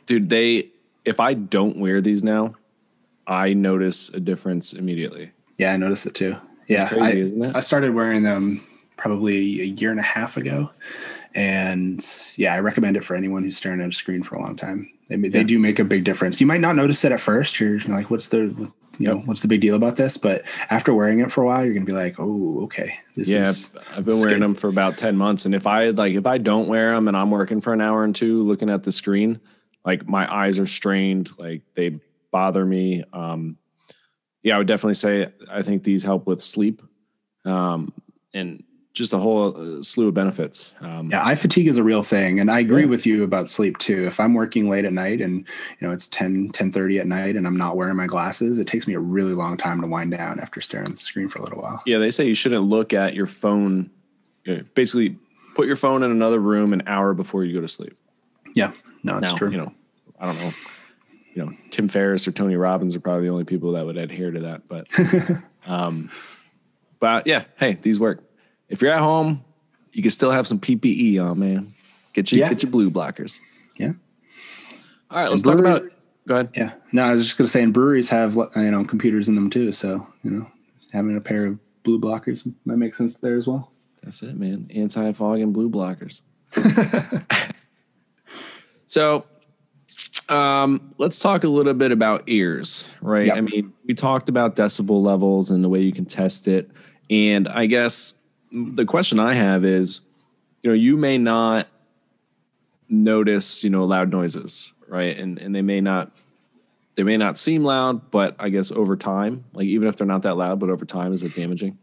Dude, 0.05 0.29
they 0.29 0.69
if 1.05 1.19
I 1.19 1.33
don't 1.33 1.77
wear 1.77 2.01
these 2.01 2.23
now, 2.23 2.55
I 3.27 3.53
notice 3.53 4.09
a 4.09 4.19
difference 4.19 4.73
immediately. 4.73 5.31
Yeah, 5.57 5.73
I 5.73 5.77
notice 5.77 6.05
it 6.05 6.15
too. 6.15 6.37
Yeah, 6.67 6.87
crazy, 6.87 7.43
I, 7.43 7.57
I 7.57 7.59
started 7.59 7.93
wearing 7.93 8.23
them 8.23 8.63
probably 8.95 9.61
a 9.61 9.65
year 9.65 9.91
and 9.91 9.99
a 9.99 10.03
half 10.03 10.37
ago, 10.37 10.71
and 11.35 12.05
yeah, 12.37 12.53
I 12.53 12.59
recommend 12.59 12.95
it 12.95 13.03
for 13.03 13.15
anyone 13.15 13.43
who's 13.43 13.57
staring 13.57 13.81
at 13.81 13.89
a 13.89 13.91
screen 13.91 14.23
for 14.23 14.35
a 14.35 14.41
long 14.41 14.55
time. 14.55 14.91
They 15.09 15.17
they 15.17 15.39
yeah. 15.39 15.43
do 15.43 15.59
make 15.59 15.79
a 15.79 15.83
big 15.83 16.05
difference. 16.05 16.39
You 16.39 16.47
might 16.47 16.61
not 16.61 16.75
notice 16.75 17.03
it 17.03 17.11
at 17.11 17.19
first. 17.19 17.59
You're 17.59 17.79
like, 17.79 18.09
"What's 18.09 18.29
the 18.29 18.71
you 18.99 19.07
know, 19.07 19.17
what's 19.25 19.41
the 19.41 19.47
big 19.47 19.61
deal 19.61 19.75
about 19.75 19.95
this? 19.95 20.17
But 20.17 20.43
after 20.69 20.93
wearing 20.93 21.19
it 21.19 21.31
for 21.31 21.41
a 21.41 21.45
while, 21.45 21.65
you're 21.65 21.73
gonna 21.73 21.85
be 21.85 21.93
like, 21.93 22.19
oh, 22.19 22.61
okay. 22.63 22.95
This 23.15 23.29
yeah, 23.29 23.49
is, 23.49 23.69
I've 23.95 24.05
been 24.05 24.19
wearing 24.19 24.39
them 24.39 24.55
for 24.55 24.67
about 24.67 24.97
ten 24.97 25.15
months, 25.17 25.45
and 25.45 25.55
if 25.55 25.65
I 25.65 25.89
like, 25.89 26.13
if 26.13 26.25
I 26.25 26.37
don't 26.37 26.67
wear 26.67 26.91
them 26.91 27.07
and 27.07 27.17
I'm 27.17 27.31
working 27.31 27.61
for 27.61 27.73
an 27.73 27.81
hour 27.81 28.03
and 28.03 28.15
two 28.15 28.43
looking 28.43 28.69
at 28.69 28.83
the 28.83 28.91
screen, 28.91 29.39
like 29.85 30.07
my 30.07 30.31
eyes 30.31 30.59
are 30.59 30.67
strained, 30.67 31.31
like 31.39 31.61
they 31.73 31.99
bother 32.31 32.65
me. 32.65 33.03
Um, 33.13 33.57
yeah, 34.43 34.55
I 34.55 34.57
would 34.59 34.67
definitely 34.67 34.95
say 34.95 35.31
I 35.49 35.61
think 35.61 35.83
these 35.83 36.03
help 36.03 36.27
with 36.27 36.43
sleep, 36.43 36.81
um, 37.45 37.93
and 38.33 38.63
just 38.93 39.11
a 39.11 39.17
whole 39.17 39.79
uh, 39.79 39.81
slew 39.81 40.07
of 40.07 40.13
benefits. 40.13 40.73
Um, 40.79 41.09
yeah, 41.09 41.25
eye 41.25 41.33
fatigue 41.35 41.67
is 41.67 41.77
a 41.77 41.83
real 41.83 42.03
thing. 42.03 42.39
And 42.39 42.51
I 42.51 42.59
agree 42.59 42.83
yeah. 42.83 42.89
with 42.89 43.05
you 43.05 43.23
about 43.23 43.49
sleep 43.49 43.77
too. 43.79 44.05
If 44.05 44.19
I'm 44.19 44.35
working 44.35 44.69
late 44.69 44.85
at 44.85 44.93
night 44.93 45.19
and, 45.19 45.47
you 45.79 45.87
know, 45.87 45.91
it's 45.91 46.07
10, 46.07 46.51
10 46.53 46.71
30 46.71 46.99
at 46.99 47.07
night 47.07 47.35
and 47.35 47.47
I'm 47.47 47.55
not 47.55 47.75
wearing 47.75 47.95
my 47.95 48.05
glasses, 48.05 48.59
it 48.59 48.67
takes 48.67 48.87
me 48.87 48.93
a 48.93 48.99
really 48.99 49.33
long 49.33 49.57
time 49.57 49.81
to 49.81 49.87
wind 49.87 50.11
down 50.11 50.39
after 50.39 50.61
staring 50.61 50.87
at 50.87 50.95
the 50.95 51.01
screen 51.01 51.27
for 51.27 51.39
a 51.39 51.41
little 51.41 51.61
while. 51.61 51.81
Yeah. 51.87 51.97
They 51.97 52.11
say 52.11 52.27
you 52.27 52.35
shouldn't 52.35 52.63
look 52.63 52.93
at 52.93 53.15
your 53.15 53.27
phone. 53.27 53.89
Basically 54.75 55.17
put 55.55 55.65
your 55.65 55.75
phone 55.75 56.03
in 56.03 56.11
another 56.11 56.39
room 56.39 56.71
an 56.73 56.83
hour 56.85 57.15
before 57.15 57.43
you 57.43 57.53
go 57.53 57.61
to 57.61 57.67
sleep. 57.67 57.95
Yeah, 58.55 58.73
no, 59.03 59.17
it's 59.17 59.31
now, 59.31 59.37
true. 59.37 59.51
You 59.51 59.57
know, 59.57 59.73
I 60.19 60.25
don't 60.27 60.39
know. 60.39 60.51
You 61.33 61.45
know, 61.45 61.51
Tim 61.71 61.87
Ferriss 61.87 62.27
or 62.27 62.31
Tony 62.31 62.55
Robbins 62.55 62.95
are 62.95 62.99
probably 62.99 63.23
the 63.23 63.31
only 63.31 63.45
people 63.45 63.71
that 63.71 63.85
would 63.85 63.97
adhere 63.97 64.29
to 64.29 64.41
that. 64.41 64.67
But, 64.67 64.87
um, 65.65 66.11
but 66.99 67.25
yeah, 67.25 67.45
hey, 67.57 67.79
these 67.81 67.99
work 67.99 68.23
if 68.73 68.81
you're 68.81 68.91
at 68.91 68.99
home, 68.99 69.45
you 69.91 70.01
can 70.01 70.09
still 70.09 70.31
have 70.31 70.47
some 70.47 70.59
PPE 70.59 71.23
on, 71.23 71.37
man. 71.37 71.67
Get 72.13 72.31
your 72.31 72.39
yeah. 72.39 72.49
get 72.49 72.63
your 72.63 72.71
blue 72.71 72.89
blockers. 72.89 73.39
Yeah. 73.77 73.91
All 75.11 75.21
right, 75.21 75.29
let's 75.29 75.43
talk 75.43 75.59
about. 75.59 75.83
Go 76.27 76.35
ahead. 76.35 76.49
Yeah. 76.55 76.73
No, 76.91 77.03
I 77.03 77.11
was 77.11 77.23
just 77.23 77.37
gonna 77.37 77.47
say, 77.47 77.61
and 77.61 77.71
breweries 77.71 78.09
have 78.09 78.33
you 78.33 78.71
know 78.71 78.83
computers 78.83 79.29
in 79.29 79.35
them 79.35 79.51
too, 79.51 79.71
so 79.71 80.07
you 80.23 80.31
know 80.31 80.47
having 80.91 81.15
a 81.15 81.21
pair 81.21 81.47
of 81.47 81.59
blue 81.83 81.99
blockers 81.99 82.51
might 82.65 82.77
make 82.77 82.95
sense 82.95 83.15
there 83.17 83.37
as 83.37 83.47
well. 83.47 83.71
That's 84.01 84.23
it, 84.23 84.39
man. 84.39 84.69
Anti 84.73 85.11
fog 85.11 85.39
and 85.39 85.53
blue 85.53 85.69
blockers. 85.69 86.21
so, 88.87 89.23
um, 90.29 90.95
let's 90.97 91.19
talk 91.19 91.43
a 91.43 91.47
little 91.47 91.75
bit 91.75 91.91
about 91.91 92.23
ears, 92.25 92.89
right? 93.03 93.27
Yep. 93.27 93.37
I 93.37 93.41
mean, 93.41 93.73
we 93.85 93.93
talked 93.93 94.29
about 94.29 94.55
decibel 94.55 95.03
levels 95.03 95.51
and 95.51 95.63
the 95.63 95.69
way 95.69 95.81
you 95.81 95.93
can 95.93 96.05
test 96.05 96.47
it, 96.47 96.71
and 97.11 97.47
I 97.47 97.67
guess 97.67 98.15
the 98.53 98.85
question 98.85 99.19
I 99.19 99.33
have 99.33 99.65
is, 99.65 100.01
you 100.61 100.69
know, 100.69 100.75
you 100.75 100.95
may 100.95 101.17
not 101.17 101.67
notice, 102.87 103.63
you 103.63 103.69
know, 103.69 103.83
loud 103.85 104.11
noises, 104.11 104.73
right? 104.87 105.17
And 105.17 105.39
and 105.39 105.53
they 105.53 105.61
may 105.61 105.81
not 105.81 106.11
they 106.95 107.03
may 107.03 107.17
not 107.17 107.37
seem 107.37 107.63
loud, 107.63 108.11
but 108.11 108.35
I 108.39 108.49
guess 108.49 108.71
over 108.71 108.95
time, 108.95 109.45
like 109.53 109.65
even 109.65 109.87
if 109.87 109.95
they're 109.95 110.07
not 110.07 110.21
that 110.21 110.37
loud, 110.37 110.59
but 110.59 110.69
over 110.69 110.85
time, 110.85 111.13
is 111.13 111.23
it 111.23 111.33
damaging? 111.33 111.77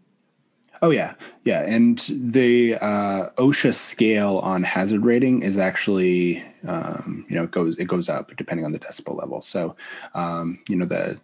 Oh 0.82 0.90
yeah, 0.90 1.14
yeah, 1.42 1.62
and 1.66 1.98
the 1.98 2.76
uh, 2.76 3.28
OSHA 3.36 3.74
scale 3.74 4.38
on 4.38 4.62
hazard 4.62 5.04
rating 5.04 5.42
is 5.42 5.58
actually, 5.58 6.42
um, 6.66 7.26
you 7.28 7.36
know, 7.36 7.42
it 7.42 7.50
goes 7.50 7.76
it 7.76 7.86
goes 7.86 8.08
up 8.08 8.34
depending 8.36 8.64
on 8.64 8.72
the 8.72 8.78
decibel 8.78 9.18
level. 9.18 9.42
So, 9.42 9.76
um, 10.14 10.62
you 10.70 10.76
know, 10.76 10.86
the 10.86 11.20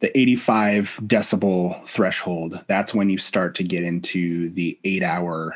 the 0.00 0.16
85 0.18 0.98
decibel 1.02 1.86
threshold, 1.86 2.64
that's 2.66 2.94
when 2.94 3.10
you 3.10 3.18
start 3.18 3.54
to 3.56 3.64
get 3.64 3.84
into 3.84 4.48
the 4.50 4.78
eight 4.84 5.02
hour 5.02 5.54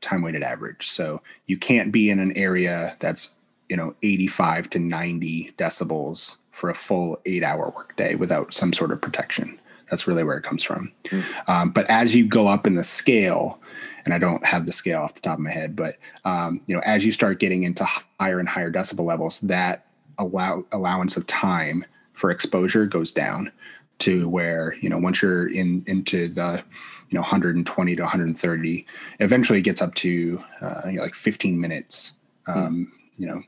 time 0.00 0.22
weighted 0.22 0.42
average. 0.42 0.88
So 0.88 1.22
you 1.46 1.58
can't 1.58 1.92
be 1.92 2.10
in 2.10 2.18
an 2.18 2.36
area 2.36 2.96
that's, 3.00 3.34
you 3.68 3.76
know, 3.76 3.94
85 4.02 4.70
to 4.70 4.78
90 4.78 5.52
decibels 5.58 6.38
for 6.52 6.70
a 6.70 6.74
full 6.74 7.20
eight 7.26 7.42
hour 7.42 7.72
workday 7.76 8.14
without 8.14 8.54
some 8.54 8.72
sort 8.72 8.92
of 8.92 9.00
protection. 9.00 9.60
That's 9.90 10.08
really 10.08 10.24
where 10.24 10.38
it 10.38 10.42
comes 10.42 10.64
from. 10.64 10.92
Mm. 11.04 11.48
Um, 11.48 11.70
but 11.70 11.88
as 11.90 12.16
you 12.16 12.26
go 12.26 12.48
up 12.48 12.66
in 12.66 12.74
the 12.74 12.82
scale, 12.82 13.60
and 14.04 14.14
I 14.14 14.18
don't 14.18 14.44
have 14.44 14.66
the 14.66 14.72
scale 14.72 15.02
off 15.02 15.14
the 15.14 15.20
top 15.20 15.34
of 15.34 15.40
my 15.40 15.50
head, 15.50 15.76
but 15.76 15.96
um, 16.24 16.60
you 16.66 16.74
know, 16.74 16.82
as 16.84 17.04
you 17.04 17.12
start 17.12 17.40
getting 17.40 17.64
into 17.64 17.84
higher 17.84 18.40
and 18.40 18.48
higher 18.48 18.72
decibel 18.72 19.04
levels, 19.04 19.40
that 19.42 19.86
allow 20.18 20.64
allowance 20.72 21.16
of 21.16 21.26
time 21.26 21.84
for 22.16 22.30
exposure 22.30 22.86
goes 22.86 23.12
down 23.12 23.52
to 23.98 24.28
where 24.28 24.74
you 24.80 24.88
know 24.90 24.98
once 24.98 25.22
you're 25.22 25.48
in 25.48 25.84
into 25.86 26.28
the 26.28 26.62
you 27.08 27.16
know 27.16 27.22
120 27.22 27.96
to 27.96 28.02
130 28.02 28.86
eventually 29.20 29.60
it 29.60 29.62
gets 29.62 29.80
up 29.80 29.94
to 29.94 30.42
uh, 30.60 30.82
you 30.86 30.92
know, 30.94 31.02
like 31.02 31.14
15 31.14 31.60
minutes 31.60 32.14
um, 32.46 32.92
mm. 32.92 33.20
you 33.20 33.26
know 33.26 33.42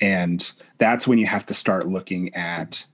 and 0.00 0.52
that's 0.78 1.08
when 1.08 1.18
you 1.18 1.26
have 1.26 1.46
to 1.46 1.54
start 1.54 1.86
looking 1.86 2.34
at 2.34 2.84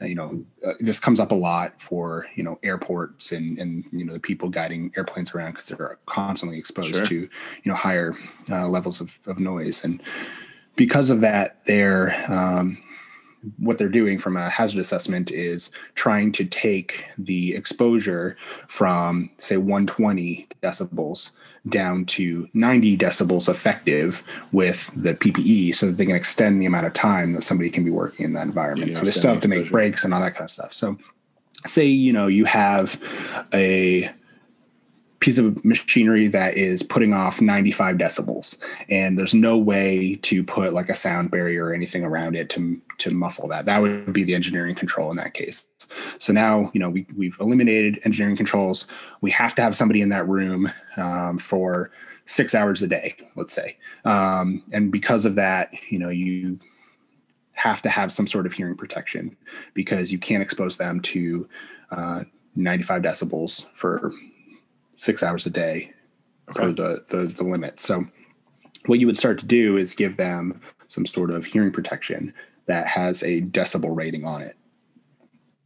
uh, 0.00 0.04
you 0.04 0.14
know 0.14 0.44
uh, 0.66 0.72
this 0.80 1.00
comes 1.00 1.20
up 1.20 1.32
a 1.32 1.34
lot 1.34 1.80
for 1.80 2.26
you 2.34 2.42
know 2.42 2.58
airports 2.62 3.32
and 3.32 3.58
and 3.58 3.84
you 3.92 4.04
know 4.04 4.12
the 4.12 4.20
people 4.20 4.48
guiding 4.48 4.92
airplanes 4.96 5.34
around 5.34 5.52
because 5.52 5.66
they're 5.66 5.98
constantly 6.06 6.58
exposed 6.58 6.96
sure. 6.96 7.06
to 7.06 7.14
you 7.14 7.30
know 7.64 7.74
higher 7.74 8.14
uh, 8.50 8.68
levels 8.68 9.00
of, 9.00 9.18
of 9.26 9.38
noise 9.38 9.84
and 9.84 10.02
because 10.76 11.10
of 11.10 11.20
that 11.20 11.64
they're 11.66 12.14
um, 12.28 12.76
what 13.58 13.78
they're 13.78 13.88
doing 13.88 14.18
from 14.18 14.36
a 14.36 14.48
hazard 14.48 14.78
assessment 14.78 15.30
is 15.30 15.70
trying 15.94 16.32
to 16.32 16.44
take 16.44 17.06
the 17.18 17.54
exposure 17.54 18.36
from 18.68 19.30
say 19.38 19.56
120 19.56 20.46
decibels 20.62 21.32
down 21.68 22.04
to 22.04 22.48
90 22.54 22.96
decibels 22.96 23.48
effective 23.48 24.22
with 24.52 24.90
the 24.96 25.14
PPE 25.14 25.74
so 25.74 25.86
that 25.86 25.92
they 25.92 26.06
can 26.06 26.16
extend 26.16 26.60
the 26.60 26.66
amount 26.66 26.86
of 26.86 26.92
time 26.92 27.32
that 27.34 27.42
somebody 27.42 27.70
can 27.70 27.84
be 27.84 27.90
working 27.90 28.24
in 28.24 28.32
that 28.32 28.46
environment. 28.46 28.92
Yeah, 28.92 29.00
they 29.00 29.12
still 29.12 29.32
have 29.32 29.42
to 29.42 29.48
make 29.48 29.70
breaks 29.70 30.04
and 30.04 30.12
all 30.12 30.20
that 30.20 30.34
kind 30.34 30.44
of 30.44 30.50
stuff. 30.50 30.72
So 30.72 30.98
say, 31.66 31.86
you 31.86 32.12
know, 32.12 32.26
you 32.26 32.44
have 32.46 33.00
a 33.52 34.10
piece 35.22 35.38
of 35.38 35.64
machinery 35.64 36.26
that 36.26 36.56
is 36.56 36.82
putting 36.82 37.14
off 37.14 37.40
95 37.40 37.96
decibels. 37.96 38.58
And 38.90 39.16
there's 39.16 39.34
no 39.34 39.56
way 39.56 40.16
to 40.16 40.42
put 40.42 40.72
like 40.74 40.88
a 40.88 40.94
sound 40.94 41.30
barrier 41.30 41.66
or 41.66 41.72
anything 41.72 42.04
around 42.04 42.36
it 42.36 42.50
to 42.50 42.80
to 42.98 43.10
muffle 43.10 43.48
that. 43.48 43.64
That 43.64 43.80
would 43.80 44.12
be 44.12 44.24
the 44.24 44.34
engineering 44.34 44.74
control 44.74 45.10
in 45.10 45.16
that 45.16 45.32
case. 45.32 45.68
So 46.18 46.32
now 46.32 46.70
you 46.74 46.80
know 46.80 46.90
we, 46.90 47.06
we've 47.16 47.38
eliminated 47.40 48.00
engineering 48.04 48.36
controls. 48.36 48.88
We 49.20 49.30
have 49.30 49.54
to 49.54 49.62
have 49.62 49.76
somebody 49.76 50.02
in 50.02 50.08
that 50.10 50.28
room 50.28 50.70
um, 50.96 51.38
for 51.38 51.92
six 52.26 52.54
hours 52.54 52.82
a 52.82 52.88
day 52.88 53.16
let's 53.36 53.52
say. 53.52 53.78
Um, 54.04 54.62
and 54.72 54.90
because 54.90 55.24
of 55.24 55.36
that 55.36 55.72
you 55.88 56.00
know 56.00 56.10
you 56.10 56.58
have 57.52 57.80
to 57.82 57.88
have 57.88 58.10
some 58.10 58.26
sort 58.26 58.46
of 58.46 58.52
hearing 58.52 58.76
protection 58.76 59.36
because 59.72 60.10
you 60.10 60.18
can't 60.18 60.42
expose 60.42 60.78
them 60.78 60.98
to 61.00 61.48
uh, 61.92 62.22
95 62.56 63.02
decibels 63.02 63.66
for 63.74 64.12
six 65.02 65.20
hours 65.20 65.46
a 65.46 65.50
day 65.50 65.92
okay. 66.48 66.62
per 66.62 66.72
the, 66.72 67.04
the 67.10 67.26
the 67.26 67.42
limit. 67.42 67.80
So 67.80 68.06
what 68.86 69.00
you 69.00 69.06
would 69.06 69.16
start 69.16 69.40
to 69.40 69.46
do 69.46 69.76
is 69.76 69.94
give 69.94 70.16
them 70.16 70.60
some 70.86 71.04
sort 71.04 71.30
of 71.30 71.44
hearing 71.44 71.72
protection 71.72 72.32
that 72.66 72.86
has 72.86 73.22
a 73.24 73.42
decibel 73.42 73.96
rating 73.96 74.26
on 74.26 74.42
it. 74.42 74.56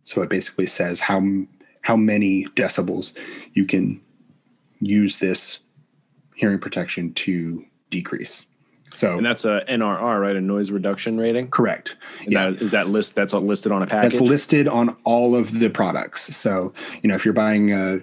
So 0.05 0.23
it 0.23 0.31
basically 0.31 0.67
says 0.67 1.01
how 1.01 1.23
how 1.83 1.97
many 1.97 2.47
decibels 2.57 3.17
you 3.53 3.67
can 3.67 4.01
use 4.81 5.19
this 5.19 5.61
hearing 6.35 6.59
protection 6.59 7.13
to 7.15 7.65
decrease. 7.91 8.47
So 8.95 9.19
and 9.19 9.27
that's 9.27 9.45
a 9.45 9.65
NRR, 9.69 10.21
right? 10.21 10.37
A 10.37 10.41
noise 10.41 10.71
reduction 10.71 11.19
rating. 11.19 11.49
Correct. 11.49 11.99
And 12.23 12.33
yeah. 12.33 12.51
That, 12.51 12.63
is 12.63 12.71
that 12.71 12.89
list? 12.89 13.15
That's 13.15 13.35
listed 13.35 13.71
on 13.71 13.83
a 13.83 13.87
package. 13.87 14.13
That's 14.13 14.23
listed 14.23 14.67
on 14.67 14.97
all 15.05 15.35
of 15.35 15.59
the 15.59 15.69
products. 15.69 16.35
So 16.35 16.73
you 17.03 17.09
know, 17.09 17.15
if 17.15 17.27
you're 17.27 17.35
buying 17.35 17.75
a 17.75 18.01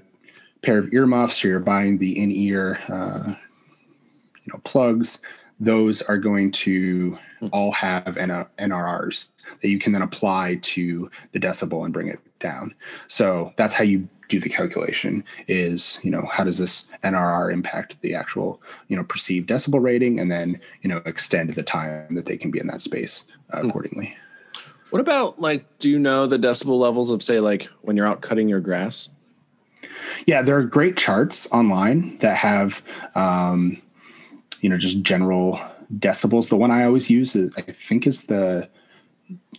pair 0.64 0.78
of 0.78 0.92
earmuffs 0.94 1.44
or 1.44 1.50
you're 1.50 1.60
buying 1.60 1.98
the 1.98 2.18
in-ear 2.18 2.80
uh, 2.90 3.24
you 3.28 4.54
know 4.54 4.60
plugs 4.64 5.22
those 5.60 6.02
are 6.04 6.18
going 6.18 6.52
to 6.52 7.18
all 7.52 7.72
have 7.72 8.16
NRRs 8.16 9.30
that 9.62 9.70
you 9.70 9.80
can 9.80 9.94
then 9.94 10.02
apply 10.02 10.60
to 10.62 11.10
the 11.32 11.40
decibel 11.40 11.86
and 11.86 11.94
bring 11.94 12.08
it 12.08 12.20
down. 12.40 12.74
So 13.08 13.54
that's 13.56 13.76
how 13.76 13.84
you 13.84 14.08
do 14.30 14.40
the 14.40 14.50
calculation 14.50 15.24
is, 15.48 16.00
you 16.04 16.12
know, 16.12 16.26
how 16.32 16.44
does 16.44 16.58
this 16.58 16.90
NRR 17.04 17.52
impact 17.52 18.02
the 18.02 18.16
actual, 18.16 18.62
you 18.88 18.98
know, 18.98 19.04
perceived 19.04 19.50
decibel 19.50 19.82
rating 19.82 20.20
and 20.20 20.32
then, 20.32 20.58
you 20.82 20.90
know, 20.90 21.02
extend 21.06 21.52
the 21.52 21.64
time 21.64 22.16
that 22.16 22.26
they 22.26 22.38
can 22.38 22.52
be 22.52 22.60
in 22.60 22.68
that 22.68 22.82
space 22.82 23.28
uh, 23.52 23.62
hmm. 23.62 23.70
accordingly. 23.70 24.16
What 24.90 25.00
about 25.00 25.42
like, 25.42 25.66
do 25.80 25.90
you 25.90 25.98
know 25.98 26.28
the 26.28 26.38
decibel 26.38 26.80
levels 26.80 27.10
of 27.10 27.24
say 27.24 27.40
like 27.40 27.70
when 27.82 27.98
you're 27.98 28.08
out 28.08 28.22
cutting 28.22 28.48
your 28.48 28.60
grass? 28.60 29.10
Yeah, 30.26 30.42
there 30.42 30.58
are 30.58 30.64
great 30.64 30.98
charts 30.98 31.52
online 31.52 32.18
that 32.20 32.38
have, 32.38 32.82
um, 33.16 33.82
you 34.62 34.70
know, 34.70 34.78
just 34.78 35.02
general 35.02 35.60
decibels. 36.00 36.50
The 36.50 36.58
one 36.58 36.72
I 36.72 36.86
always 36.86 37.10
use, 37.10 37.36
is, 37.36 37.54
I 37.58 37.62
think, 37.62 38.08
is 38.08 38.24
the 38.24 38.70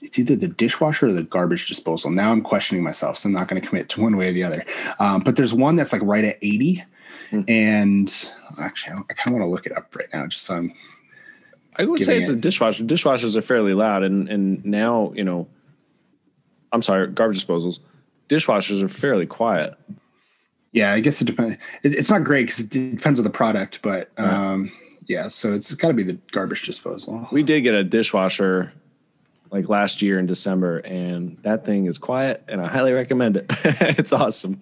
it's 0.03 0.19
either 0.19 0.37
the 0.37 0.49
dishwasher 0.49 1.07
or 1.07 1.13
the 1.13 1.23
garbage 1.23 1.67
disposal. 1.67 2.11
Now 2.11 2.31
I'm 2.31 2.43
questioning 2.43 2.85
myself, 2.85 3.19
so 3.19 3.29
I'm 3.29 3.33
not 3.33 3.49
going 3.49 3.61
to 3.61 3.67
commit 3.67 3.89
to 3.91 4.03
one 4.03 4.17
way 4.17 4.29
or 4.29 4.33
the 4.33 4.45
other. 4.45 4.65
Um, 4.99 5.23
but 5.23 5.37
there's 5.37 5.55
one 5.55 5.77
that's 5.77 5.93
like 5.93 6.03
right 6.03 6.25
at 6.25 6.39
80, 6.43 6.85
mm. 7.31 7.51
and 7.51 8.31
actually, 8.61 8.97
I 9.11 9.15
kind 9.15 9.35
of 9.35 9.41
want 9.41 9.45
to 9.45 9.51
look 9.51 9.67
it 9.67 9.77
up 9.77 9.97
right 9.97 10.09
now, 10.13 10.27
just 10.27 10.45
so 10.45 10.57
I'm. 10.57 10.75
I 11.77 11.85
would 11.85 12.01
say 12.01 12.17
it's 12.17 12.29
it. 12.29 12.35
a 12.35 12.37
dishwasher. 12.37 12.85
Dishwashers 12.85 13.35
are 13.35 13.43
fairly 13.43 13.75
loud, 13.75 14.03
and 14.03 14.29
and 14.29 14.65
now 14.65 15.13
you 15.15 15.25
know. 15.25 15.49
I'm 16.73 16.83
sorry, 16.83 17.07
garbage 17.09 17.45
disposals. 17.45 17.79
Dishwashers 18.29 18.83
are 18.83 18.89
fairly 18.89 19.27
quiet. 19.27 19.75
Yeah, 20.75 20.93
I 20.93 21.01
guess 21.01 21.23
it 21.23 21.27
depends. 21.27 21.57
It, 21.85 21.95
it's 21.95 22.11
not 22.11 22.25
great 22.25 22.49
because 22.49 22.59
it 22.59 22.71
depends 22.71 23.19
on 23.21 23.25
the 23.25 23.31
product, 23.31 23.81
but 23.81 24.11
um, 24.19 24.73
yeah, 25.07 25.29
so 25.29 25.55
it's 25.55 25.73
got 25.77 25.89
to 25.89 25.95
be 25.95 26.03
the 26.03 26.19
garbage 26.33 26.65
disposal. 26.65 27.29
We 27.31 27.45
did 27.45 27.63
get 27.63 27.75
a 27.75 27.85
dishwasher 27.85 28.73
like 29.53 29.69
last 29.69 30.03
year 30.03 30.19
in 30.19 30.27
December, 30.27 30.79
and 30.79 31.39
that 31.39 31.65
thing 31.65 31.87
is 31.87 31.97
quiet, 31.97 32.43
and 32.49 32.61
I 32.61 32.67
highly 32.67 32.93
recommend 32.93 33.37
it. 33.37 33.47
it's 33.99 34.13
awesome. 34.13 34.59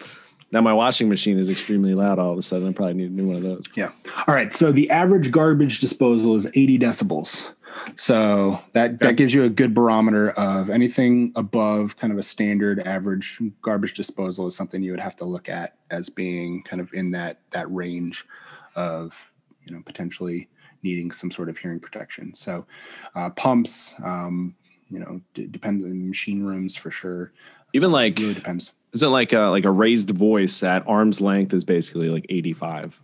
Now 0.53 0.61
my 0.61 0.75
washing 0.75 1.09
machine 1.09 1.39
is 1.39 1.49
extremely 1.49 1.95
loud. 1.95 2.19
All 2.19 2.33
of 2.33 2.39
a 2.39 2.43
sudden, 2.43 2.69
I 2.69 2.73
probably 2.73 2.95
need 2.95 3.11
a 3.11 3.15
new 3.15 3.29
one 3.29 3.37
of 3.37 3.43
those. 3.43 3.67
Yeah. 3.75 3.91
All 4.29 4.35
right. 4.35 4.55
So 4.55 4.71
the 4.71 4.91
average 4.91 5.31
garbage 5.31 5.81
disposal 5.81 6.37
is 6.37 6.47
80 6.47 6.79
decibels. 6.79 7.55
So 7.97 8.61
that 8.73 9.01
that 9.01 9.17
gives 9.17 9.33
you 9.35 9.45
a 9.45 9.49
good 9.49 9.75
barometer 9.75 10.31
of 10.31 10.71
anything 10.71 11.33
above 11.37 11.97
kind 11.97 12.13
of 12.13 12.19
a 12.19 12.23
standard 12.23 12.81
average 12.81 13.41
garbage 13.61 13.95
disposal 13.95 14.47
is 14.47 14.57
something 14.57 14.83
you 14.83 14.91
would 14.91 15.01
have 15.01 15.17
to 15.17 15.25
look 15.25 15.49
at 15.49 15.77
as 15.91 16.09
being 16.09 16.63
kind 16.63 16.81
of 16.81 16.93
in 16.93 17.11
that 17.13 17.41
that 17.51 17.71
range 17.73 18.25
of 18.77 19.31
you 19.67 19.75
know 19.75 19.83
potentially 19.85 20.49
needing 20.83 21.11
some 21.11 21.31
sort 21.31 21.49
of 21.49 21.57
hearing 21.57 21.79
protection. 21.81 22.35
So 22.35 22.67
uh, 23.15 23.31
pumps, 23.31 23.95
um, 24.05 24.55
you 24.89 24.99
know, 24.99 25.21
d- 25.33 25.47
depend 25.47 25.85
on 25.85 26.09
machine 26.09 26.43
rooms 26.43 26.75
for 26.77 26.91
sure. 26.91 27.33
Even 27.73 27.93
like 27.93 28.19
Really 28.19 28.35
depends. 28.35 28.73
is 28.93 29.03
it 29.03 29.09
like 29.09 29.33
a 29.33 29.43
like 29.43 29.65
a 29.65 29.71
raised 29.71 30.11
voice 30.11 30.63
at 30.63 30.87
arm's 30.87 31.21
length 31.21 31.55
is 31.55 31.65
basically 31.65 32.09
like 32.09 32.27
85. 32.29 33.01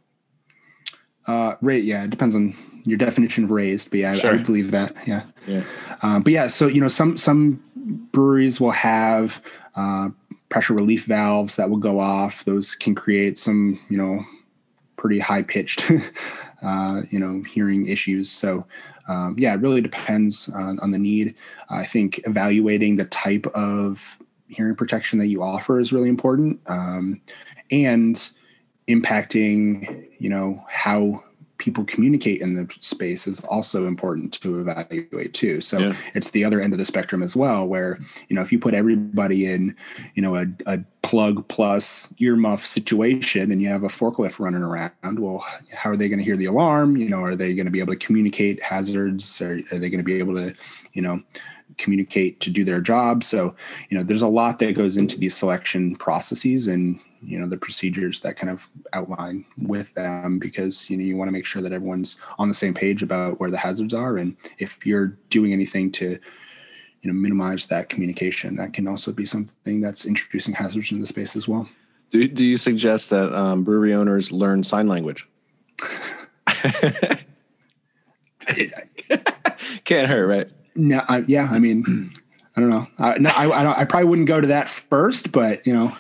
Uh, 1.29 1.55
rate, 1.61 1.85
yeah, 1.85 2.03
it 2.05 2.11
depends 2.11 2.35
on 2.35 2.55
your 2.85 2.97
definition 2.99 3.45
of 3.45 3.51
raised, 3.51 3.91
but 3.91 4.01
yeah, 4.01 4.11
I- 4.13 4.15
Sure. 4.15 4.31
I 4.31 4.37
would 4.37 4.47
believe 4.47 4.71
that. 4.73 4.93
Yeah. 5.07 5.23
Yeah. 5.47 5.63
Uh, 6.03 6.19
but 6.21 6.33
yeah, 6.33 6.49
so 6.49 6.67
you 6.67 6.81
know, 6.81 6.89
some 6.89 7.17
some 7.17 7.63
breweries 8.13 8.61
will 8.61 8.71
have 8.73 9.41
uh, 9.77 10.09
pressure 10.49 10.75
relief 10.75 11.05
valves 11.05 11.57
that 11.57 11.71
will 11.71 11.77
go 11.79 12.01
off. 12.01 12.45
Those 12.45 12.75
can 12.75 12.95
create 12.95 13.39
some, 13.39 13.79
you 13.91 13.97
know, 13.99 14.25
pretty 14.97 15.19
high 15.19 15.43
pitched, 15.43 15.91
uh, 16.63 17.03
you 17.11 17.19
know, 17.21 17.43
hearing 17.43 17.87
issues. 17.87 18.31
So 18.31 18.67
um, 19.07 19.37
yeah, 19.39 19.55
it 19.55 19.61
really 19.61 19.81
depends 19.81 20.49
on, 20.51 20.79
on 20.81 20.91
the 20.91 20.99
need. 20.99 21.35
I 21.71 21.85
think 21.85 22.21
evaluating 22.25 22.97
the 22.97 23.05
type 23.07 23.47
of 23.49 24.19
hearing 24.49 24.75
protection 24.75 25.19
that 25.19 25.27
you 25.29 25.43
offer 25.43 25.79
is 25.81 25.93
really 25.93 26.09
important, 26.09 26.61
um, 26.69 27.21
and 27.71 28.29
impacting, 28.89 30.07
you 30.19 30.29
know, 30.31 30.65
how 30.69 31.23
people 31.59 31.85
communicate 31.85 32.41
in 32.41 32.55
the 32.55 32.73
space 32.81 33.27
is 33.27 33.41
also 33.41 33.87
important 33.87 34.33
to 34.41 34.61
evaluate 34.61 35.35
too. 35.35 35.61
So 35.61 35.81
Yeah. 35.81 35.93
it's 36.15 36.31
the 36.31 36.45
other 36.45 36.61
end 36.61 36.73
of 36.73 36.79
the 36.79 36.85
spectrum 36.85 37.21
as 37.23 37.35
well, 37.35 37.67
where 37.67 37.99
you 38.29 38.37
know 38.37 38.43
if 38.43 38.53
you 38.53 38.59
put 38.61 38.75
everybody 38.75 39.47
in, 39.47 39.75
you 40.15 40.23
know, 40.23 40.37
a, 40.37 40.47
a 40.67 40.79
plug 41.09 41.49
plus 41.49 42.13
earmuff 42.21 42.59
situation, 42.61 43.51
and 43.51 43.63
you 43.63 43.69
have 43.69 43.83
a 43.83 43.89
forklift 43.89 44.39
running 44.39 44.63
around, 44.63 44.93
well, 45.19 45.43
how 45.75 45.89
are 45.89 45.97
they 45.97 46.07
going 46.07 46.19
to 46.19 46.25
hear 46.25 46.37
the 46.37 46.45
alarm? 46.45 46.99
You 46.99 47.09
know, 47.09 47.25
are 47.25 47.35
they 47.35 47.55
going 47.55 47.65
to 47.65 47.73
be 47.73 47.81
able 47.81 47.95
to 47.95 47.99
communicate 47.99 48.63
hazards? 48.63 49.41
Or 49.41 49.63
are 49.73 49.79
they 49.79 49.89
going 49.89 50.01
to 50.01 50.05
be 50.05 50.19
able 50.19 50.35
to, 50.35 50.53
you 50.93 51.01
know, 51.01 51.23
communicate 51.79 52.41
to 52.41 52.51
do 52.51 52.63
their 52.63 52.83
job? 52.83 53.25
So 53.25 53.57
you 53.89 53.97
know, 53.97 54.05
there's 54.05 54.21
a 54.21 54.29
lot 54.29 54.59
that 54.59 54.75
goes 54.75 54.99
into 54.99 55.19
these 55.19 55.35
selection 55.35 55.97
processes 55.97 56.69
and 56.69 57.01
you 57.23 57.39
know 57.39 57.49
the 57.49 57.57
procedures 57.57 58.21
that 58.21 58.37
kind 58.37 58.51
of 58.51 58.69
outline 58.93 59.47
with 59.57 59.95
them 59.95 60.39
because 60.39 60.91
you 60.91 60.97
know 60.99 61.05
you 61.05 61.17
want 61.17 61.29
to 61.29 61.33
make 61.33 61.47
sure 61.47 61.63
that 61.63 61.73
everyone's 61.73 62.21
on 62.39 62.49
the 62.49 62.55
same 62.55 62.75
page 62.75 63.03
about 63.03 63.41
where 63.41 63.51
the 63.51 63.57
hazards 63.57 63.93
are 63.93 64.19
and 64.19 64.37
if 64.59 64.87
you're 64.87 65.17
doing 65.29 65.53
anything 65.53 65.91
to 65.91 66.17
you 67.03 67.13
know 67.13 67.19
minimize 67.19 67.67
that 67.67 67.89
communication 67.89 68.57
that 68.57 68.73
can 68.73 68.87
also 68.89 69.13
be 69.13 69.25
something 69.25 69.81
that's 69.81 70.05
introducing 70.07 70.55
hazards 70.55 70.91
into 70.91 71.03
the 71.03 71.07
space 71.07 71.37
as 71.37 71.47
well 71.49 71.69
Do, 72.11 72.27
do 72.29 72.47
you 72.47 72.57
suggest 72.57 73.11
that 73.11 73.35
um, 73.35 73.65
brewery 73.65 73.95
owners 73.95 74.33
learn 74.33 74.63
sign 74.63 74.89
language? 74.89 75.29
Can't 79.85 80.09
hurt, 80.09 80.27
right? 80.27 80.49
no 80.79 81.03
I, 81.09 81.25
yeah 81.27 81.49
i 81.51 81.59
mean 81.59 82.11
i 82.57 82.61
don't 82.61 82.71
know 82.71 82.87
I, 82.99 83.19
no, 83.19 83.31
I, 83.31 83.61
I, 83.61 83.63
don't, 83.63 83.79
I 83.79 83.85
probably 83.85 84.09
wouldn't 84.09 84.29
go 84.29 84.41
to 84.41 84.47
that 84.47 84.69
first 84.69 85.33
but 85.33 85.67
you 85.67 85.75
know 85.75 85.95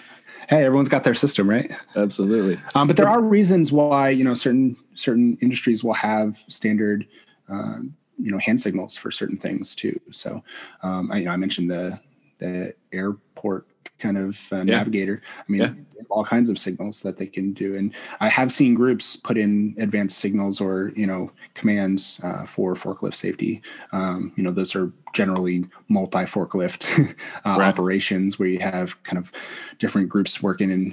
hey 0.48 0.64
everyone's 0.64 0.88
got 0.88 1.04
their 1.04 1.14
system 1.14 1.50
right 1.50 1.70
Absolutely. 1.96 2.58
Um, 2.74 2.86
but 2.86 2.96
there 2.96 3.08
are 3.08 3.20
reasons 3.20 3.72
why 3.72 4.08
you 4.08 4.24
know 4.24 4.34
certain 4.34 4.76
certain 4.94 5.36
industries 5.42 5.84
will 5.84 5.94
have 5.94 6.36
standard 6.48 7.06
uh, 7.48 7.78
you 8.18 8.30
know 8.30 8.38
hand 8.38 8.60
signals 8.60 8.96
for 8.96 9.10
certain 9.10 9.36
things 9.36 9.74
too. 9.74 9.98
So 10.10 10.42
um, 10.82 11.10
I, 11.12 11.18
you 11.18 11.24
know 11.26 11.32
I 11.32 11.36
mentioned 11.36 11.70
the 11.70 11.98
the 12.38 12.72
airport 12.92 13.66
kind 13.98 14.16
of 14.16 14.40
uh, 14.52 14.62
navigator. 14.62 15.20
I 15.40 15.42
mean, 15.48 15.60
Yeah. 15.60 16.02
all 16.08 16.24
kinds 16.24 16.48
of 16.50 16.56
signals 16.56 17.02
that 17.02 17.16
they 17.16 17.26
can 17.26 17.52
do, 17.52 17.74
and 17.76 17.92
I 18.20 18.28
have 18.28 18.52
seen 18.52 18.74
groups 18.74 19.16
put 19.16 19.36
in 19.36 19.74
advanced 19.78 20.18
signals 20.18 20.60
or 20.60 20.92
you 20.94 21.06
know 21.06 21.32
commands 21.54 22.20
uh, 22.22 22.44
for 22.46 22.74
forklift 22.74 23.14
safety. 23.14 23.60
Um, 23.92 24.32
you 24.36 24.44
know, 24.44 24.52
those 24.52 24.76
are 24.76 24.92
generally 25.14 25.64
multi 25.88 26.18
forklift 26.26 27.10
uh, 27.44 27.56
Right. 27.58 27.60
operations 27.68 28.38
where 28.38 28.48
you 28.48 28.60
have 28.60 29.02
kind 29.02 29.18
of 29.18 29.32
different 29.80 30.08
groups 30.08 30.42
working 30.42 30.70
in 30.70 30.92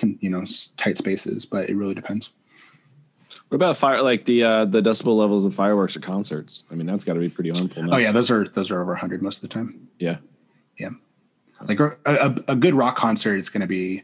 in 0.00 0.18
you 0.20 0.30
know 0.30 0.44
tight 0.76 0.98
spaces, 0.98 1.46
but 1.46 1.68
it 1.68 1.74
really 1.74 1.94
depends. 1.94 2.30
What 3.48 3.56
about 3.56 3.76
fire? 3.76 4.02
Like 4.02 4.24
the 4.24 4.42
uh, 4.42 4.64
the 4.64 4.80
decibel 4.80 5.16
levels 5.16 5.44
of 5.44 5.54
fireworks 5.54 5.96
at 5.96 6.02
concerts? 6.02 6.64
I 6.70 6.74
mean, 6.74 6.86
that's 6.86 7.04
got 7.04 7.14
to 7.14 7.20
be 7.20 7.28
pretty 7.28 7.50
harmful. 7.50 7.94
Oh 7.94 7.96
yeah, 7.96 8.12
those 8.12 8.30
are 8.30 8.48
those 8.48 8.70
are 8.70 8.80
over 8.80 8.92
100 8.92 9.22
most 9.22 9.36
of 9.36 9.42
the 9.42 9.48
time. 9.48 9.88
yeah. 9.98 10.18
Yeah, 10.78 10.90
like 11.66 11.80
a, 11.80 11.96
a, 12.04 12.34
a 12.48 12.56
good 12.56 12.74
rock 12.74 12.96
concert 12.96 13.36
is 13.36 13.48
going 13.48 13.62
to 13.62 13.66
be 13.66 14.02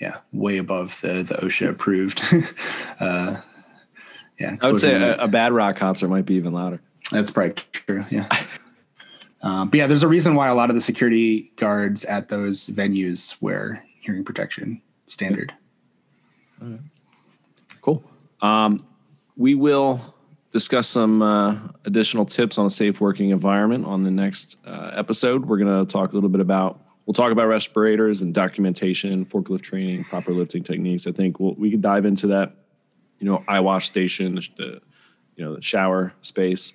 yeah 0.00 0.18
way 0.32 0.56
above 0.56 0.98
the 1.02 1.22
the 1.22 1.34
OSHA 1.34 1.68
approved. 1.68 2.22
uh, 3.00 3.36
yeah, 4.38 4.56
I 4.62 4.66
would 4.66 4.80
say 4.80 4.94
a, 4.94 5.16
a 5.16 5.28
bad 5.28 5.52
rock 5.52 5.76
concert 5.76 6.08
might 6.08 6.24
be 6.24 6.34
even 6.34 6.52
louder. 6.52 6.80
That's 7.10 7.30
probably 7.30 7.54
true. 7.72 8.04
Yeah. 8.10 8.28
Um, 9.42 9.68
but 9.68 9.78
yeah, 9.78 9.86
there's 9.86 10.02
a 10.02 10.08
reason 10.08 10.34
why 10.34 10.48
a 10.48 10.54
lot 10.54 10.70
of 10.70 10.74
the 10.74 10.80
security 10.80 11.52
guards 11.56 12.04
at 12.04 12.28
those 12.28 12.66
venues 12.68 13.40
wear 13.40 13.84
hearing 14.00 14.24
protection 14.24 14.80
standard. 15.06 15.54
Cool. 17.82 18.02
Um, 18.40 18.86
we 19.36 19.54
will 19.54 20.14
discuss 20.52 20.88
some 20.88 21.22
uh, 21.22 21.58
additional 21.84 22.24
tips 22.24 22.58
on 22.58 22.66
a 22.66 22.70
safe 22.70 23.00
working 23.00 23.30
environment 23.30 23.84
on 23.84 24.04
the 24.04 24.10
next 24.10 24.56
uh, 24.66 24.92
episode. 24.94 25.46
We're 25.46 25.58
going 25.58 25.86
to 25.86 25.92
talk 25.92 26.12
a 26.12 26.14
little 26.14 26.30
bit 26.30 26.40
about 26.40 26.80
we'll 27.06 27.14
talk 27.14 27.32
about 27.32 27.46
respirators 27.46 28.22
and 28.22 28.34
documentation, 28.34 29.24
forklift 29.24 29.62
training, 29.62 30.04
proper 30.04 30.32
lifting 30.32 30.62
techniques. 30.62 31.06
I 31.06 31.12
think 31.12 31.38
we'll, 31.38 31.54
we 31.54 31.70
can 31.70 31.80
dive 31.80 32.04
into 32.04 32.28
that. 32.28 32.52
You 33.18 33.26
know, 33.26 33.44
eye 33.48 33.60
wash 33.60 33.86
station, 33.86 34.34
the, 34.34 34.48
the 34.56 34.82
you 35.36 35.44
know 35.44 35.56
the 35.56 35.62
shower 35.62 36.12
space, 36.20 36.74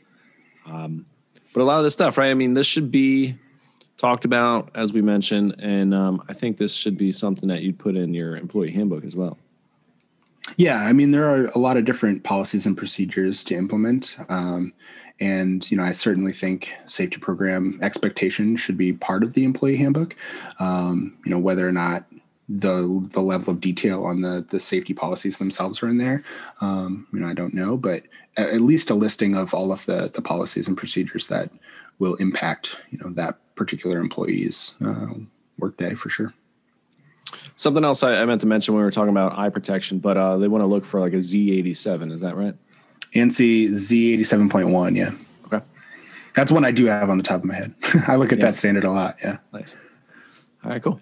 um, 0.65 1.05
but 1.53 1.61
a 1.61 1.63
lot 1.63 1.77
of 1.77 1.83
this 1.83 1.93
stuff, 1.93 2.17
right? 2.17 2.31
I 2.31 2.33
mean, 2.33 2.55
this 2.55 2.65
should 2.65 2.89
be 2.89 3.35
talked 3.97 4.25
about 4.25 4.71
as 4.73 4.91
we 4.91 5.03
mentioned, 5.03 5.55
and 5.59 5.93
um, 5.93 6.23
I 6.27 6.33
think 6.33 6.57
this 6.57 6.73
should 6.73 6.97
be 6.97 7.11
something 7.11 7.49
that 7.49 7.61
you'd 7.61 7.77
put 7.77 7.95
in 7.95 8.13
your 8.13 8.37
employee 8.37 8.71
handbook 8.71 9.05
as 9.05 9.15
well. 9.15 9.37
Yeah, 10.57 10.77
I 10.77 10.93
mean 10.93 11.11
there 11.11 11.29
are 11.29 11.45
a 11.47 11.57
lot 11.57 11.77
of 11.77 11.85
different 11.85 12.23
policies 12.23 12.65
and 12.65 12.77
procedures 12.77 13.43
to 13.45 13.55
implement, 13.55 14.17
um, 14.29 14.73
and 15.19 15.69
you 15.69 15.77
know 15.77 15.83
I 15.83 15.91
certainly 15.91 16.33
think 16.33 16.73
safety 16.87 17.17
program 17.17 17.79
expectations 17.81 18.59
should 18.59 18.77
be 18.77 18.93
part 18.93 19.23
of 19.23 19.33
the 19.33 19.43
employee 19.43 19.77
handbook. 19.77 20.15
Um, 20.59 21.17
you 21.25 21.31
know 21.31 21.39
whether 21.39 21.67
or 21.67 21.71
not 21.71 22.05
the 22.49 23.07
the 23.11 23.21
level 23.21 23.53
of 23.53 23.61
detail 23.61 24.03
on 24.03 24.21
the 24.21 24.45
the 24.49 24.59
safety 24.59 24.93
policies 24.93 25.37
themselves 25.37 25.81
are 25.81 25.87
in 25.87 25.97
there. 25.97 26.23
Um, 26.59 27.07
you 27.13 27.19
know 27.19 27.27
I 27.27 27.33
don't 27.33 27.53
know, 27.53 27.77
but 27.77 28.03
at, 28.37 28.61
least 28.61 28.89
a 28.89 28.95
listing 28.95 29.35
of 29.35 29.53
all 29.53 29.71
of 29.71 29.85
the 29.85 30.11
the 30.13 30.21
policies 30.21 30.67
and 30.67 30.77
procedures 30.77 31.27
that 31.27 31.49
will 31.99 32.15
impact 32.15 32.77
you 32.89 32.97
know 32.99 33.11
that 33.11 33.37
particular 33.55 33.99
employee's 33.99 34.75
uh, 34.83 35.13
workday 35.57 35.93
for 35.93 36.09
sure. 36.09 36.33
Something 37.55 37.83
else 37.83 38.03
I, 38.03 38.15
I 38.15 38.25
meant 38.25 38.41
to 38.41 38.47
mention 38.47 38.73
when 38.73 38.81
we 38.81 38.85
were 38.85 38.91
talking 38.91 39.09
about 39.11 39.37
eye 39.37 39.49
protection, 39.49 39.99
but 39.99 40.17
uh, 40.17 40.37
they 40.37 40.47
want 40.47 40.61
to 40.63 40.65
look 40.65 40.85
for 40.85 40.99
like 40.99 41.13
a 41.13 41.17
Z87. 41.17 42.11
Is 42.11 42.21
that 42.21 42.35
right? 42.35 42.55
ANSI 43.13 43.69
Z87.1, 43.69 44.95
yeah. 44.95 45.11
Okay. 45.45 45.63
That's 46.33 46.51
one 46.51 46.65
I 46.65 46.71
do 46.71 46.85
have 46.85 47.09
on 47.09 47.17
the 47.17 47.23
top 47.23 47.39
of 47.41 47.45
my 47.45 47.55
head. 47.55 47.73
I 48.07 48.15
look 48.15 48.31
at 48.31 48.39
Yeah. 48.39 48.45
that 48.45 48.55
standard 48.55 48.83
a 48.83 48.91
lot. 48.91 49.17
Yeah. 49.23 49.37
Nice. 49.53 49.75
All 50.63 50.71
right, 50.71 50.81
cool. 50.81 50.99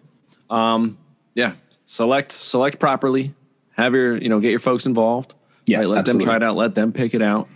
Um, 0.49 0.97
yeah, 1.35 1.53
select 1.85 2.31
select 2.31 2.79
properly. 2.79 3.33
Have 3.77 3.93
your 3.93 4.17
you 4.17 4.27
know 4.29 4.39
get 4.39 4.49
your 4.49 4.59
folks 4.59 4.85
involved. 4.85 5.35
Yeah. 5.67 5.79
right? 5.79 5.87
Let 5.87 5.99
absolutely. 5.99 6.25
them 6.25 6.29
try 6.31 6.35
it 6.37 6.43
out. 6.49 6.55
Let 6.55 6.75
them 6.75 6.91
pick 6.91 7.13
it 7.13 7.21
out. 7.21 7.47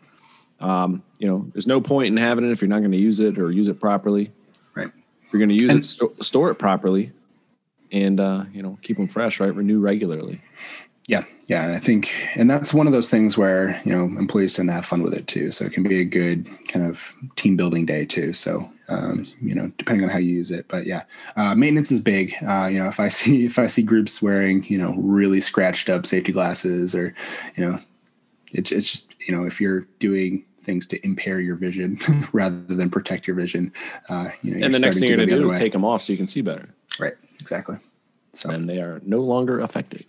Um, 0.59 1.01
you 1.17 1.27
know, 1.27 1.47
there's 1.53 1.65
no 1.67 1.81
point 1.81 2.07
in 2.11 2.17
having 2.17 2.45
it 2.45 2.51
if 2.51 2.61
you're 2.61 2.69
not 2.69 2.79
going 2.79 2.91
to 2.91 2.97
use 2.97 3.19
it 3.19 3.37
or 3.39 3.51
use 3.51 3.67
it 3.67 3.79
properly. 3.79 4.31
Right. 4.75 4.87
If 4.87 5.33
you're 5.33 5.39
going 5.39 5.49
to 5.57 5.61
use 5.61 5.71
And- 5.71 5.79
it, 5.79 5.83
sto- 5.83 6.07
store 6.07 6.51
it 6.51 6.55
properly, 6.55 7.11
and 7.93 8.19
uh, 8.19 8.43
you 8.51 8.61
know 8.61 8.77
keep 8.81 8.97
them 8.97 9.07
fresh. 9.07 9.39
Right, 9.39 9.55
renew 9.55 9.79
regularly. 9.79 10.41
Yeah. 11.07 11.25
Yeah. 11.47 11.73
I 11.75 11.79
think, 11.79 12.13
and 12.37 12.49
that's 12.49 12.73
one 12.73 12.87
of 12.87 12.93
those 12.93 13.09
things 13.09 13.37
where, 13.37 13.81
you 13.83 13.93
know, 13.93 14.05
employees 14.17 14.53
tend 14.53 14.69
to 14.69 14.73
have 14.73 14.85
fun 14.85 15.03
with 15.03 15.13
it 15.13 15.27
too. 15.27 15.51
So 15.51 15.65
it 15.65 15.73
can 15.73 15.83
be 15.83 15.99
a 15.99 16.05
good 16.05 16.47
kind 16.69 16.85
of 16.85 17.13
team 17.35 17.57
building 17.57 17.85
day 17.85 18.05
too. 18.05 18.31
So, 18.31 18.69
um, 18.87 19.25
you 19.41 19.53
know, 19.53 19.69
depending 19.77 20.05
on 20.05 20.09
how 20.09 20.19
you 20.19 20.33
use 20.33 20.49
it, 20.49 20.65
but 20.69 20.85
yeah, 20.85 21.03
uh, 21.35 21.55
maintenance 21.55 21.91
is 21.91 21.99
big. 21.99 22.33
Uh, 22.47 22.67
you 22.67 22.79
know, 22.79 22.87
if 22.87 22.99
I 23.01 23.07
see, 23.09 23.45
if 23.45 23.59
I 23.59 23.67
see 23.67 23.83
groups 23.83 24.21
wearing, 24.21 24.63
you 24.65 24.77
know, 24.77 24.95
really 24.95 25.41
scratched 25.41 25.89
up 25.89 26.05
safety 26.05 26.31
glasses 26.31 26.95
or, 26.95 27.13
you 27.57 27.69
know, 27.69 27.79
it's, 28.53 28.71
it's 28.71 28.89
just, 28.89 29.13
you 29.27 29.35
know, 29.35 29.45
if 29.45 29.59
you're 29.59 29.81
doing 29.99 30.45
things 30.61 30.87
to 30.87 31.05
impair 31.05 31.41
your 31.41 31.55
vision 31.57 31.99
rather 32.31 32.63
than 32.73 32.89
protect 32.89 33.27
your 33.27 33.35
vision. 33.35 33.73
Uh, 34.07 34.29
you 34.41 34.55
know, 34.55 34.65
and 34.65 34.73
the 34.73 34.79
next 34.79 34.99
thing 34.99 35.09
you're 35.09 35.17
to 35.17 35.25
do 35.25 35.45
is 35.45 35.51
way. 35.51 35.59
take 35.59 35.73
them 35.73 35.83
off 35.83 36.01
so 36.01 36.13
you 36.13 36.17
can 36.17 36.27
see 36.27 36.41
better. 36.41 36.73
right, 36.99 37.15
exactly. 37.43 37.77
So 38.31 38.49
And 38.49 38.69
they 38.69 38.79
are 38.79 39.01
no 39.05 39.19
longer 39.19 39.59
effective. 39.59 40.05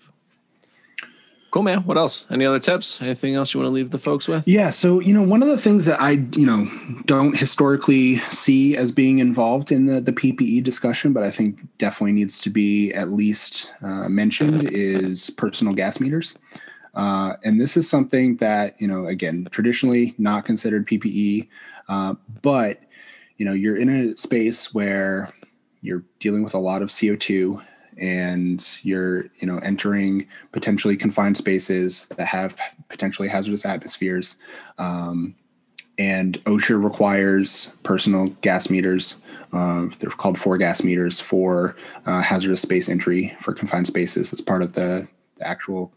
Cool, 1.51 1.63
man. 1.63 1.85
What 1.85 1.97
else? 1.97 2.27
Any 2.31 2.45
other 2.47 2.59
tips? 2.59 3.01
Anything 3.01 3.37
else 3.37 3.55
you 3.55 3.61
want 3.61 3.69
to 3.69 3.75
leave 3.75 3.91
the 3.91 3.99
folks 3.99 4.27
with? 4.27 4.49
Yeah, 4.49 4.71
so 4.71 4.99
you 4.99 5.13
know, 5.13 5.23
one 5.23 5.41
of 5.41 5.49
the 5.49 5.59
things 5.59 5.85
that 5.87 6.01
I 6.01 6.13
you 6.33 6.47
know 6.47 6.67
don't 7.07 7.37
historically 7.39 8.17
see 8.17 8.77
as 8.77 8.91
being 8.91 9.19
involved 9.19 9.71
in 9.71 9.87
the 9.87 10.01
the 10.01 10.13
PPE 10.13 10.65
discussion, 10.65 11.13
but 11.13 11.23
I 11.23 11.31
think 11.31 11.61
definitely 11.79 12.13
needs 12.13 12.41
to 12.41 12.51
be 12.51 12.93
at 12.93 13.13
least 13.13 13.73
uh, 13.83 14.09
mentioned 14.09 14.69
is 14.73 15.31
personal 15.31 15.75
gas 15.75 16.01
meters. 16.01 16.37
Uh, 16.95 17.35
and 17.45 17.61
this 17.61 17.77
is 17.77 17.89
something 17.89 18.37
that 18.39 18.75
you 18.81 18.89
know, 18.89 19.07
again, 19.07 19.47
traditionally 19.53 20.15
not 20.19 20.45
considered 20.45 20.89
PPE, 20.89 21.47
uh, 21.89 22.15
but 22.43 22.81
you 23.39 23.47
know, 23.47 23.53
you're 23.53 23.77
in 23.77 23.89
a 23.89 24.17
space 24.17 24.75
where 24.75 25.33
you're 25.85 26.03
dealing 26.19 26.43
with 26.43 26.55
a 26.55 26.59
lot 26.59 26.83
of 26.83 26.89
CO2 26.89 27.63
and 27.97 28.81
you're 28.83 29.27
you 29.39 29.47
know 29.47 29.59
entering 29.59 30.27
potentially 30.51 30.97
confined 30.97 31.37
spaces 31.37 32.07
that 32.17 32.27
have 32.27 32.59
potentially 32.89 33.29
hazardous 33.29 33.65
atmospheres 33.65 34.37
um, 34.79 35.37
and 35.99 36.41
OSHA 36.45 36.83
requires 36.83 37.77
personal 37.85 38.29
gas 38.41 38.69
meters. 38.69 39.21
Uh, 39.53 39.87
they're 40.01 40.11
called 40.11 40.37
four 40.37 40.59
gas 40.59 40.83
meters 40.83 41.21
for 41.21 41.77
uh, 42.07 42.21
hazardous 42.21 42.63
space 42.63 42.89
entry 42.89 43.37
for 43.39 43.53
confined 43.53 43.87
spaces. 43.87 44.33
It's 44.33 44.43
part 44.43 44.63
of 44.63 44.73
the, 44.73 45.07
the 45.37 45.47
actual 45.47 45.93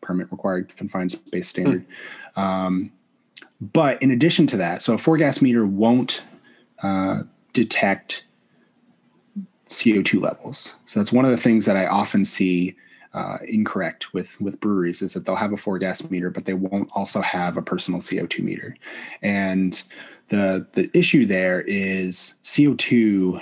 permit 0.00 0.30
required 0.30 0.76
confined 0.76 1.12
space 1.12 1.48
standard. 1.48 1.84
Um, 2.36 2.92
but 3.60 4.00
in 4.02 4.10
addition 4.10 4.46
to 4.48 4.56
that, 4.58 4.82
so 4.82 4.94
a 4.94 4.98
four 4.98 5.16
gas 5.16 5.42
meter 5.42 5.66
won't 5.66 6.22
uh, 6.82 7.22
detect 7.52 8.26
CO2 9.68 10.20
levels. 10.20 10.76
So 10.84 11.00
that's 11.00 11.12
one 11.12 11.24
of 11.24 11.30
the 11.30 11.36
things 11.36 11.66
that 11.66 11.76
I 11.76 11.86
often 11.86 12.24
see 12.24 12.76
uh, 13.14 13.38
incorrect 13.46 14.12
with 14.12 14.40
with 14.40 14.60
breweries 14.60 15.00
is 15.00 15.12
that 15.12 15.24
they'll 15.24 15.36
have 15.36 15.52
a 15.52 15.56
four 15.56 15.78
gas 15.78 16.08
meter, 16.10 16.30
but 16.30 16.44
they 16.44 16.54
won't 16.54 16.90
also 16.94 17.20
have 17.20 17.56
a 17.56 17.62
personal 17.62 18.00
CO2 18.00 18.40
meter. 18.40 18.76
And 19.22 19.80
the 20.28 20.66
the 20.72 20.90
issue 20.92 21.24
there 21.24 21.60
is 21.62 22.38
CO2 22.42 23.40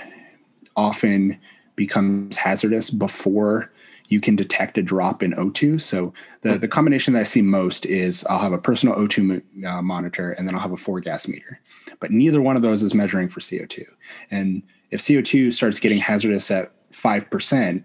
often 0.75 1.39
becomes 1.75 2.37
hazardous 2.37 2.91
before 2.91 3.72
you 4.13 4.21
can 4.21 4.35
detect 4.35 4.77
a 4.77 4.83
drop 4.83 5.23
in 5.23 5.31
O2. 5.31 5.81
So 5.81 6.13
the, 6.41 6.59
the 6.59 6.67
combination 6.67 7.15
that 7.15 7.21
I 7.21 7.23
see 7.23 7.41
most 7.41 7.83
is 7.87 8.23
I'll 8.29 8.37
have 8.37 8.53
a 8.53 8.59
personal 8.59 8.95
O2 8.95 9.25
mo- 9.25 9.67
uh, 9.67 9.81
monitor 9.81 10.33
and 10.33 10.47
then 10.47 10.53
I'll 10.53 10.61
have 10.61 10.71
a 10.71 10.77
four 10.77 10.99
gas 10.99 11.27
meter, 11.27 11.59
but 11.99 12.11
neither 12.11 12.39
one 12.39 12.55
of 12.55 12.61
those 12.61 12.83
is 12.83 12.93
measuring 12.93 13.27
for 13.27 13.39
CO2. 13.39 13.85
And 14.29 14.61
if 14.91 15.01
CO2 15.01 15.51
starts 15.51 15.79
getting 15.79 15.97
hazardous 15.97 16.51
at 16.51 16.71
5%, 16.91 17.83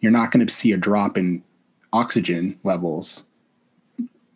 you're 0.00 0.12
not 0.12 0.32
going 0.32 0.46
to 0.46 0.52
see 0.52 0.72
a 0.72 0.76
drop 0.76 1.16
in 1.16 1.42
oxygen 1.94 2.58
levels 2.62 3.24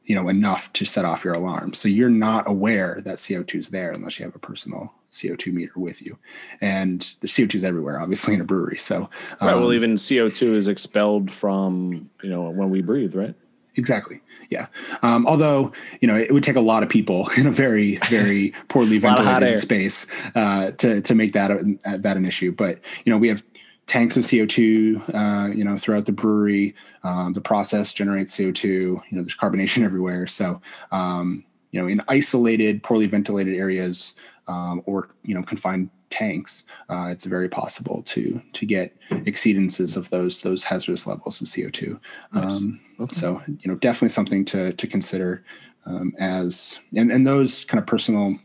you 0.07 0.15
know 0.15 0.29
enough 0.29 0.73
to 0.73 0.85
set 0.85 1.05
off 1.05 1.25
your 1.25 1.35
alarm 1.35 1.73
so 1.73 1.89
you're 1.89 2.11
not 2.11 2.49
aware 2.49 3.01
that 3.05 3.17
co2 3.17 3.55
is 3.55 3.69
there 3.71 3.93
unless 3.93 4.19
you 4.19 4.25
have 4.25 4.35
a 4.35 4.41
personal 4.41 4.93
co2 5.15 5.53
meter 5.53 5.73
with 5.77 6.03
you 6.03 6.19
and 6.61 7.15
the 7.21 7.29
co2 7.29 7.55
is 7.55 7.65
everywhere 7.65 7.99
obviously 8.01 8.35
in 8.35 8.41
a 8.41 8.45
brewery 8.45 8.79
so 8.79 9.09
um, 9.41 9.49
Right. 9.49 9.55
Well, 9.55 9.73
even 9.73 9.93
CO2 9.93 10.57
is 10.57 10.69
expelled 10.69 11.31
from, 11.31 12.11
you 12.23 12.31
know, 12.31 12.51
when 12.51 12.71
we 12.71 12.83
breathe, 12.83 13.15
right? 13.15 13.35
exactly 13.77 14.21
yeah 14.51 14.67
um, 15.03 15.27
although 15.27 15.73
you 16.01 16.07
know 16.07 16.15
it 16.15 16.33
would 16.33 16.45
take 16.45 16.55
a 16.55 16.61
lot 16.61 16.85
of 16.85 16.89
people 16.89 17.29
in 17.37 17.47
a 17.47 17.51
very 17.51 17.99
very 18.09 18.53
poorly 18.69 19.01
lot 19.01 19.19
of 19.19 19.25
hot 19.25 19.43
air. 19.43 19.57
ventilated 19.57 19.59
space 19.59 20.07
uh, 20.37 20.71
to 20.73 21.01
to 21.01 21.15
make 21.15 21.33
that 21.33 21.51
a, 21.51 21.99
that 21.99 22.17
an 22.17 22.25
issue 22.25 22.53
but 22.53 22.79
you 23.05 23.11
know 23.11 23.19
we 23.19 23.27
have 23.29 23.43
tanks 23.87 24.17
of 24.17 24.25
CO2, 24.25 25.15
uh, 25.15 25.53
you 25.55 25.65
know, 25.65 25.77
throughout 25.77 26.07
the 26.07 26.13
brewery. 26.13 26.75
Um, 27.03 27.33
the 27.33 27.41
process 27.41 27.93
generates 27.93 28.37
CO2. 28.37 28.65
You 28.65 29.01
know, 29.13 29.23
there's 29.23 29.37
carbonation 29.37 29.85
everywhere. 29.85 30.27
So, 30.27 30.61
um, 30.91 31.45
you 31.71 31.81
know, 31.83 31.89
in 31.89 32.01
isolated, 32.09 32.83
poorly 32.83 33.07
ventilated 33.07 33.55
areas 33.57 34.15
um, 34.49 34.83
or 34.87 35.09
you 35.23 35.35
know 35.35 35.43
confined 35.43 35.91
tanks, 36.11 36.65
uh, 36.89 37.09
it's 37.11 37.25
very 37.25 37.49
possible 37.49 38.03
to 38.07 38.41
to 38.53 38.67
get 38.67 38.97
exceedances 39.11 39.97
of 39.97 40.11
those 40.11 40.41
those 40.41 40.65
hazardous 40.65 41.07
levels 41.07 41.41
of 41.41 41.49
CO2. 41.49 41.99
Nice. 42.33 42.57
Um, 42.57 42.81
Okay. 43.01 43.15
So, 43.15 43.43
you 43.47 43.71
know, 43.71 43.75
definitely 43.77 44.11
something 44.11 44.45
to 44.47 44.73
to 44.73 44.87
consider 44.87 45.45
um, 45.87 46.15
as 46.19 46.79
and 46.97 47.11
and 47.11 47.27
those 47.27 47.65
kind 47.65 47.81
of 47.81 47.87
personal 47.87 48.39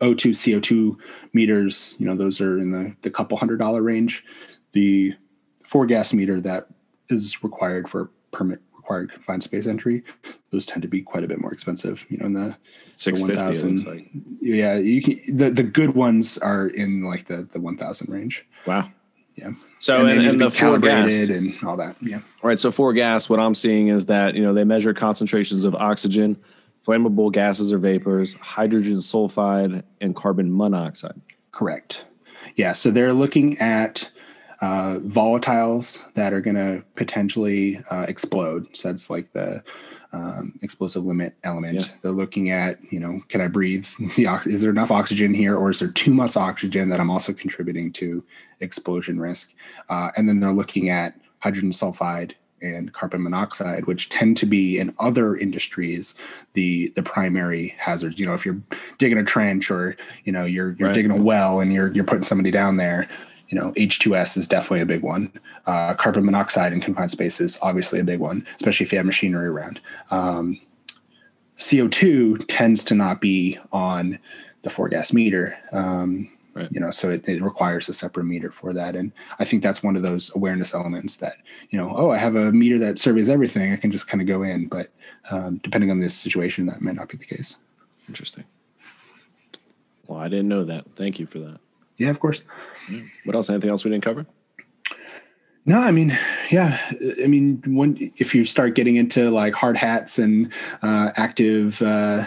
O2 0.00 0.30
CO2 0.32 0.96
meters, 1.32 1.96
you 1.98 2.06
know, 2.06 2.14
those 2.14 2.40
are 2.40 2.58
in 2.58 2.70
the, 2.70 2.94
the 3.02 3.10
couple 3.10 3.36
hundred 3.38 3.58
dollar 3.58 3.82
range. 3.82 4.24
The 4.72 5.14
four 5.64 5.86
gas 5.86 6.12
meter 6.12 6.40
that 6.40 6.68
is 7.08 7.42
required 7.42 7.88
for 7.88 8.10
permit 8.30 8.60
required 8.88 9.12
confined 9.12 9.42
space 9.42 9.66
entry, 9.66 10.02
those 10.50 10.64
tend 10.64 10.80
to 10.82 10.88
be 10.88 11.02
quite 11.02 11.22
a 11.22 11.28
bit 11.28 11.38
more 11.38 11.52
expensive. 11.52 12.06
You 12.08 12.18
know, 12.18 12.26
in 12.26 12.32
the, 12.32 12.56
Six 12.94 13.20
fifty. 13.20 13.36
1,000. 13.36 13.84
Like. 13.84 14.10
yeah, 14.40 14.76
you 14.76 15.02
can, 15.02 15.36
the, 15.36 15.50
the 15.50 15.62
good 15.62 15.94
ones 15.94 16.38
are 16.38 16.68
in 16.68 17.02
like 17.02 17.26
the, 17.26 17.46
the 17.52 17.60
1000 17.60 18.12
range. 18.12 18.46
Wow. 18.66 18.90
Yeah. 19.36 19.50
So 19.78 19.96
and 19.96 20.10
and, 20.10 20.26
and 20.26 20.40
the 20.40 20.50
four 20.50 20.78
gas, 20.78 21.12
calibrated 21.12 21.30
and 21.30 21.54
all 21.64 21.76
that. 21.76 21.96
Yeah. 22.00 22.16
All 22.42 22.48
right. 22.48 22.58
So 22.58 22.72
four 22.72 22.92
gas, 22.92 23.28
what 23.28 23.38
I'm 23.38 23.54
seeing 23.54 23.86
is 23.86 24.06
that 24.06 24.34
you 24.34 24.42
know 24.42 24.52
they 24.52 24.64
measure 24.64 24.92
concentrations 24.92 25.62
of 25.62 25.76
oxygen, 25.76 26.36
flammable 26.84 27.30
gases 27.30 27.72
or 27.72 27.78
vapors, 27.78 28.34
hydrogen 28.40 28.96
sulfide, 28.96 29.84
and 30.00 30.16
carbon 30.16 30.56
monoxide. 30.56 31.20
Correct. 31.52 32.04
Yeah. 32.56 32.72
So 32.72 32.90
they're 32.90 33.12
looking 33.12 33.56
at 33.58 34.10
uh, 34.60 34.96
volatiles 35.00 36.12
that 36.14 36.32
are 36.32 36.40
going 36.40 36.56
to 36.56 36.82
potentially 36.96 37.80
uh, 37.90 38.06
explode. 38.08 38.66
So 38.76 38.88
that's 38.88 39.08
like 39.08 39.32
the 39.32 39.62
um, 40.12 40.58
explosive 40.62 41.04
limit 41.04 41.36
element. 41.44 41.80
Yeah. 41.82 41.94
They're 42.02 42.12
looking 42.12 42.50
at, 42.50 42.78
you 42.90 42.98
know, 42.98 43.20
can 43.28 43.40
I 43.40 43.46
breathe? 43.48 43.86
The 44.16 44.26
ox- 44.26 44.46
is 44.46 44.62
there 44.62 44.70
enough 44.70 44.90
oxygen 44.90 45.32
here, 45.34 45.56
or 45.56 45.70
is 45.70 45.78
there 45.78 45.90
too 45.90 46.12
much 46.14 46.36
oxygen 46.36 46.88
that 46.88 46.98
I'm 46.98 47.10
also 47.10 47.32
contributing 47.32 47.92
to 47.94 48.24
explosion 48.60 49.20
risk? 49.20 49.54
Uh, 49.88 50.10
and 50.16 50.28
then 50.28 50.40
they're 50.40 50.52
looking 50.52 50.88
at 50.88 51.14
hydrogen 51.40 51.70
sulfide 51.70 52.32
and 52.60 52.92
carbon 52.92 53.22
monoxide, 53.22 53.86
which 53.86 54.08
tend 54.08 54.36
to 54.38 54.46
be 54.46 54.78
in 54.78 54.92
other 54.98 55.36
industries 55.36 56.16
the 56.54 56.90
the 56.96 57.02
primary 57.02 57.74
hazards. 57.78 58.18
You 58.18 58.26
know, 58.26 58.34
if 58.34 58.44
you're 58.44 58.60
digging 58.98 59.18
a 59.18 59.22
trench 59.24 59.70
or 59.70 59.94
you 60.24 60.32
know 60.32 60.44
you're 60.44 60.72
you're 60.72 60.88
Right. 60.88 60.94
digging 60.94 61.12
a 61.12 61.22
well 61.22 61.60
and 61.60 61.72
you're 61.72 61.92
you're 61.92 62.02
putting 62.04 62.24
somebody 62.24 62.50
down 62.50 62.76
there, 62.76 63.06
you 63.48 63.58
know, 63.58 63.72
H2S 63.72 64.36
is 64.36 64.48
definitely 64.48 64.80
a 64.80 64.86
big 64.86 65.02
one. 65.02 65.32
Uh, 65.66 65.94
carbon 65.94 66.24
monoxide 66.24 66.72
in 66.72 66.80
confined 66.80 67.10
spaces, 67.10 67.58
obviously 67.62 68.00
a 68.00 68.04
big 68.04 68.20
one, 68.20 68.46
especially 68.56 68.84
if 68.84 68.92
you 68.92 68.98
have 68.98 69.06
machinery 69.06 69.48
around. 69.48 69.80
Um, 70.10 70.58
CO2 71.56 72.44
tends 72.48 72.84
to 72.84 72.94
not 72.94 73.20
be 73.20 73.58
on 73.72 74.18
the 74.62 74.70
four 74.70 74.88
gas 74.88 75.12
meter. 75.12 75.58
Um, 75.72 76.28
Right. 76.58 76.68
You 76.72 76.80
know, 76.80 76.90
so 76.90 77.10
it, 77.10 77.28
it 77.28 77.40
requires 77.40 77.88
a 77.88 77.94
separate 77.94 78.24
meter 78.24 78.50
for 78.50 78.72
that. 78.72 78.96
And 78.96 79.12
I 79.38 79.44
think 79.44 79.62
that's 79.62 79.84
one 79.84 79.94
of 79.94 80.02
those 80.02 80.34
awareness 80.34 80.74
elements 80.74 81.18
that, 81.18 81.36
you 81.70 81.78
know, 81.78 81.94
oh, 81.96 82.10
I 82.10 82.16
have 82.16 82.34
a 82.34 82.50
meter 82.50 82.78
that 82.78 82.98
surveys 82.98 83.28
everything. 83.28 83.72
I 83.72 83.76
can 83.76 83.92
just 83.92 84.08
kind 84.08 84.20
of 84.20 84.26
go 84.26 84.42
in. 84.42 84.66
But 84.66 84.90
um, 85.30 85.58
depending 85.58 85.92
on 85.92 86.00
the 86.00 86.08
situation, 86.08 86.66
that 86.66 86.80
might 86.80 86.96
not 86.96 87.10
be 87.10 87.16
the 87.16 87.24
case. 87.24 87.58
Interesting. 88.08 88.42
Well, 90.08 90.18
I 90.18 90.26
didn't 90.26 90.48
know 90.48 90.64
that. 90.64 90.86
Thank 90.96 91.20
you 91.20 91.26
for 91.26 91.38
that. 91.38 91.60
Yeah, 91.98 92.10
of 92.10 92.20
course. 92.20 92.42
What 93.24 93.36
else? 93.36 93.50
Anything 93.50 93.70
else 93.70 93.84
we 93.84 93.90
didn't 93.90 94.04
cover? 94.04 94.26
No, 95.66 95.80
I 95.80 95.90
mean, 95.90 96.16
yeah, 96.50 96.78
I 97.22 97.26
mean, 97.26 97.62
when 97.66 98.10
if 98.16 98.34
you 98.34 98.46
start 98.46 98.74
getting 98.74 98.96
into 98.96 99.28
like 99.30 99.52
hard 99.52 99.76
hats 99.76 100.18
and 100.18 100.50
uh, 100.82 101.10
active, 101.16 101.82
uh, 101.82 102.24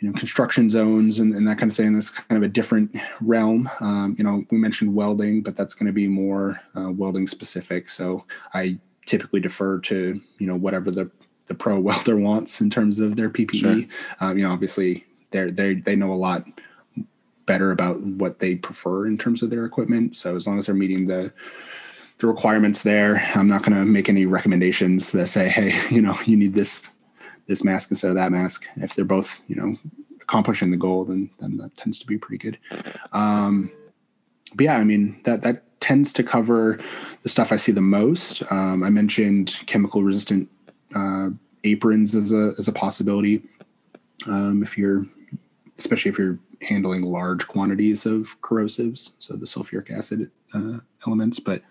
you 0.00 0.08
know, 0.08 0.18
construction 0.18 0.68
zones 0.68 1.18
and, 1.18 1.34
and 1.34 1.48
that 1.48 1.56
kind 1.56 1.70
of 1.70 1.76
thing, 1.76 1.94
that's 1.94 2.10
kind 2.10 2.36
of 2.36 2.42
a 2.42 2.52
different 2.52 2.94
realm. 3.22 3.70
Um, 3.80 4.16
you 4.18 4.24
know, 4.24 4.44
we 4.50 4.58
mentioned 4.58 4.94
welding, 4.94 5.42
but 5.42 5.56
that's 5.56 5.72
going 5.72 5.86
to 5.86 5.94
be 5.94 6.08
more 6.08 6.60
uh, 6.74 6.90
welding 6.90 7.26
specific. 7.26 7.88
So 7.88 8.26
I 8.52 8.78
typically 9.06 9.40
defer 9.40 9.78
to 9.78 10.20
you 10.38 10.46
know 10.46 10.56
whatever 10.56 10.90
the 10.90 11.10
the 11.46 11.54
pro 11.54 11.78
welder 11.80 12.16
wants 12.16 12.60
in 12.60 12.68
terms 12.68 12.98
of 12.98 13.16
their 13.16 13.30
PPE. 13.30 13.60
Sure. 13.60 13.98
Um, 14.20 14.36
you 14.36 14.44
know, 14.44 14.52
obviously 14.52 15.06
they're 15.30 15.50
they 15.50 15.74
they 15.74 15.96
know 15.96 16.12
a 16.12 16.14
lot 16.14 16.44
better 17.46 17.70
about 17.70 18.00
what 18.00 18.40
they 18.40 18.56
prefer 18.56 19.06
in 19.06 19.16
terms 19.16 19.42
of 19.42 19.50
their 19.50 19.64
equipment. 19.64 20.16
So 20.16 20.36
as 20.36 20.46
long 20.46 20.58
as 20.58 20.66
they're 20.66 20.74
meeting 20.74 21.06
the 21.06 21.32
the 22.18 22.26
requirements 22.26 22.82
there. 22.82 23.22
I'm 23.34 23.48
not 23.48 23.62
going 23.62 23.76
to 23.78 23.84
make 23.84 24.08
any 24.08 24.26
recommendations 24.26 25.12
that 25.12 25.26
say, 25.26 25.48
hey, 25.48 25.74
you 25.94 26.00
know, 26.02 26.16
you 26.24 26.36
need 26.36 26.54
this 26.54 26.92
this 27.46 27.62
mask 27.62 27.90
instead 27.90 28.10
of 28.10 28.16
that 28.16 28.32
mask. 28.32 28.66
If 28.76 28.94
they're 28.94 29.04
both, 29.04 29.40
you 29.46 29.54
know, 29.54 29.76
accomplishing 30.20 30.70
the 30.70 30.76
goal, 30.76 31.04
then 31.04 31.30
then 31.38 31.56
that 31.58 31.76
tends 31.76 31.98
to 32.00 32.06
be 32.06 32.18
pretty 32.18 32.38
good. 32.38 32.58
Um, 33.12 33.70
but 34.54 34.64
yeah, 34.64 34.76
I 34.76 34.84
mean 34.84 35.20
that 35.24 35.42
that 35.42 35.62
tends 35.80 36.12
to 36.14 36.22
cover 36.22 36.80
the 37.22 37.28
stuff 37.28 37.52
I 37.52 37.56
see 37.56 37.72
the 37.72 37.80
most. 37.80 38.42
Um, 38.50 38.82
I 38.82 38.90
mentioned 38.90 39.62
chemical 39.66 40.02
resistant 40.02 40.48
uh, 40.94 41.30
aprons 41.64 42.14
as 42.14 42.32
a 42.32 42.52
as 42.58 42.68
a 42.68 42.72
possibility. 42.72 43.42
um, 44.26 44.62
if 44.62 44.76
you're, 44.78 45.04
especially 45.78 46.10
if 46.10 46.18
you're 46.18 46.38
handling 46.62 47.02
large 47.02 47.46
quantities 47.46 48.06
of 48.06 48.40
corrosives, 48.40 49.14
so 49.18 49.34
the 49.34 49.46
sulfuric 49.46 49.90
acid 49.90 50.30
uh, 50.54 50.78
elements. 51.06 51.38
But 51.38 51.62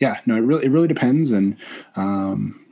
yeah, 0.00 0.20
no, 0.26 0.36
it 0.36 0.40
really 0.40 0.66
it 0.66 0.70
really 0.70 0.88
depends, 0.88 1.30
and 1.30 1.56
um, 1.96 2.66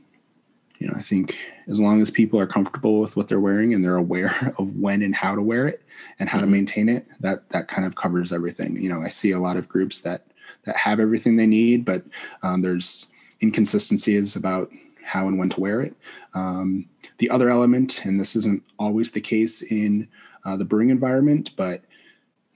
you 0.79 0.89
know, 0.89 0.95
I 0.97 1.03
think 1.03 1.39
as 1.69 1.81
long 1.81 2.01
as 2.03 2.11
people 2.11 2.39
are 2.39 2.47
comfortable 2.47 3.01
with 3.01 3.17
what 3.17 3.29
they're 3.29 3.41
wearing 3.41 3.73
and 3.73 3.85
they're 3.85 3.97
aware 3.97 4.55
of 4.59 4.77
when 4.77 5.03
and 5.03 5.15
how 5.15 5.35
to 5.35 5.43
wear 5.43 5.67
it 5.67 5.83
and 6.19 6.29
how 6.29 6.39
mm-hmm. 6.39 6.47
to 6.47 6.53
maintain 6.53 6.89
it, 6.89 7.07
that 7.21 7.49
that 7.51 7.69
kind 7.69 7.87
of 7.87 7.95
covers 7.95 8.33
everything. 8.33 8.77
You 8.77 8.91
know, 8.91 9.03
I 9.03 9.09
see 9.09 9.31
a 9.31 9.39
lot 9.39 9.57
of 9.57 9.69
groups 9.69 10.01
that 10.03 10.27
that 10.65 10.77
have 10.77 11.01
everything 11.01 11.37
they 11.37 11.47
need, 11.47 11.85
but 11.85 12.05
um, 12.43 12.63
there's 12.63 13.07
inconsistencies 13.43 14.37
about 14.37 14.71
how 15.03 15.29
and 15.29 15.39
when 15.39 15.51
to 15.51 15.61
wear 15.61 15.81
it. 15.81 15.95
Um, 16.35 16.89
the 17.19 17.31
other 17.31 17.51
element, 17.51 18.05
and 18.05 18.19
this 18.19 18.35
isn't 18.37 18.63
always 18.79 19.13
the 19.13 19.21
case 19.21 19.63
in 19.63 20.09
uh, 20.45 20.57
the 20.57 20.65
brewing 20.65 20.91
environment, 20.91 21.53
but 21.57 21.83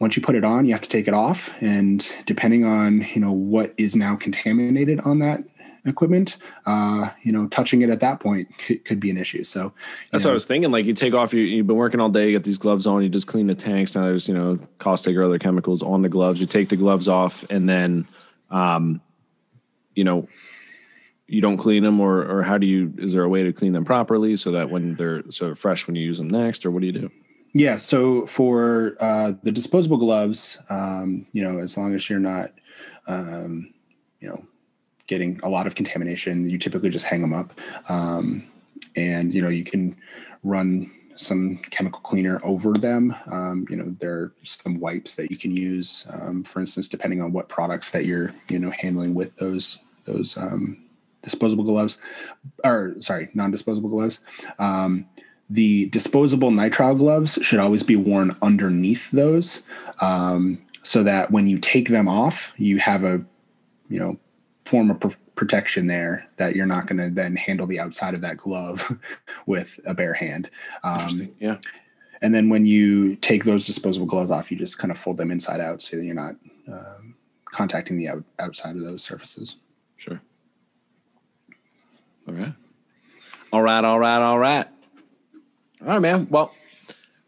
once 0.00 0.16
you 0.16 0.22
put 0.22 0.34
it 0.34 0.44
on, 0.44 0.64
you 0.64 0.72
have 0.72 0.80
to 0.80 0.88
take 0.88 1.08
it 1.08 1.14
off, 1.14 1.50
and 1.60 2.12
depending 2.26 2.64
on 2.64 3.06
you 3.14 3.20
know 3.20 3.32
what 3.32 3.74
is 3.76 3.96
now 3.96 4.16
contaminated 4.16 5.00
on 5.00 5.18
that 5.18 5.40
equipment, 5.88 6.38
uh, 6.66 7.10
you 7.22 7.32
know, 7.32 7.48
touching 7.48 7.82
it 7.82 7.90
at 7.90 8.00
that 8.00 8.20
point 8.20 8.48
could, 8.58 8.84
could 8.84 9.00
be 9.00 9.10
an 9.10 9.16
issue. 9.16 9.42
So 9.44 9.72
that's 10.10 10.24
know, 10.24 10.28
what 10.28 10.32
I 10.32 10.34
was 10.34 10.46
thinking. 10.46 10.70
Like 10.70 10.84
you 10.84 10.94
take 10.94 11.14
off, 11.14 11.32
you, 11.32 11.42
you've 11.42 11.66
been 11.66 11.76
working 11.76 12.00
all 12.00 12.08
day, 12.08 12.26
you 12.26 12.32
get 12.32 12.44
these 12.44 12.58
gloves 12.58 12.86
on, 12.86 13.02
you 13.02 13.08
just 13.08 13.26
clean 13.26 13.46
the 13.46 13.54
tanks. 13.54 13.94
Now 13.94 14.02
there's, 14.02 14.28
you 14.28 14.34
know, 14.34 14.58
caustic 14.78 15.16
or 15.16 15.24
other 15.24 15.38
chemicals 15.38 15.82
on 15.82 16.02
the 16.02 16.08
gloves. 16.08 16.40
You 16.40 16.46
take 16.46 16.68
the 16.68 16.76
gloves 16.76 17.08
off 17.08 17.44
and 17.50 17.68
then, 17.68 18.06
um, 18.50 19.00
you 19.94 20.04
know, 20.04 20.28
you 21.26 21.40
don't 21.40 21.58
clean 21.58 21.82
them 21.82 22.00
or, 22.00 22.22
or 22.22 22.42
how 22.42 22.56
do 22.56 22.66
you, 22.66 22.94
is 22.98 23.12
there 23.12 23.22
a 23.22 23.28
way 23.28 23.42
to 23.42 23.52
clean 23.52 23.72
them 23.72 23.84
properly 23.84 24.36
so 24.36 24.52
that 24.52 24.70
when 24.70 24.94
they're 24.94 25.28
sort 25.30 25.50
of 25.50 25.58
fresh 25.58 25.86
when 25.86 25.94
you 25.94 26.04
use 26.04 26.18
them 26.18 26.28
next 26.28 26.64
or 26.64 26.70
what 26.70 26.80
do 26.80 26.86
you 26.86 26.92
do? 26.92 27.10
Yeah. 27.54 27.76
So 27.76 28.26
for 28.26 28.96
uh, 29.00 29.32
the 29.42 29.52
disposable 29.52 29.96
gloves, 29.96 30.58
um, 30.68 31.24
you 31.32 31.42
know, 31.42 31.58
as 31.58 31.76
long 31.76 31.94
as 31.94 32.08
you're 32.08 32.18
not, 32.18 32.50
um, 33.06 33.72
you 34.20 34.28
know, 34.28 34.44
getting 35.06 35.40
a 35.42 35.48
lot 35.48 35.66
of 35.66 35.74
contamination, 35.74 36.48
you 36.48 36.58
typically 36.58 36.90
just 36.90 37.06
hang 37.06 37.22
them 37.22 37.32
up. 37.32 37.58
Um, 37.88 38.46
and, 38.96 39.34
you 39.34 39.40
know, 39.40 39.48
you 39.48 39.64
can 39.64 39.96
run 40.44 40.90
some 41.14 41.58
chemical 41.70 42.00
cleaner 42.00 42.40
over 42.44 42.74
them. 42.74 43.14
Um, 43.26 43.66
you 43.68 43.76
know, 43.76 43.96
there 43.98 44.14
are 44.14 44.32
some 44.44 44.78
wipes 44.78 45.14
that 45.16 45.30
you 45.30 45.36
can 45.36 45.50
use, 45.50 46.06
um, 46.12 46.44
for 46.44 46.60
instance, 46.60 46.88
depending 46.88 47.22
on 47.22 47.32
what 47.32 47.48
products 47.48 47.90
that 47.90 48.04
you're, 48.04 48.32
you 48.48 48.58
know, 48.58 48.70
handling 48.70 49.14
with 49.14 49.34
those, 49.36 49.82
those 50.04 50.36
um, 50.36 50.84
disposable 51.22 51.64
gloves 51.64 51.98
or 52.62 52.94
sorry, 53.00 53.30
non-disposable 53.34 53.90
gloves. 53.90 54.20
The 55.50 55.86
disposable 55.86 56.50
nitrile 56.50 56.98
gloves 56.98 57.38
should 57.42 57.58
always 57.58 57.82
be 57.82 57.96
worn 57.96 58.36
underneath 58.42 59.10
those 59.10 59.62
um, 60.00 60.58
so 60.82 61.02
that 61.02 61.30
when 61.30 61.46
you 61.46 61.58
take 61.58 61.88
them 61.88 62.08
off, 62.08 62.52
you 62.56 62.78
have 62.78 63.04
a, 63.04 63.24
you 63.88 63.98
know, 63.98 64.18
form 64.66 64.90
of 64.90 65.00
pr- 65.00 65.16
protection 65.34 65.86
there 65.86 66.26
that 66.36 66.54
you're 66.54 66.66
not 66.66 66.86
going 66.86 66.98
to 66.98 67.08
then 67.08 67.36
handle 67.36 67.66
the 67.66 67.80
outside 67.80 68.14
of 68.14 68.20
that 68.20 68.36
glove 68.36 68.98
with 69.46 69.80
a 69.86 69.94
bare 69.94 70.14
hand. 70.14 70.50
Um, 70.82 71.30
yeah. 71.40 71.58
And 72.20 72.34
then 72.34 72.48
when 72.48 72.66
you 72.66 73.16
take 73.16 73.44
those 73.44 73.64
disposable 73.66 74.06
gloves 74.06 74.30
off, 74.30 74.50
you 74.50 74.56
just 74.56 74.78
kind 74.78 74.90
of 74.90 74.98
fold 74.98 75.16
them 75.16 75.30
inside 75.30 75.60
out 75.60 75.80
so 75.80 75.96
that 75.96 76.04
you're 76.04 76.14
not 76.14 76.34
um, 76.66 77.14
contacting 77.44 77.96
the 77.96 78.08
out- 78.08 78.24
outside 78.38 78.76
of 78.76 78.82
those 78.82 79.02
surfaces. 79.02 79.56
Sure. 79.96 80.20
All 82.26 82.34
right. 82.34 82.52
All 83.52 83.62
right. 83.62 83.84
All 83.84 83.98
right. 83.98 84.22
All 84.22 84.38
right. 84.38 84.66
All 85.82 85.88
right, 85.88 86.00
man. 86.00 86.26
Well, 86.30 86.52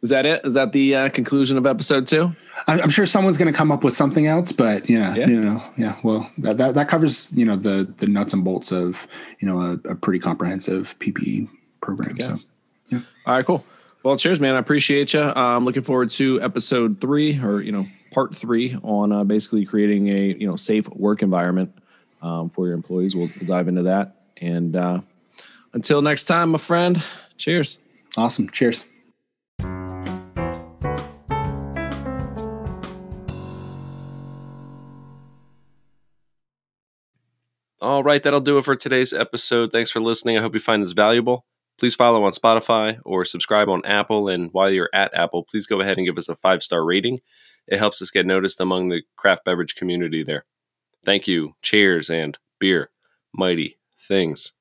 is 0.03 0.11
that 0.11 0.27
it? 0.27 0.45
Is 0.45 0.55
that 0.55 0.73
the 0.73 0.95
uh, 0.95 1.09
conclusion 1.11 1.59
of 1.59 1.67
episode 1.67 2.07
two? 2.07 2.33
I'm 2.67 2.91
sure 2.91 3.07
someone's 3.07 3.39
going 3.39 3.53
to 3.53 3.57
come 3.57 3.73
up 3.73 3.83
with 3.83 3.95
something 3.95 4.27
else, 4.27 4.53
but 4.53 4.89
yeah, 4.89 5.15
yeah, 5.15 5.27
you 5.27 5.41
know, 5.41 5.63
yeah. 5.77 5.97
Well, 6.03 6.31
that, 6.39 6.59
that, 6.59 6.75
that 6.75 6.89
covers 6.89 7.37
you 7.37 7.45
know 7.45 7.57
the 7.57 7.93
the 7.97 8.07
nuts 8.07 8.33
and 8.33 8.45
bolts 8.45 8.71
of 8.73 9.07
you 9.41 9.49
know 9.49 9.61
a, 9.61 9.91
a 9.91 9.95
pretty 9.95 10.19
comprehensive 10.19 10.99
PPE 10.99 11.49
program. 11.81 12.21
So, 12.21 12.37
yeah. 12.89 13.01
All 13.27 13.35
right, 13.35 13.45
cool. 13.45 13.65
Well, 14.03 14.17
cheers, 14.17 14.41
man. 14.41 14.55
I 14.55 14.59
appreciate 14.59 15.13
you. 15.13 15.21
I'm 15.21 15.37
um, 15.37 15.65
looking 15.65 15.83
forward 15.83 16.11
to 16.13 16.41
episode 16.43 17.01
three, 17.01 17.39
or 17.39 17.61
you 17.61 17.73
know, 17.73 17.87
part 18.11 18.37
three 18.37 18.77
on 18.83 19.13
uh, 19.13 19.25
basically 19.25 19.65
creating 19.65 20.09
a 20.09 20.35
you 20.35 20.47
know 20.47 20.57
safe 20.57 20.89
work 20.91 21.23
environment 21.23 21.75
um, 22.23 22.51
for 22.51 22.67
your 22.67 22.75
employees. 22.75 23.15
We'll, 23.15 23.31
we'll, 23.39 23.47
dive 23.47 23.69
into 23.69 23.83
that. 23.83 24.17
And 24.39 24.77
uh, 24.77 25.01
until 25.73 26.03
next 26.03 26.25
time, 26.25 26.51
my 26.51 26.59
friend. 26.59 27.03
Cheers. 27.37 27.79
Awesome. 28.17 28.51
Cheers. 28.51 28.85
All 37.83 38.03
right, 38.03 38.23
that'll 38.23 38.41
do 38.41 38.59
it 38.59 38.65
for 38.65 38.77
today's 38.77 39.15
episode. 39.15 39.73
Thanks 39.73 39.91
for 39.91 40.01
listening. 40.01 40.37
I 40.37 40.43
hope 40.43 40.53
you 40.53 40.61
find 40.61 40.83
this 40.83 40.93
valuable. 40.93 41.47
Please 41.79 41.95
follow 41.95 42.25
on 42.25 42.33
Spotify 42.33 42.99
or 43.07 43.25
subscribe 43.25 43.71
on 43.71 43.85
Apple. 43.87 44.29
And 44.29 44.51
while 44.53 44.71
you're 44.71 44.91
at 44.93 45.15
Apple, 45.15 45.45
please 45.45 45.67
go 45.67 45.81
ahead 45.81 45.97
and 45.97 46.07
give 46.07 46.19
us 46.19 46.29
a 46.29 46.37
five 46.37 46.63
star 46.63 46.85
rating. 46.85 47.21
It 47.67 47.79
helps 47.79 48.03
us 48.03 48.11
get 48.11 48.27
noticed 48.27 48.61
among 48.61 48.91
the 48.91 49.03
craft 49.17 49.47
beverage 49.47 49.77
community 49.77 50.23
there. 50.23 50.45
Thank 51.05 51.27
you. 51.27 51.55
Cheers 51.63 52.11
and 52.11 52.39
beer. 52.59 52.91
Mighty 53.33 53.79
things. 53.99 54.53